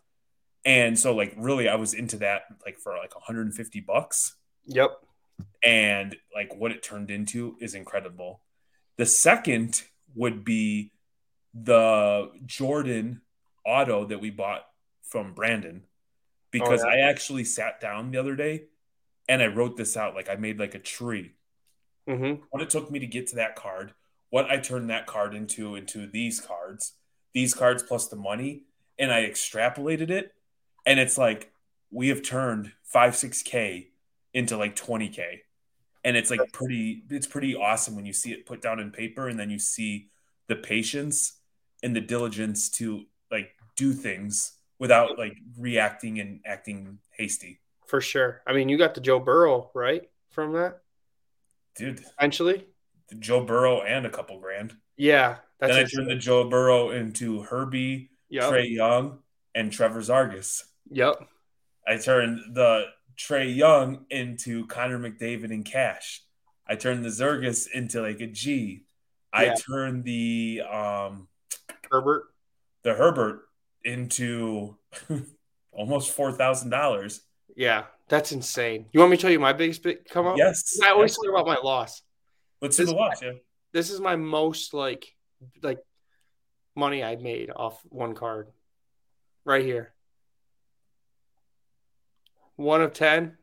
And 0.64 0.98
so, 1.00 1.16
like, 1.16 1.34
really, 1.38 1.68
I 1.68 1.76
was 1.76 1.96
into 1.96 2.18
that 2.18 2.44
like 2.64 2.78
for 2.78 2.96
like 2.96 3.16
150 3.16 3.80
bucks, 3.80 4.36
Yep. 4.68 4.92
and 5.64 6.16
like 6.36 6.56
what 6.56 6.72
it 6.72 6.84
turned 6.84 7.10
into 7.10 7.56
is 7.60 7.74
incredible. 7.74 8.42
The 8.98 9.08
second 9.08 9.82
would 10.14 10.46
be 10.46 10.92
the 11.54 12.32
Jordan 12.46 13.22
auto 13.66 14.06
that 14.06 14.20
we 14.22 14.30
bought 14.30 14.66
from 15.04 15.34
Brandon 15.34 15.84
because 16.52 16.84
Oh, 16.84 16.88
yeah. 16.88 16.94
I 17.06 17.10
actually 17.10 17.46
sat 17.46 17.82
down 17.82 18.12
the 18.12 18.20
other 18.20 18.36
day 18.36 18.66
and 19.30 19.42
I 19.44 19.48
wrote 19.48 19.78
this 19.78 19.98
out 19.98 20.16
like 20.16 20.30
I 20.30 20.36
made 20.36 20.60
like 20.60 20.76
a 20.76 20.80
tree. 20.80 21.34
hmm 22.08 22.44
What 22.50 22.62
it 22.62 22.70
took 22.70 22.92
me 22.92 23.00
to 23.00 23.08
get 23.08 23.28
to 23.28 23.36
that 23.38 23.56
card, 23.56 23.94
what 24.30 24.50
I 24.50 24.58
turned 24.58 24.90
that 24.90 25.08
card 25.08 25.34
into 25.34 25.76
into 25.76 26.08
these 26.08 26.40
cards, 26.40 26.94
these 27.34 27.54
cards 27.54 27.84
plus 27.84 28.08
the 28.08 28.16
money, 28.18 28.66
and 29.00 29.12
I 29.12 29.24
extrapolated 29.24 30.10
it 30.10 30.34
and 30.86 31.00
it's 31.00 31.18
like 31.18 31.54
we 31.92 32.10
have 32.10 32.24
turned 32.24 32.74
5 32.84 33.16
6k 33.16 33.92
into 34.34 34.58
like 34.58 34.76
20k. 34.76 35.44
And 36.04 36.18
it's 36.18 36.32
like 36.32 36.52
pretty 36.54 37.04
it's 37.10 37.28
pretty 37.28 37.56
awesome 37.56 37.96
when 37.96 38.06
you 38.06 38.14
see 38.14 38.32
it 38.34 38.46
put 38.46 38.62
down 38.62 38.80
in 38.80 38.92
paper 38.92 39.28
and 39.30 39.40
then 39.40 39.50
you 39.50 39.60
see 39.60 40.10
the 40.48 40.56
patience 40.56 41.41
and 41.84 41.96
the 41.96 42.02
diligence 42.02 42.70
to 42.70 43.06
like 43.32 43.52
do 43.76 43.94
things 43.94 44.54
without 44.80 45.18
like 45.18 45.38
reacting 45.58 46.20
and 46.20 46.40
acting 46.46 47.00
hasty. 47.18 47.60
For 47.88 48.02
sure. 48.02 48.42
I 48.48 48.54
mean, 48.54 48.70
you 48.70 48.78
got 48.78 48.94
the 48.96 49.02
Joe 49.02 49.20
Burrow 49.20 49.70
right 49.74 50.10
from 50.30 50.54
that 50.54 50.82
Dude, 51.76 52.04
eventually. 52.18 52.66
Joe 53.20 53.44
Burrow 53.44 53.82
and 53.82 54.06
a 54.06 54.10
couple 54.10 54.40
grand. 54.40 54.74
Yeah, 54.98 55.38
that's 55.60 55.74
then 55.74 55.86
I 55.86 55.88
turned 55.88 56.10
the 56.10 56.16
Joe 56.16 56.50
Burrow 56.50 56.92
into 56.92 57.42
Herbie, 57.42 58.10
Yep. 58.30 58.44
Trae 58.44 58.70
Young, 58.70 59.20
and 59.54 59.72
Trevor 59.72 60.00
Zegras. 60.02 60.64
Yep. 60.90 61.28
I 61.88 61.98
turned 61.98 62.56
the 62.56 62.86
Trae 63.18 63.54
Young 63.54 64.06
into 64.10 64.66
Connor 64.68 65.00
McDavid 65.00 65.52
and 65.52 65.66
Cash. 65.66 66.22
I 66.68 66.76
turned 66.76 67.04
the 67.04 67.10
Zegras 67.10 67.68
into 67.74 68.02
like 68.02 68.22
a 68.22 68.28
G. 68.28 68.86
I 69.34 69.46
Yeah. 69.46 69.56
turned 69.56 70.04
the 70.06 70.62
um 70.72 71.28
Herbert. 71.92 72.24
the 72.84 72.94
Herbert 72.94 73.42
into 73.84 74.78
almost 75.72 76.12
four 76.12 76.32
thousand 76.32 76.70
dollars. 76.70 77.22
Yeah, 77.56 77.84
that's 78.08 78.32
insane. 78.32 78.86
You 78.94 79.00
want 79.02 79.12
me 79.12 79.18
to 79.18 79.22
tell 79.22 79.32
you 79.32 79.40
my 79.40 79.54
biggest 79.54 79.84
big 79.84 80.06
come 80.08 80.26
up? 80.28 80.38
Yes, 80.38 80.80
I 80.84 80.90
always 80.92 81.16
talk 81.16 81.28
about 81.30 81.46
my 81.46 81.58
loss. 81.58 82.02
Let's 82.62 82.78
do 82.78 82.84
this- 82.84 82.92
the 82.92 82.96
watch. 82.98 83.20
Yeah. 83.22 83.34
This 83.74 83.90
is 83.90 84.00
my 84.02 84.16
most 84.16 84.74
like 84.74 85.14
like 85.62 85.80
money 86.76 87.04
I 87.04 87.16
made 87.18 87.50
off 87.56 87.82
one 87.90 88.16
card. 88.16 88.48
Right 89.46 89.64
here. 89.66 89.94
One 92.56 92.82
of 92.82 92.94
ten. 92.94 93.38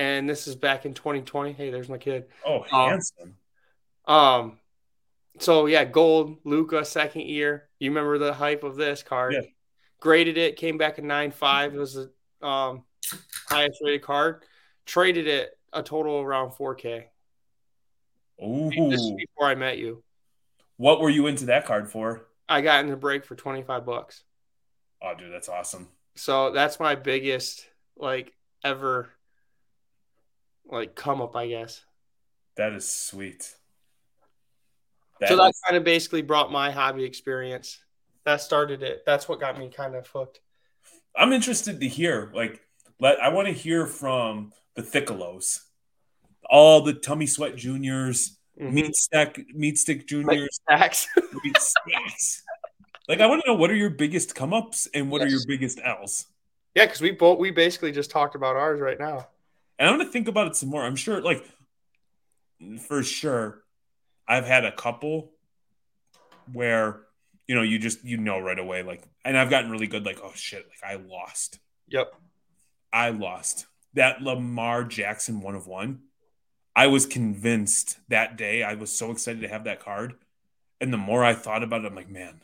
And 0.00 0.28
this 0.28 0.46
is 0.46 0.54
back 0.54 0.86
in 0.86 0.94
2020. 0.94 1.52
Hey, 1.52 1.70
there's 1.70 1.88
my 1.88 1.98
kid. 1.98 2.26
Oh, 2.46 2.60
Um, 2.72 2.90
handsome. 2.90 3.34
Um, 4.06 4.58
so 5.38 5.66
yeah, 5.66 5.84
gold, 5.84 6.38
Luka, 6.44 6.84
second 6.84 7.22
year. 7.22 7.68
You 7.78 7.90
remember 7.90 8.18
the 8.18 8.32
hype 8.32 8.64
of 8.64 8.76
this 8.76 9.02
card? 9.02 9.34
Yeah. 9.34 9.40
Graded 10.00 10.36
it, 10.36 10.56
came 10.56 10.78
back 10.78 10.98
at 10.98 11.04
nine 11.04 11.30
five. 11.30 11.74
It 11.74 11.78
was 11.78 11.94
the 11.94 12.46
um 12.46 12.84
highest 13.48 13.80
rated 13.82 14.02
card. 14.02 14.44
Traded 14.86 15.26
it 15.26 15.50
a 15.72 15.82
total 15.82 16.20
around 16.20 16.52
four 16.52 16.74
K. 16.74 17.08
Ooh. 18.42 18.70
This 18.70 19.00
is 19.00 19.12
before 19.12 19.48
I 19.48 19.54
met 19.54 19.78
you. 19.78 20.02
what 20.76 21.00
were 21.00 21.10
you 21.10 21.26
into 21.26 21.46
that 21.46 21.66
card 21.66 21.90
for? 21.90 22.28
I 22.48 22.60
got 22.60 22.84
in 22.84 22.90
the 22.90 22.96
break 22.96 23.24
for 23.24 23.34
twenty 23.34 23.62
five 23.62 23.84
bucks. 23.84 24.22
Oh, 25.02 25.14
dude, 25.16 25.32
that's 25.32 25.48
awesome. 25.48 25.88
So 26.14 26.52
that's 26.52 26.80
my 26.80 26.94
biggest 26.94 27.68
like 27.96 28.32
ever 28.64 29.10
like 30.66 30.94
come 30.94 31.20
up, 31.20 31.36
I 31.36 31.48
guess. 31.48 31.84
That 32.56 32.72
is 32.72 32.88
sweet. 32.88 33.54
So 35.26 35.36
That 35.36 35.36
that 35.42 35.48
is- 35.50 35.60
kind 35.66 35.76
of 35.76 35.84
basically 35.84 36.22
brought 36.22 36.52
my 36.52 36.70
hobby 36.70 37.04
experience. 37.04 37.78
That 38.24 38.40
started 38.40 38.82
it. 38.82 39.04
That's 39.06 39.28
what 39.28 39.40
got 39.40 39.58
me 39.58 39.70
kind 39.70 39.94
of 39.94 40.06
hooked. 40.06 40.40
I'm 41.16 41.32
interested 41.32 41.80
to 41.80 41.88
hear. 41.88 42.30
Like, 42.34 42.60
let 43.00 43.20
I 43.20 43.28
want 43.30 43.48
to 43.48 43.52
hear 43.54 43.86
from 43.86 44.52
the 44.74 44.82
Thickelos, 44.82 45.60
all 46.48 46.82
the 46.82 46.92
Tummy 46.94 47.26
Sweat 47.26 47.56
Juniors, 47.56 48.38
Mhm. 48.60 48.72
meat 48.72 48.94
stack, 48.96 49.38
meat 49.54 49.78
stick 49.78 50.06
juniors, 50.06 50.60
Stacks. 50.62 51.06
meat 51.44 51.56
stacks. 51.58 52.42
Like 53.08 53.20
I 53.20 53.26
want 53.26 53.42
to 53.44 53.50
know 53.52 53.56
what 53.56 53.70
are 53.70 53.74
your 53.76 53.90
biggest 53.90 54.34
come 54.34 54.52
ups 54.52 54.86
and 54.92 55.10
what 55.10 55.22
are 55.22 55.28
your 55.28 55.40
biggest 55.46 55.80
L's. 55.82 56.26
yeah, 56.74 56.84
because 56.86 57.00
we 57.00 57.10
both 57.12 57.38
we 57.38 57.50
basically 57.50 57.90
just 57.92 58.10
talked 58.10 58.34
about 58.34 58.56
ours 58.56 58.80
right 58.80 58.98
now. 58.98 59.28
And 59.78 59.88
I'm 59.88 59.96
gonna 59.98 60.10
think 60.10 60.28
about 60.28 60.48
it 60.48 60.56
some 60.56 60.68
more. 60.68 60.84
I'm 60.84 60.96
sure, 60.96 61.20
like 61.22 61.44
for 62.86 63.02
sure, 63.02 63.62
I've 64.28 64.44
had 64.44 64.64
a 64.64 64.72
couple 64.72 65.32
where 66.52 67.00
you 67.46 67.54
know 67.54 67.62
you 67.62 67.78
just 67.78 68.04
you 68.04 68.16
know 68.18 68.38
right 68.38 68.58
away, 68.58 68.82
like, 68.82 69.02
and 69.24 69.36
I've 69.36 69.50
gotten 69.50 69.70
really 69.70 69.86
good. 69.86 70.04
Like, 70.04 70.20
oh 70.22 70.32
shit, 70.34 70.66
like 70.68 70.90
I 70.90 70.96
lost. 70.96 71.58
Yep. 71.88 72.12
I 72.92 73.10
lost 73.10 73.66
that 73.94 74.22
Lamar 74.22 74.84
Jackson 74.84 75.40
one 75.40 75.54
of 75.54 75.66
one. 75.66 76.00
I 76.76 76.86
was 76.88 77.06
convinced 77.06 77.98
that 78.08 78.36
day. 78.36 78.62
I 78.62 78.74
was 78.74 78.96
so 78.96 79.10
excited 79.10 79.40
to 79.42 79.48
have 79.48 79.64
that 79.64 79.80
card, 79.80 80.14
and 80.80 80.92
the 80.92 80.98
more 80.98 81.24
I 81.24 81.34
thought 81.34 81.62
about 81.62 81.84
it, 81.84 81.86
I'm 81.88 81.94
like, 81.94 82.10
man, 82.10 82.40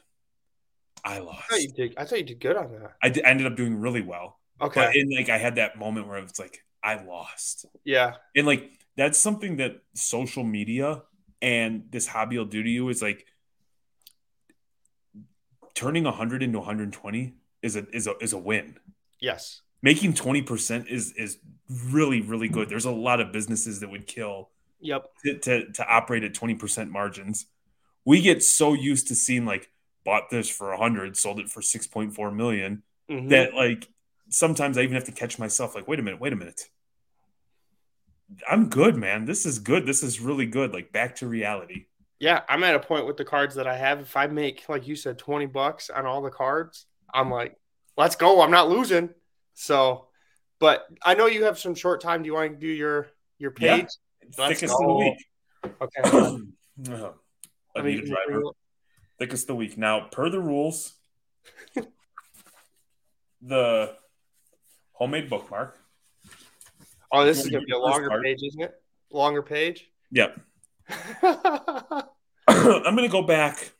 I 1.04 1.18
lost. 1.18 1.44
I 1.50 1.54
thought 1.54 1.62
you 1.62 1.72
did. 1.72 1.94
I 1.98 2.04
thought 2.04 2.18
you 2.18 2.24
did 2.24 2.40
good 2.40 2.56
on 2.56 2.72
that. 2.72 2.92
I, 3.02 3.08
did, 3.10 3.24
I 3.24 3.28
ended 3.30 3.46
up 3.46 3.56
doing 3.56 3.76
really 3.76 4.02
well, 4.02 4.38
Okay. 4.60 4.80
but 4.86 4.96
in 4.96 5.10
like 5.10 5.28
I 5.28 5.38
had 5.38 5.56
that 5.56 5.78
moment 5.78 6.08
where 6.08 6.18
it's 6.18 6.40
like 6.40 6.64
I 6.82 7.02
lost. 7.04 7.66
yeah. 7.84 8.14
And 8.34 8.46
like 8.46 8.70
that's 8.96 9.18
something 9.18 9.58
that 9.58 9.82
social 9.94 10.44
media 10.44 11.02
and 11.44 11.84
this 11.90 12.06
hobby 12.06 12.38
will 12.38 12.46
do 12.46 12.62
to 12.62 12.70
you 12.70 12.88
is 12.88 13.02
like 13.02 13.26
turning 15.74 16.04
100 16.04 16.42
into 16.42 16.58
120 16.58 17.34
is 17.62 17.76
a 17.76 17.86
is 17.94 18.06
a 18.06 18.14
is 18.20 18.32
a 18.32 18.38
win. 18.38 18.78
Yes. 19.20 19.60
Making 19.82 20.14
20% 20.14 20.88
is 20.88 21.12
is 21.12 21.38
really 21.90 22.22
really 22.22 22.48
good. 22.48 22.70
There's 22.70 22.86
a 22.86 22.90
lot 22.90 23.20
of 23.20 23.30
businesses 23.30 23.80
that 23.80 23.90
would 23.90 24.06
kill 24.06 24.50
Yep. 24.80 25.06
to 25.24 25.38
to, 25.38 25.72
to 25.72 25.86
operate 25.86 26.24
at 26.24 26.32
20% 26.34 26.88
margins. 26.90 27.46
We 28.06 28.22
get 28.22 28.42
so 28.42 28.72
used 28.72 29.08
to 29.08 29.14
seeing 29.14 29.44
like 29.44 29.70
bought 30.04 30.30
this 30.30 30.48
for 30.48 30.70
100, 30.70 31.16
sold 31.16 31.40
it 31.40 31.48
for 31.50 31.60
6.4 31.60 32.34
million 32.34 32.82
Mhm. 33.10 33.28
that 33.30 33.52
like 33.54 33.88
sometimes 34.30 34.78
I 34.78 34.82
even 34.82 34.94
have 34.94 35.04
to 35.04 35.12
catch 35.12 35.38
myself 35.38 35.74
like, 35.74 35.86
wait 35.86 35.98
a 35.98 36.02
minute, 36.02 36.20
wait 36.20 36.32
a 36.32 36.36
minute. 36.36 36.70
I'm 38.48 38.68
good, 38.68 38.96
man. 38.96 39.24
This 39.24 39.46
is 39.46 39.58
good. 39.58 39.86
This 39.86 40.02
is 40.02 40.20
really 40.20 40.46
good. 40.46 40.72
Like 40.72 40.92
back 40.92 41.16
to 41.16 41.26
reality. 41.26 41.86
Yeah, 42.20 42.42
I'm 42.48 42.64
at 42.64 42.74
a 42.74 42.80
point 42.80 43.06
with 43.06 43.16
the 43.16 43.24
cards 43.24 43.54
that 43.56 43.66
I 43.66 43.76
have. 43.76 44.00
If 44.00 44.16
I 44.16 44.26
make, 44.26 44.68
like 44.68 44.86
you 44.86 44.96
said, 44.96 45.18
20 45.18 45.46
bucks 45.46 45.90
on 45.90 46.06
all 46.06 46.22
the 46.22 46.30
cards, 46.30 46.86
I'm 47.12 47.30
like, 47.30 47.56
let's 47.96 48.16
go. 48.16 48.40
I'm 48.40 48.50
not 48.50 48.70
losing. 48.70 49.10
So, 49.54 50.08
but 50.58 50.86
I 51.04 51.14
know 51.14 51.26
you 51.26 51.44
have 51.44 51.58
some 51.58 51.74
short 51.74 52.00
time. 52.00 52.22
Do 52.22 52.26
you 52.26 52.34
want 52.34 52.52
to 52.52 52.58
do 52.58 52.68
your 52.68 53.08
your 53.38 53.50
page? 53.50 53.88
Let's 54.38 54.60
Thickest 54.60 54.74
of 54.74 54.86
the 54.86 54.94
week. 54.94 55.26
Okay. 55.82 56.00
I 56.04 57.10
Let 57.76 57.84
me- 57.84 57.98
Anita 57.98 58.06
Driver. 58.06 58.42
Thickest 59.18 59.44
of 59.44 59.48
the 59.48 59.54
week. 59.56 59.78
Now, 59.78 60.08
per 60.10 60.28
the 60.28 60.40
rules, 60.40 60.94
the 63.42 63.94
homemade 64.92 65.30
bookmark. 65.30 65.78
Oh, 67.14 67.24
this 67.24 67.38
is 67.40 67.48
gonna 67.48 67.64
be 67.64 67.72
a 67.72 67.78
want 67.78 67.94
to 67.96 68.00
do 68.02 68.04
the 68.04 68.08
first 68.08 68.08
longer 68.08 68.08
part? 68.08 68.24
page, 68.24 68.42
isn't 68.42 68.62
it? 68.62 68.74
Longer 69.10 69.42
page. 69.42 69.90
Yep. 70.10 70.40
I'm 72.48 72.94
gonna 72.96 73.08
go 73.08 73.22
back 73.22 73.72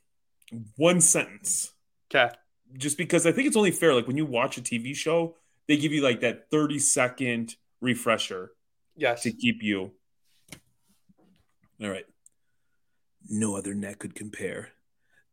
one 0.77 1.01
sentence. 1.01 1.71
okay. 2.13 2.33
just 2.77 2.97
because 2.97 3.25
I 3.25 3.31
think 3.31 3.47
it's 3.47 3.57
only 3.57 3.71
fair. 3.71 3.93
Like 3.93 4.07
when 4.07 4.17
you 4.17 4.25
watch 4.25 4.57
a 4.57 4.61
TV 4.61 4.95
show, 4.95 5.35
they 5.67 5.77
give 5.77 5.91
you 5.91 6.01
like 6.01 6.21
that 6.21 6.49
30 6.51 6.79
second 6.79 7.55
refresher 7.81 8.51
Yes. 8.95 9.23
to 9.23 9.31
keep 9.31 9.61
you. 9.61 9.91
All 11.81 11.89
right. 11.89 12.05
No 13.29 13.55
other 13.57 13.73
neck 13.73 13.99
could 13.99 14.15
compare. 14.15 14.69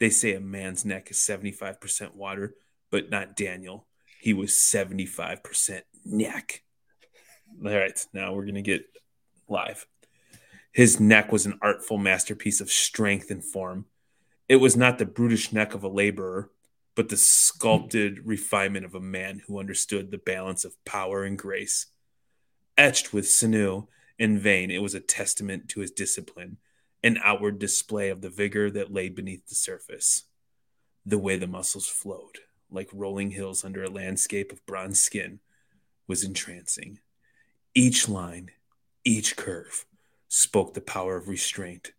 They 0.00 0.10
say 0.10 0.34
a 0.34 0.40
man's 0.40 0.84
neck 0.84 1.10
is 1.10 1.18
75% 1.18 2.16
water, 2.16 2.54
but 2.90 3.10
not 3.10 3.36
Daniel. 3.36 3.86
He 4.20 4.32
was 4.32 4.52
75% 4.52 5.82
neck. 6.04 6.62
All 7.64 7.70
right. 7.70 8.06
Now 8.12 8.34
we're 8.34 8.44
going 8.44 8.54
to 8.54 8.62
get 8.62 8.86
live. 9.48 9.86
His 10.72 10.98
neck 10.98 11.30
was 11.30 11.46
an 11.46 11.58
artful 11.60 11.98
masterpiece 11.98 12.60
of 12.60 12.70
strength 12.70 13.30
and 13.30 13.44
form. 13.44 13.86
It 14.48 14.56
was 14.56 14.76
not 14.76 14.98
the 14.98 15.06
brutish 15.06 15.52
neck 15.52 15.74
of 15.74 15.84
a 15.84 15.88
laborer, 15.88 16.50
but 16.94 17.08
the 17.08 17.16
sculpted 17.16 18.20
refinement 18.24 18.84
of 18.84 18.94
a 18.94 19.00
man 19.00 19.42
who 19.46 19.58
understood 19.58 20.10
the 20.10 20.18
balance 20.18 20.64
of 20.64 20.82
power 20.84 21.24
and 21.24 21.38
grace. 21.38 21.86
Etched 22.76 23.12
with 23.12 23.28
sinew 23.28 23.86
and 24.18 24.40
vein, 24.40 24.70
it 24.70 24.82
was 24.82 24.94
a 24.94 25.00
testament 25.00 25.68
to 25.68 25.80
his 25.80 25.90
discipline, 25.90 26.58
an 27.02 27.18
outward 27.22 27.58
display 27.58 28.08
of 28.08 28.20
the 28.20 28.30
vigor 28.30 28.70
that 28.70 28.92
lay 28.92 29.08
beneath 29.08 29.46
the 29.46 29.54
surface. 29.54 30.24
The 31.04 31.18
way 31.18 31.36
the 31.36 31.46
muscles 31.46 31.88
flowed, 31.88 32.38
like 32.70 32.88
rolling 32.92 33.32
hills 33.32 33.64
under 33.64 33.82
a 33.82 33.90
landscape 33.90 34.52
of 34.52 34.64
bronze 34.66 35.02
skin, 35.02 35.40
was 36.06 36.24
entrancing. 36.24 37.00
Each 37.74 38.08
line, 38.08 38.50
each 39.04 39.36
curve, 39.36 39.86
spoke 40.28 40.74
the 40.74 40.80
power 40.80 41.16
of 41.16 41.28
restraint, 41.28 41.92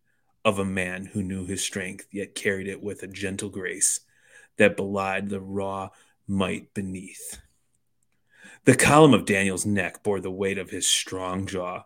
of 0.45 0.59
a 0.59 0.65
man 0.65 1.05
who 1.05 1.23
knew 1.23 1.45
his 1.45 1.63
strength, 1.63 2.07
yet 2.11 2.35
carried 2.35 2.67
it 2.67 2.83
with 2.83 3.01
a 3.01 3.07
gentle 3.07 3.49
grace 3.49 4.01
that 4.57 4.77
belied 4.77 5.29
the 5.29 5.41
raw 5.41 5.89
might 6.27 6.73
beneath. 6.73 7.39
The 8.65 8.75
column 8.75 9.13
of 9.13 9.25
Daniel's 9.25 9.65
neck 9.65 10.03
bore 10.03 10.19
the 10.19 10.31
weight 10.31 10.57
of 10.57 10.69
his 10.69 10.87
strong 10.87 11.47
jaw, 11.47 11.85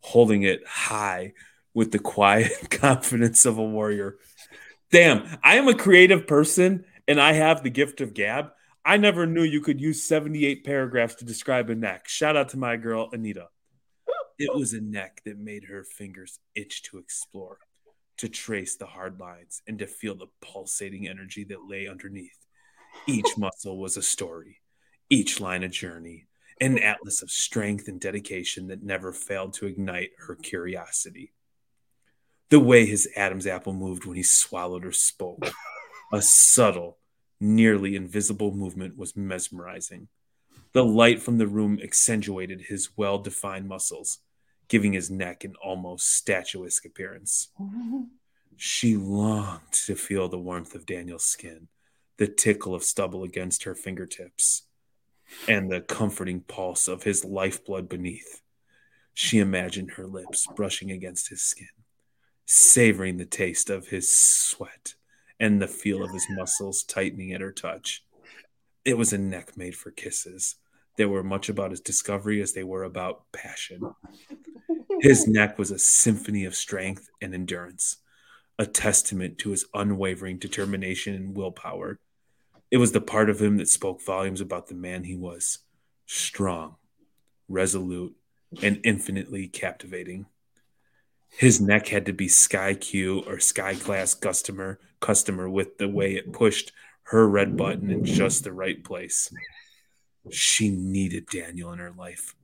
holding 0.00 0.42
it 0.42 0.66
high 0.66 1.34
with 1.74 1.92
the 1.92 1.98
quiet 1.98 2.70
confidence 2.70 3.44
of 3.44 3.58
a 3.58 3.64
warrior. 3.64 4.16
Damn, 4.90 5.38
I 5.42 5.56
am 5.56 5.68
a 5.68 5.74
creative 5.74 6.26
person 6.26 6.86
and 7.06 7.20
I 7.20 7.32
have 7.32 7.62
the 7.62 7.70
gift 7.70 8.00
of 8.00 8.14
gab. 8.14 8.52
I 8.86 8.98
never 8.98 9.26
knew 9.26 9.42
you 9.42 9.60
could 9.60 9.80
use 9.80 10.04
78 10.04 10.64
paragraphs 10.64 11.16
to 11.16 11.24
describe 11.24 11.70
a 11.70 11.74
neck. 11.74 12.06
Shout 12.06 12.36
out 12.36 12.50
to 12.50 12.56
my 12.56 12.76
girl, 12.76 13.10
Anita. 13.12 13.48
It 14.38 14.54
was 14.54 14.74
a 14.74 14.80
neck 14.80 15.22
that 15.24 15.40
made 15.40 15.64
her 15.64 15.82
fingers 15.82 16.38
itch 16.54 16.84
to 16.84 16.98
explore, 16.98 17.58
to 18.18 18.28
trace 18.28 18.76
the 18.76 18.86
hard 18.86 19.18
lines, 19.18 19.60
and 19.66 19.76
to 19.80 19.88
feel 19.88 20.14
the 20.14 20.28
pulsating 20.40 21.08
energy 21.08 21.42
that 21.44 21.68
lay 21.68 21.88
underneath. 21.88 22.38
Each 23.08 23.36
muscle 23.36 23.76
was 23.76 23.96
a 23.96 24.02
story, 24.02 24.60
each 25.10 25.40
line 25.40 25.64
a 25.64 25.68
journey, 25.68 26.28
an 26.60 26.78
atlas 26.78 27.22
of 27.22 27.30
strength 27.30 27.88
and 27.88 28.00
dedication 28.00 28.68
that 28.68 28.84
never 28.84 29.12
failed 29.12 29.54
to 29.54 29.66
ignite 29.66 30.10
her 30.28 30.36
curiosity. 30.36 31.32
The 32.50 32.60
way 32.60 32.86
his 32.86 33.08
Adam's 33.16 33.48
apple 33.48 33.72
moved 33.72 34.06
when 34.06 34.16
he 34.16 34.22
swallowed 34.22 34.86
or 34.86 34.92
spoke, 34.92 35.50
a 36.12 36.22
subtle, 36.22 36.98
nearly 37.40 37.96
invisible 37.96 38.54
movement 38.54 38.96
was 38.96 39.16
mesmerizing. 39.16 40.08
The 40.72 40.84
light 40.84 41.22
from 41.22 41.38
the 41.38 41.46
room 41.46 41.78
accentuated 41.82 42.62
his 42.62 42.96
well 42.96 43.18
defined 43.18 43.68
muscles, 43.68 44.18
giving 44.68 44.92
his 44.92 45.10
neck 45.10 45.44
an 45.44 45.54
almost 45.62 46.06
statuesque 46.12 46.84
appearance. 46.84 47.48
She 48.56 48.96
longed 48.96 49.72
to 49.86 49.94
feel 49.94 50.28
the 50.28 50.38
warmth 50.38 50.74
of 50.74 50.86
Daniel's 50.86 51.24
skin, 51.24 51.68
the 52.16 52.26
tickle 52.26 52.74
of 52.74 52.84
stubble 52.84 53.22
against 53.22 53.64
her 53.64 53.74
fingertips, 53.74 54.62
and 55.46 55.70
the 55.70 55.80
comforting 55.80 56.40
pulse 56.40 56.88
of 56.88 57.02
his 57.02 57.24
lifeblood 57.24 57.88
beneath. 57.88 58.42
She 59.12 59.38
imagined 59.38 59.92
her 59.92 60.06
lips 60.06 60.46
brushing 60.54 60.90
against 60.90 61.28
his 61.28 61.42
skin, 61.42 61.68
savoring 62.44 63.16
the 63.16 63.26
taste 63.26 63.70
of 63.70 63.88
his 63.88 64.14
sweat 64.14 64.94
and 65.38 65.60
the 65.60 65.68
feel 65.68 66.02
of 66.02 66.12
his 66.12 66.26
muscles 66.30 66.82
tightening 66.82 67.32
at 67.32 67.40
her 67.40 67.52
touch. 67.52 68.04
It 68.84 68.96
was 68.96 69.12
a 69.12 69.18
neck 69.18 69.56
made 69.56 69.76
for 69.76 69.90
kisses. 69.90 70.56
They 70.96 71.04
were 71.04 71.22
much 71.22 71.48
about 71.48 71.72
his 71.72 71.80
discovery 71.80 72.40
as 72.40 72.52
they 72.52 72.64
were 72.64 72.84
about 72.84 73.24
passion. 73.32 73.80
His 75.00 75.26
neck 75.28 75.58
was 75.58 75.70
a 75.70 75.78
symphony 75.78 76.44
of 76.44 76.54
strength 76.54 77.08
and 77.20 77.34
endurance, 77.34 77.98
a 78.58 78.66
testament 78.66 79.38
to 79.38 79.50
his 79.50 79.66
unwavering 79.74 80.38
determination 80.38 81.14
and 81.14 81.36
willpower. 81.36 81.98
It 82.70 82.78
was 82.78 82.92
the 82.92 83.00
part 83.00 83.28
of 83.28 83.40
him 83.40 83.58
that 83.58 83.68
spoke 83.68 84.02
volumes 84.02 84.40
about 84.40 84.68
the 84.68 84.74
man 84.74 85.04
he 85.04 85.16
was 85.16 85.58
strong, 86.06 86.76
resolute, 87.48 88.14
and 88.62 88.80
infinitely 88.84 89.48
captivating. 89.48 90.26
His 91.28 91.60
neck 91.60 91.88
had 91.88 92.06
to 92.06 92.12
be 92.12 92.28
sky 92.28 92.74
Q 92.74 93.20
or 93.26 93.38
sky 93.40 93.74
class 93.74 94.14
customer 94.14 94.78
customer 95.00 95.48
with 95.48 95.78
the 95.78 95.88
way 95.88 96.14
it 96.14 96.32
pushed 96.32 96.72
her 97.04 97.28
red 97.28 97.56
button 97.56 97.90
in 97.90 98.04
just 98.04 98.42
the 98.42 98.52
right 98.52 98.82
place. 98.82 99.32
She 100.30 100.70
needed 100.70 101.26
Daniel 101.26 101.72
in 101.72 101.78
her 101.78 101.92
life. 101.92 102.34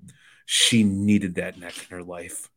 She 0.46 0.84
needed 0.84 1.36
that 1.36 1.58
neck 1.58 1.74
in 1.78 1.96
her 1.96 2.04
life. 2.04 2.48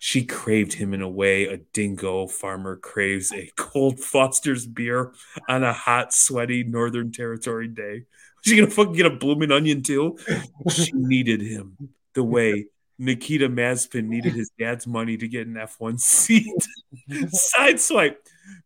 She 0.00 0.24
craved 0.24 0.72
him 0.72 0.94
in 0.94 1.02
a 1.02 1.08
way 1.08 1.44
a 1.44 1.58
dingo 1.58 2.26
farmer 2.26 2.76
craves 2.76 3.32
a 3.32 3.50
cold 3.56 4.00
Foster's 4.00 4.66
beer 4.66 5.12
on 5.48 5.62
a 5.62 5.72
hot, 5.72 6.12
sweaty 6.12 6.64
Northern 6.64 7.12
Territory 7.12 7.68
day. 7.68 8.06
She 8.42 8.56
gonna 8.56 8.68
fucking 8.68 8.94
get 8.94 9.06
a 9.06 9.10
blooming 9.10 9.52
onion 9.52 9.82
too. 9.82 10.18
She 10.70 10.90
needed 10.92 11.40
him 11.40 11.76
the 12.14 12.24
way 12.24 12.66
Nikita 12.98 13.48
Mazepin 13.48 14.06
needed 14.06 14.34
his 14.34 14.50
dad's 14.58 14.86
money 14.86 15.16
to 15.16 15.28
get 15.28 15.46
an 15.46 15.54
F1 15.54 16.00
seat. 16.00 16.68
Sideswipe. 17.10 18.16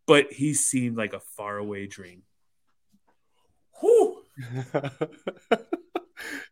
But 0.06 0.32
he 0.32 0.54
seemed 0.54 0.96
like 0.96 1.12
a 1.12 1.20
faraway 1.20 1.86
dream. 1.86 2.22
Whew. 3.80 4.22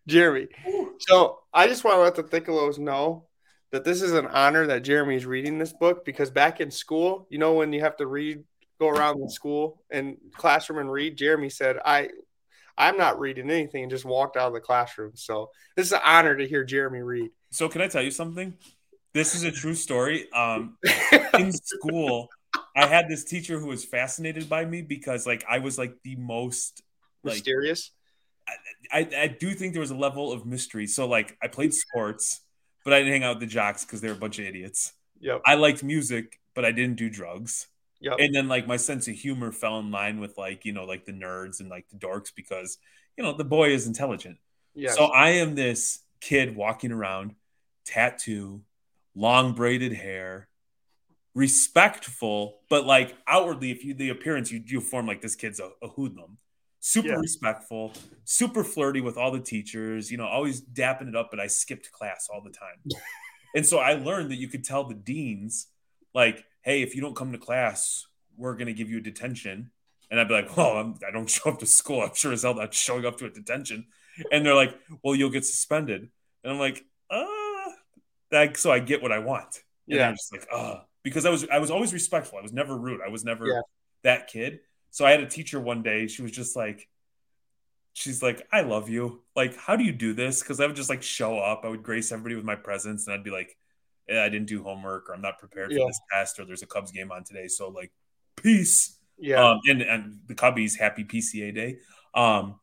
Jeremy. 0.06 0.48
So 1.00 1.40
I 1.52 1.66
just 1.66 1.84
want 1.84 1.96
to 1.96 2.00
let 2.00 2.14
the 2.14 2.22
Thickelos 2.22 2.78
know 2.78 3.26
that 3.72 3.84
this 3.84 4.02
is 4.02 4.12
an 4.12 4.26
honor 4.26 4.66
that 4.66 4.84
Jeremy's 4.84 5.26
reading 5.26 5.58
this 5.58 5.72
book 5.72 6.04
because 6.04 6.30
back 6.30 6.60
in 6.60 6.70
school, 6.70 7.26
you 7.30 7.38
know, 7.38 7.54
when 7.54 7.72
you 7.72 7.80
have 7.80 7.96
to 7.96 8.06
read, 8.06 8.44
go 8.78 8.88
around 8.88 9.20
the 9.20 9.30
school 9.30 9.82
and 9.90 10.16
classroom 10.32 10.78
and 10.78 10.92
read, 10.92 11.16
Jeremy 11.16 11.48
said, 11.48 11.78
I 11.84 12.10
I'm 12.76 12.96
not 12.96 13.20
reading 13.20 13.50
anything 13.50 13.82
and 13.84 13.90
just 13.90 14.04
walked 14.04 14.36
out 14.36 14.48
of 14.48 14.54
the 14.54 14.60
classroom. 14.60 15.12
So 15.14 15.50
this 15.76 15.86
is 15.86 15.92
an 15.92 16.00
honor 16.04 16.36
to 16.36 16.46
hear 16.46 16.64
Jeremy 16.64 17.00
read. 17.00 17.30
So 17.50 17.68
can 17.68 17.80
I 17.80 17.88
tell 17.88 18.02
you 18.02 18.10
something? 18.10 18.56
This 19.12 19.34
is 19.34 19.44
a 19.44 19.52
true 19.52 19.74
story. 19.74 20.30
Um, 20.32 20.76
in 21.38 21.52
school, 21.52 22.28
I 22.76 22.86
had 22.86 23.08
this 23.08 23.24
teacher 23.24 23.60
who 23.60 23.68
was 23.68 23.84
fascinated 23.84 24.48
by 24.48 24.64
me 24.64 24.82
because 24.82 25.26
like 25.26 25.44
I 25.48 25.58
was 25.58 25.78
like 25.78 25.94
the 26.02 26.16
most 26.16 26.82
like, 27.22 27.34
mysterious. 27.34 27.92
I, 28.92 28.98
I, 28.98 29.08
I 29.22 29.26
do 29.28 29.52
think 29.52 29.72
there 29.72 29.80
was 29.80 29.92
a 29.92 29.96
level 29.96 30.32
of 30.32 30.44
mystery. 30.44 30.86
So 30.86 31.06
like 31.06 31.36
I 31.40 31.46
played 31.46 31.72
sports, 31.72 32.40
but 32.84 32.92
I 32.92 32.98
didn't 32.98 33.12
hang 33.12 33.24
out 33.24 33.36
with 33.36 33.48
the 33.48 33.54
jocks 33.54 33.84
because 33.84 34.00
they 34.00 34.08
were 34.08 34.14
a 34.14 34.18
bunch 34.18 34.38
of 34.38 34.46
idiots. 34.46 34.92
Yep. 35.20 35.42
I 35.46 35.54
liked 35.54 35.82
music, 35.84 36.40
but 36.54 36.64
I 36.64 36.72
didn't 36.72 36.96
do 36.96 37.08
drugs. 37.08 37.68
Yep. 38.04 38.16
And 38.18 38.34
then 38.34 38.48
like 38.48 38.66
my 38.66 38.76
sense 38.76 39.08
of 39.08 39.14
humor 39.14 39.50
fell 39.50 39.78
in 39.78 39.90
line 39.90 40.20
with 40.20 40.36
like, 40.36 40.66
you 40.66 40.72
know, 40.72 40.84
like 40.84 41.06
the 41.06 41.12
nerds 41.12 41.60
and 41.60 41.70
like 41.70 41.88
the 41.88 41.96
dorks 41.96 42.30
because, 42.34 42.76
you 43.16 43.24
know, 43.24 43.34
the 43.34 43.44
boy 43.44 43.70
is 43.70 43.86
intelligent. 43.86 44.36
Yes. 44.74 44.94
So 44.94 45.06
I 45.06 45.30
am 45.30 45.54
this 45.54 46.00
kid 46.20 46.54
walking 46.54 46.92
around, 46.92 47.34
tattoo, 47.86 48.60
long 49.14 49.54
braided 49.54 49.94
hair, 49.94 50.48
respectful, 51.34 52.60
but 52.68 52.84
like 52.84 53.16
outwardly, 53.26 53.70
if 53.70 53.84
you 53.84 53.94
the 53.94 54.10
appearance, 54.10 54.52
you 54.52 54.62
you 54.66 54.82
form 54.82 55.06
like 55.06 55.22
this 55.22 55.34
kid's 55.34 55.58
a, 55.58 55.70
a 55.82 55.88
hoodlum. 55.88 56.36
Super 56.80 57.08
yeah. 57.08 57.14
respectful, 57.14 57.94
super 58.24 58.62
flirty 58.62 59.00
with 59.00 59.16
all 59.16 59.30
the 59.30 59.40
teachers, 59.40 60.10
you 60.10 60.18
know, 60.18 60.26
always 60.26 60.60
dapping 60.60 61.08
it 61.08 61.16
up, 61.16 61.30
but 61.30 61.40
I 61.40 61.46
skipped 61.46 61.90
class 61.90 62.28
all 62.30 62.42
the 62.42 62.50
time. 62.50 62.98
and 63.56 63.64
so 63.64 63.78
I 63.78 63.94
learned 63.94 64.30
that 64.30 64.36
you 64.36 64.48
could 64.48 64.64
tell 64.64 64.84
the 64.84 64.94
deans, 64.94 65.68
like, 66.14 66.44
hey, 66.64 66.82
if 66.82 66.94
you 66.94 67.02
don't 67.02 67.14
come 67.14 67.30
to 67.32 67.38
class, 67.38 68.06
we're 68.36 68.54
going 68.54 68.66
to 68.66 68.72
give 68.72 68.90
you 68.90 68.98
a 68.98 69.02
detention. 69.02 69.70
And 70.10 70.18
I'd 70.18 70.28
be 70.28 70.34
like, 70.34 70.56
well, 70.56 70.78
I'm, 70.78 70.94
I 71.06 71.12
do 71.12 71.18
not 71.18 71.30
show 71.30 71.50
up 71.50 71.58
to 71.60 71.66
school. 71.66 72.02
I'm 72.02 72.14
sure 72.14 72.32
as 72.32 72.42
hell 72.42 72.54
not 72.54 72.74
showing 72.74 73.04
up 73.04 73.18
to 73.18 73.26
a 73.26 73.30
detention. 73.30 73.86
And 74.32 74.44
they're 74.44 74.54
like, 74.54 74.74
well, 75.02 75.14
you'll 75.14 75.30
get 75.30 75.44
suspended. 75.44 76.08
And 76.42 76.52
I'm 76.52 76.58
like, 76.58 76.84
uh, 77.10 77.24
that, 78.30 78.56
so 78.56 78.72
I 78.72 78.78
get 78.78 79.02
what 79.02 79.12
I 79.12 79.18
want. 79.18 79.62
And 79.88 79.98
yeah. 79.98 80.08
I'm 80.08 80.14
just 80.14 80.32
like, 80.32 80.46
uh, 80.52 80.76
because 81.02 81.26
I 81.26 81.30
was, 81.30 81.46
I 81.48 81.58
was 81.58 81.70
always 81.70 81.92
respectful. 81.92 82.38
I 82.38 82.42
was 82.42 82.52
never 82.52 82.76
rude. 82.76 83.00
I 83.04 83.10
was 83.10 83.24
never 83.24 83.46
yeah. 83.46 83.60
that 84.02 84.28
kid. 84.28 84.60
So 84.90 85.04
I 85.04 85.10
had 85.10 85.20
a 85.20 85.26
teacher 85.26 85.60
one 85.60 85.82
day, 85.82 86.06
she 86.06 86.22
was 86.22 86.30
just 86.30 86.56
like, 86.56 86.88
she's 87.92 88.22
like, 88.22 88.46
I 88.52 88.62
love 88.62 88.88
you. 88.88 89.22
Like, 89.34 89.56
how 89.56 89.76
do 89.76 89.84
you 89.84 89.92
do 89.92 90.14
this? 90.14 90.42
Cause 90.42 90.60
I 90.60 90.66
would 90.66 90.76
just 90.76 90.88
like 90.88 91.02
show 91.02 91.38
up. 91.38 91.62
I 91.64 91.68
would 91.68 91.82
grace 91.82 92.12
everybody 92.12 92.36
with 92.36 92.44
my 92.44 92.54
presence 92.54 93.06
and 93.06 93.14
I'd 93.14 93.24
be 93.24 93.30
like, 93.30 93.56
I 94.10 94.28
didn't 94.28 94.46
do 94.46 94.62
homework 94.62 95.08
or 95.08 95.14
I'm 95.14 95.22
not 95.22 95.38
prepared 95.38 95.70
for 95.70 95.78
yeah. 95.78 95.86
this 95.86 96.00
test 96.12 96.38
or 96.38 96.44
there's 96.44 96.62
a 96.62 96.66
Cubs 96.66 96.92
game 96.92 97.10
on 97.10 97.24
today. 97.24 97.48
So 97.48 97.68
like, 97.68 97.92
peace. 98.36 98.98
Yeah. 99.18 99.42
Um, 99.42 99.60
and, 99.66 99.82
and 99.82 100.18
the 100.26 100.34
Cubbies 100.34 100.78
happy 100.78 101.04
PCA 101.04 101.54
day. 101.54 101.78
Um, 102.14 102.60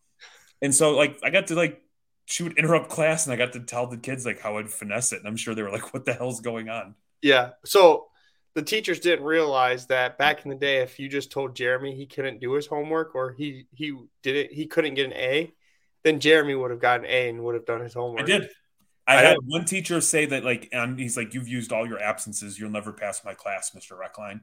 and 0.62 0.74
so 0.74 0.96
like, 0.96 1.18
I 1.24 1.30
got 1.30 1.48
to 1.48 1.56
like, 1.56 1.82
she 2.26 2.44
would 2.44 2.58
interrupt 2.58 2.90
class 2.90 3.26
and 3.26 3.34
I 3.34 3.38
got 3.38 3.54
to 3.54 3.60
tell 3.62 3.88
the 3.88 3.98
kids 3.98 4.26
like 4.26 4.40
how 4.40 4.58
I'd 4.58 4.70
finesse 4.70 5.12
it. 5.14 5.20
And 5.20 5.28
I'm 5.28 5.36
sure 5.36 5.56
they 5.56 5.64
were 5.64 5.72
like, 5.72 5.94
what 5.94 6.06
the 6.06 6.14
hell's 6.14 6.42
going 6.42 6.70
on? 6.70 6.96
Yeah. 7.22 7.52
So 7.66 8.08
the 8.54 8.62
teachers 8.62 9.00
didn't 9.00 9.26
realize 9.26 9.88
that 9.88 10.18
back 10.18 10.46
in 10.46 10.50
the 10.50 10.58
day, 10.58 10.78
if 10.78 11.00
you 11.00 11.10
just 11.10 11.32
told 11.32 11.56
Jeremy 11.56 11.96
he 11.96 12.06
couldn't 12.06 12.40
do 12.40 12.54
his 12.54 12.68
homework 12.68 13.16
or 13.16 13.32
he, 13.32 13.66
he 13.74 13.98
didn't, 14.24 14.54
he 14.54 14.68
couldn't 14.68 14.94
get 14.94 15.08
an 15.08 15.14
A, 15.14 15.54
then 16.04 16.20
Jeremy 16.20 16.56
would 16.56 16.72
have 16.72 16.80
gotten 16.80 17.06
an 17.06 17.12
A 17.12 17.30
and 17.30 17.44
would 17.44 17.56
have 17.56 17.66
done 17.66 17.82
his 17.82 17.94
homework. 17.94 18.22
I 18.22 18.26
did. 18.26 18.50
I, 19.18 19.20
I 19.20 19.22
had 19.22 19.38
one 19.46 19.66
teacher 19.66 20.00
say 20.02 20.26
that, 20.28 20.44
like, 20.44 20.70
and 20.72 21.00
he's 21.00 21.18
like, 21.18 21.34
"You've 21.34 21.48
used 21.48 21.72
all 21.72 21.88
your 21.88 22.02
absences. 22.02 22.60
You'll 22.60 22.72
never 22.72 22.92
pass 22.92 23.24
my 23.24 23.34
class, 23.34 23.74
Mister 23.74 23.96
Reckline." 23.96 24.42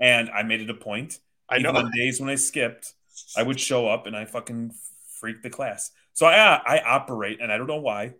And 0.00 0.30
I 0.30 0.42
made 0.42 0.60
it 0.60 0.70
a 0.70 0.74
point. 0.74 1.18
I 1.48 1.58
know. 1.58 1.70
Even 1.70 1.86
on 1.86 1.90
days 1.92 2.20
when 2.20 2.30
I 2.30 2.36
skipped, 2.36 2.94
I 3.36 3.42
would 3.42 3.60
show 3.60 3.88
up 3.88 4.06
and 4.06 4.16
I 4.16 4.24
fucking 4.24 4.72
freak 5.20 5.42
the 5.42 5.50
class. 5.50 5.90
So 6.12 6.26
I 6.26 6.60
I 6.64 6.80
operate, 6.80 7.40
and 7.40 7.52
I 7.52 7.58
don't 7.58 7.66
know 7.66 7.80
why. 7.80 8.14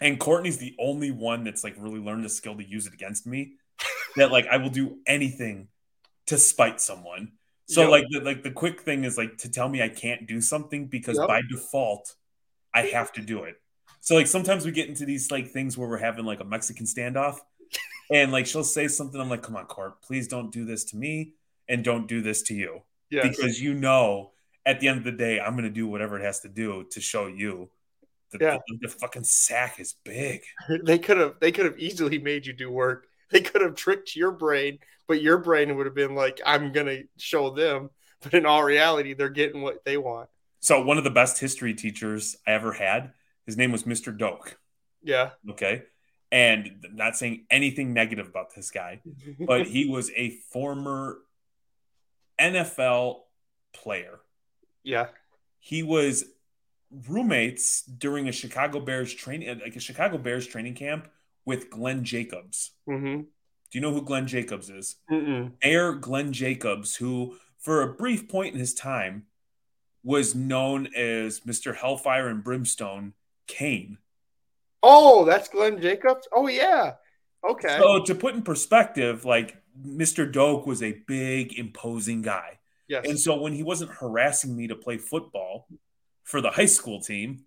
And 0.00 0.18
Courtney's 0.18 0.58
the 0.58 0.74
only 0.78 1.10
one 1.10 1.44
that's 1.44 1.62
like 1.62 1.74
really 1.78 2.00
learned 2.00 2.24
the 2.24 2.30
skill 2.30 2.56
to 2.56 2.66
use 2.66 2.86
it 2.86 2.94
against 2.94 3.26
me. 3.26 3.54
that 4.16 4.30
like 4.30 4.46
I 4.46 4.56
will 4.56 4.70
do 4.70 4.98
anything 5.06 5.68
to 6.26 6.38
spite 6.38 6.80
someone. 6.80 7.32
So 7.66 7.82
yep. 7.82 7.90
like 7.90 8.04
the 8.10 8.20
like 8.20 8.42
the 8.42 8.50
quick 8.50 8.80
thing 8.80 9.04
is 9.04 9.16
like 9.16 9.38
to 9.38 9.50
tell 9.50 9.68
me 9.68 9.82
I 9.82 9.88
can't 9.88 10.26
do 10.26 10.40
something 10.40 10.86
because 10.86 11.18
yep. 11.18 11.28
by 11.28 11.42
default 11.48 12.14
I 12.74 12.82
have 12.82 13.12
to 13.12 13.20
do 13.20 13.44
it. 13.44 13.56
So 14.00 14.14
like 14.14 14.26
sometimes 14.26 14.64
we 14.64 14.72
get 14.72 14.88
into 14.88 15.04
these 15.04 15.30
like 15.30 15.48
things 15.48 15.76
where 15.76 15.88
we're 15.88 15.98
having 15.98 16.24
like 16.24 16.40
a 16.40 16.44
Mexican 16.44 16.86
standoff, 16.86 17.38
and 18.10 18.32
like 18.32 18.46
she'll 18.46 18.64
say 18.64 18.88
something. 18.88 19.20
I'm 19.20 19.28
like, 19.28 19.42
come 19.42 19.56
on, 19.56 19.66
Court, 19.66 20.00
please 20.02 20.26
don't 20.26 20.50
do 20.50 20.64
this 20.64 20.84
to 20.84 20.96
me, 20.96 21.34
and 21.68 21.84
don't 21.84 22.06
do 22.06 22.20
this 22.20 22.42
to 22.42 22.54
you, 22.54 22.82
yes. 23.10 23.28
because 23.28 23.60
you 23.60 23.74
know 23.74 24.32
at 24.66 24.80
the 24.80 24.88
end 24.88 24.98
of 24.98 25.04
the 25.04 25.12
day 25.12 25.40
I'm 25.40 25.54
gonna 25.54 25.70
do 25.70 25.86
whatever 25.86 26.18
it 26.18 26.24
has 26.24 26.40
to 26.40 26.48
do 26.48 26.86
to 26.90 27.00
show 27.00 27.26
you. 27.26 27.70
The, 28.32 28.38
yeah. 28.40 28.58
the, 28.68 28.78
the 28.82 28.88
fucking 28.88 29.24
sack 29.24 29.80
is 29.80 29.96
big. 30.04 30.42
They 30.84 30.98
could 30.98 31.18
have 31.18 31.34
they 31.40 31.52
could 31.52 31.66
have 31.66 31.78
easily 31.78 32.18
made 32.18 32.46
you 32.46 32.52
do 32.52 32.70
work. 32.70 33.06
They 33.30 33.40
could 33.40 33.60
have 33.60 33.74
tricked 33.74 34.16
your 34.16 34.32
brain, 34.32 34.78
but 35.06 35.22
your 35.22 35.38
brain 35.38 35.76
would 35.76 35.86
have 35.86 35.94
been 35.94 36.14
like, 36.14 36.40
I'm 36.44 36.72
gonna 36.72 37.02
show 37.16 37.50
them. 37.50 37.90
But 38.22 38.34
in 38.34 38.44
all 38.44 38.62
reality, 38.62 39.14
they're 39.14 39.30
getting 39.30 39.62
what 39.62 39.84
they 39.84 39.96
want. 39.96 40.28
So 40.60 40.82
one 40.82 40.98
of 40.98 41.04
the 41.04 41.10
best 41.10 41.38
history 41.38 41.72
teachers 41.72 42.36
I 42.46 42.52
ever 42.52 42.72
had 42.72 43.12
his 43.50 43.56
name 43.56 43.72
was 43.72 43.82
Mr. 43.82 44.16
Doak. 44.16 44.56
Yeah. 45.02 45.30
Okay. 45.50 45.82
And 46.30 46.86
not 46.92 47.16
saying 47.16 47.46
anything 47.50 47.92
negative 47.92 48.28
about 48.28 48.54
this 48.54 48.70
guy, 48.70 49.00
but 49.40 49.66
he 49.66 49.88
was 49.88 50.08
a 50.14 50.30
former 50.52 51.18
NFL 52.40 53.22
player. 53.72 54.20
Yeah. 54.84 55.08
He 55.58 55.82
was 55.82 56.24
roommates 57.08 57.82
during 57.82 58.28
a 58.28 58.32
Chicago 58.32 58.78
Bears 58.78 59.12
training, 59.12 59.60
like 59.64 59.74
a 59.74 59.80
Chicago 59.80 60.16
Bears 60.16 60.46
training 60.46 60.74
camp 60.74 61.08
with 61.44 61.70
Glenn 61.70 62.04
Jacobs. 62.04 62.70
Mm-hmm. 62.88 63.22
Do 63.22 63.78
you 63.78 63.80
know 63.80 63.92
who 63.92 64.02
Glenn 64.02 64.28
Jacobs 64.28 64.70
is? 64.70 64.94
Mm-mm. 65.10 65.54
Mayor 65.64 65.94
Glenn 65.94 66.32
Jacobs, 66.32 66.94
who 66.94 67.36
for 67.58 67.82
a 67.82 67.92
brief 67.92 68.28
point 68.28 68.54
in 68.54 68.60
his 68.60 68.74
time 68.74 69.26
was 70.04 70.36
known 70.36 70.86
as 70.94 71.40
Mr. 71.40 71.74
Hellfire 71.74 72.28
and 72.28 72.44
Brimstone 72.44 73.14
Kane. 73.50 73.98
Oh, 74.82 75.24
that's 75.24 75.48
Glenn 75.48 75.80
Jacobs. 75.80 76.28
Oh 76.32 76.46
yeah. 76.46 76.94
Okay. 77.48 77.76
So 77.78 78.02
to 78.04 78.14
put 78.14 78.34
in 78.34 78.42
perspective, 78.42 79.24
like 79.24 79.56
Mr. 79.84 80.30
Doak 80.30 80.66
was 80.66 80.82
a 80.82 81.02
big, 81.06 81.58
imposing 81.58 82.22
guy. 82.22 82.60
Yes. 82.88 83.06
And 83.06 83.18
so 83.18 83.40
when 83.40 83.52
he 83.52 83.62
wasn't 83.62 83.90
harassing 83.90 84.56
me 84.56 84.68
to 84.68 84.76
play 84.76 84.98
football 84.98 85.68
for 86.22 86.40
the 86.40 86.50
high 86.50 86.66
school 86.66 87.00
team, 87.00 87.44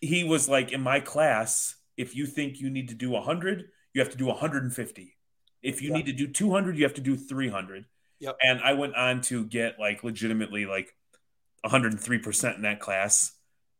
he 0.00 0.24
was 0.24 0.48
like, 0.48 0.72
in 0.72 0.80
my 0.80 1.00
class, 1.00 1.76
if 1.96 2.14
you 2.16 2.26
think 2.26 2.60
you 2.60 2.70
need 2.70 2.88
to 2.88 2.94
do 2.94 3.10
100, 3.10 3.64
you 3.92 4.00
have 4.00 4.10
to 4.10 4.16
do 4.16 4.26
150. 4.26 5.16
If 5.62 5.80
you 5.82 5.92
need 5.92 6.06
to 6.06 6.12
do 6.12 6.26
200, 6.26 6.76
you 6.76 6.84
have 6.84 6.94
to 6.94 7.00
do 7.00 7.16
300. 7.16 7.86
Yep. 8.20 8.36
And 8.42 8.60
I 8.60 8.74
went 8.74 8.94
on 8.96 9.20
to 9.22 9.44
get 9.44 9.78
like 9.78 10.04
legitimately 10.04 10.66
like 10.66 10.94
103% 11.64 12.56
in 12.56 12.62
that 12.62 12.80
class 12.80 13.32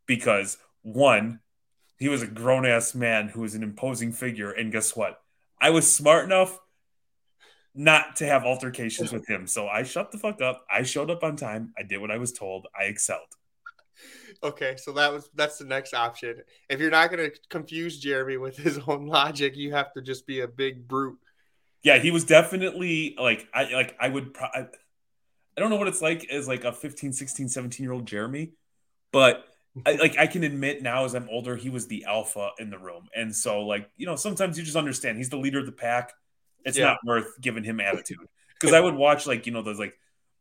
because 0.07 0.59
one, 0.83 1.41
he 1.99 2.09
was 2.09 2.23
a 2.23 2.27
grown 2.27 2.67
ass 2.67 2.95
man 2.95 3.29
who 3.29 3.41
was 3.41 3.55
an 3.55 3.63
imposing 3.63 4.13
figure. 4.13 4.51
And 4.51 4.73
guess 4.73 4.95
what? 4.95 5.21
I 5.61 5.71
was 5.71 5.93
smart 5.93 6.25
enough 6.25 6.59
not 7.75 8.17
to 8.17 8.27
have 8.27 8.45
altercations 8.45 9.13
with 9.13 9.29
him. 9.29 9.47
So 9.47 9.67
I 9.67 9.83
shut 9.83 10.13
the 10.13 10.19
fuck 10.19 10.41
up. 10.41 10.65
I 10.71 10.83
showed 10.83 11.11
up 11.11 11.25
on 11.25 11.37
time. 11.37 11.73
I 11.79 11.83
did 11.83 11.99
what 11.99 12.11
I 12.11 12.19
was 12.19 12.33
told. 12.33 12.67
I 12.79 12.85
excelled. 12.85 13.21
Okay, 14.43 14.77
so 14.77 14.93
that 14.93 15.13
was 15.13 15.31
that's 15.35 15.59
the 15.59 15.65
next 15.65 15.95
option. 15.95 16.43
If 16.69 16.81
you're 16.81 16.91
not 16.91 17.11
going 17.11 17.31
to 17.31 17.37
confuse 17.49 17.99
Jeremy 17.99 18.37
with 18.37 18.57
his 18.57 18.79
own 18.87 19.07
logic, 19.07 19.57
you 19.57 19.73
have 19.73 19.93
to 19.95 20.03
just 20.03 20.27
be 20.27 20.41
a 20.41 20.49
big 20.49 20.87
brute. 20.87 21.19
Yeah, 21.83 21.99
he 21.99 22.11
was 22.11 22.25
definitely 22.25 23.15
like 23.19 23.47
I 23.55 23.73
like 23.73 23.97
I 23.99 24.09
would 24.09 24.35
pro- 24.35 24.49
I, 24.49 24.67
I 25.57 25.61
don't 25.61 25.71
know 25.71 25.77
what 25.77 25.89
it's 25.89 26.03
like 26.03 26.29
as 26.31 26.49
like 26.49 26.65
a 26.65 26.73
15, 26.73 27.13
16, 27.13 27.49
17 27.49 27.85
year 27.85 27.93
old 27.93 28.07
Jeremy, 28.07 28.53
but 29.13 29.45
I, 29.85 29.93
like 29.95 30.17
I 30.19 30.27
can 30.27 30.45
admit 30.45 30.83
now 30.83 31.05
as 31.05 31.15
I'm 31.15 31.29
older, 31.31 31.57
he 31.57 31.69
was 31.69 31.87
the 31.89 32.05
alpha 32.05 32.51
in 32.59 32.71
the 32.71 32.79
room, 32.79 33.09
and 33.15 33.35
so 33.35 33.63
like 33.63 33.91
you 33.97 34.07
know 34.07 34.17
sometimes 34.17 34.57
you 34.57 34.65
just 34.65 34.77
understand 34.77 35.19
he's 35.19 35.31
the 35.31 35.37
leader 35.37 35.59
of 35.59 35.67
the 35.67 35.73
pack. 35.73 36.13
It's 36.65 36.79
Yeah. 36.79 36.85
not 36.85 36.99
worth 37.05 37.41
giving 37.41 37.65
him 37.65 37.81
attitude 37.81 38.19
because 38.55 38.73
I 38.73 38.81
would 38.81 38.95
watch 38.95 39.27
like 39.27 39.47
you 39.47 39.53
know 39.53 39.63
those 39.63 39.79
like 39.79 39.99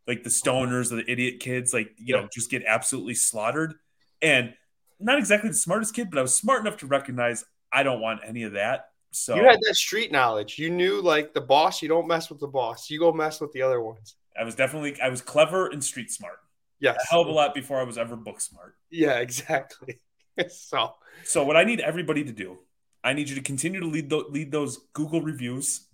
like 0.07 0.23
the 0.23 0.29
stoners 0.29 0.91
or 0.91 0.97
the 0.97 1.11
idiot 1.11 1.39
kids 1.39 1.73
like 1.73 1.91
you 1.97 2.15
know 2.15 2.27
just 2.31 2.51
get 2.51 2.63
absolutely 2.67 3.15
slaughtered, 3.15 3.73
and 4.21 4.53
not 4.99 5.17
exactly 5.17 5.49
the 5.49 5.55
smartest 5.55 5.95
kid, 5.95 6.09
but 6.11 6.19
I 6.19 6.21
was 6.21 6.37
smart 6.37 6.61
enough 6.61 6.77
to 6.77 6.85
recognize 6.87 7.43
I 7.71 7.83
don't 7.83 8.01
want 8.01 8.21
any 8.25 8.43
of 8.43 8.53
that. 8.53 8.89
So 9.11 9.35
you 9.35 9.43
had 9.43 9.59
that 9.67 9.75
street 9.75 10.11
knowledge. 10.11 10.59
You 10.59 10.69
knew 10.69 11.01
like 11.01 11.33
the 11.33 11.41
boss. 11.41 11.81
You 11.81 11.89
don't 11.89 12.07
mess 12.07 12.29
with 12.29 12.39
the 12.39 12.47
boss. 12.47 12.89
You 12.89 12.99
go 12.99 13.11
mess 13.11 13.41
with 13.41 13.51
the 13.51 13.63
other 13.63 13.81
ones. 13.81 14.15
I 14.39 14.43
was 14.43 14.55
definitely 14.55 14.99
I 15.01 15.09
was 15.09 15.21
clever 15.21 15.67
and 15.67 15.83
street 15.83 16.11
smart. 16.11 16.37
Yes, 16.83 16.97
a 17.01 17.11
hell 17.11 17.21
of 17.21 17.27
a 17.27 17.31
lot 17.31 17.53
before 17.53 17.79
I 17.79 17.83
was 17.83 17.97
ever 17.97 18.17
book 18.17 18.41
smart. 18.41 18.75
Yeah, 18.91 19.19
exactly. 19.19 20.01
so, 20.49 20.95
so 21.23 21.45
what 21.45 21.55
I 21.55 21.63
need 21.63 21.79
everybody 21.79 22.25
to 22.25 22.33
do, 22.33 22.57
I 23.01 23.13
need 23.13 23.29
you 23.29 23.35
to 23.35 23.41
continue 23.41 23.79
to 23.79 23.87
lead 23.87 24.09
th- 24.09 24.25
lead 24.29 24.51
those 24.51 24.79
Google 24.91 25.21
reviews. 25.21 25.87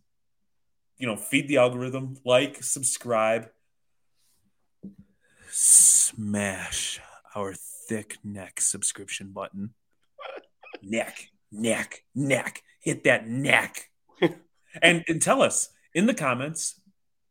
You 0.98 1.06
know, 1.06 1.16
feed 1.16 1.48
the 1.48 1.58
algorithm, 1.58 2.18
like, 2.26 2.64
subscribe, 2.64 3.52
smash 5.52 7.00
our 7.36 7.54
thick 7.54 8.18
neck 8.24 8.60
subscription 8.60 9.32
button. 9.32 9.76
neck, 10.82 11.30
neck, 11.52 12.04
neck. 12.16 12.64
Hit 12.80 13.04
that 13.04 13.28
neck. 13.30 13.92
and 14.82 15.04
and 15.08 15.22
tell 15.22 15.44
us 15.44 15.70
in 15.94 16.08
the 16.08 16.16
comments 16.16 16.82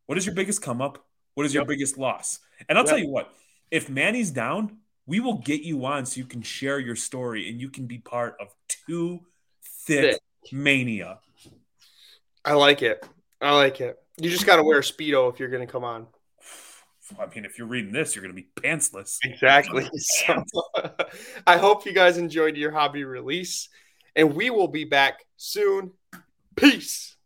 what 0.07 0.17
is 0.17 0.27
your 0.27 0.37
biggest 0.37 0.63
come 0.63 0.81
up? 0.81 1.05
What 1.35 1.45
is 1.45 1.53
your 1.53 1.63
yep. 1.63 1.69
biggest 1.69 1.99
loss? 1.99 2.39
And 2.69 2.79
I'll 2.79 2.85
yep. 2.85 2.91
tell 2.91 2.99
you 2.99 3.09
what, 3.09 3.33
if 3.71 3.89
Manny's 3.89 4.31
down, 4.31 4.79
we 5.07 5.21
will 5.21 5.39
get 5.39 5.62
you 5.62 5.85
on 5.85 6.07
so 6.07 6.19
you 6.19 6.27
can 6.27 6.43
share 6.43 6.79
your 6.79 6.97
story 6.97 7.49
and 7.49 7.61
you 7.61 7.71
can 7.71 7.87
be 7.87 7.99
part 7.99 8.37
of 8.41 8.55
two 8.69 9.21
thick, 9.62 10.12
thick. 10.12 10.53
mania. 10.53 11.19
I 12.45 12.53
like 12.53 12.83
it. 12.83 13.07
I 13.41 13.55
like 13.55 13.81
it. 13.81 13.99
You 14.21 14.31
just 14.31 14.47
got 14.47 14.57
to 14.57 14.62
wear 14.62 14.79
a 14.79 14.83
speedo 14.83 15.33
if 15.33 15.39
you're 15.39 15.49
going 15.49 15.66
to 15.66 15.71
come 15.71 15.85
on. 15.85 16.07
I 17.19 17.27
mean, 17.35 17.45
if 17.45 17.59
you're 17.59 17.66
reading 17.66 17.93
this, 17.93 18.14
you're 18.14 18.23
going 18.23 18.35
to 18.35 18.43
be 18.43 18.49
pantsless. 18.57 19.19
Exactly. 19.25 19.89
So, 19.99 20.45
I 21.47 21.57
hope 21.57 21.87
you 21.87 21.93
guys 21.93 22.19
enjoyed 22.19 22.57
your 22.57 22.71
hobby 22.71 23.05
release, 23.05 23.69
and 24.16 24.35
we 24.35 24.51
will 24.51 24.69
be 24.69 24.85
back 24.85 25.25
soon. 25.37 25.93
Peace. 26.57 27.16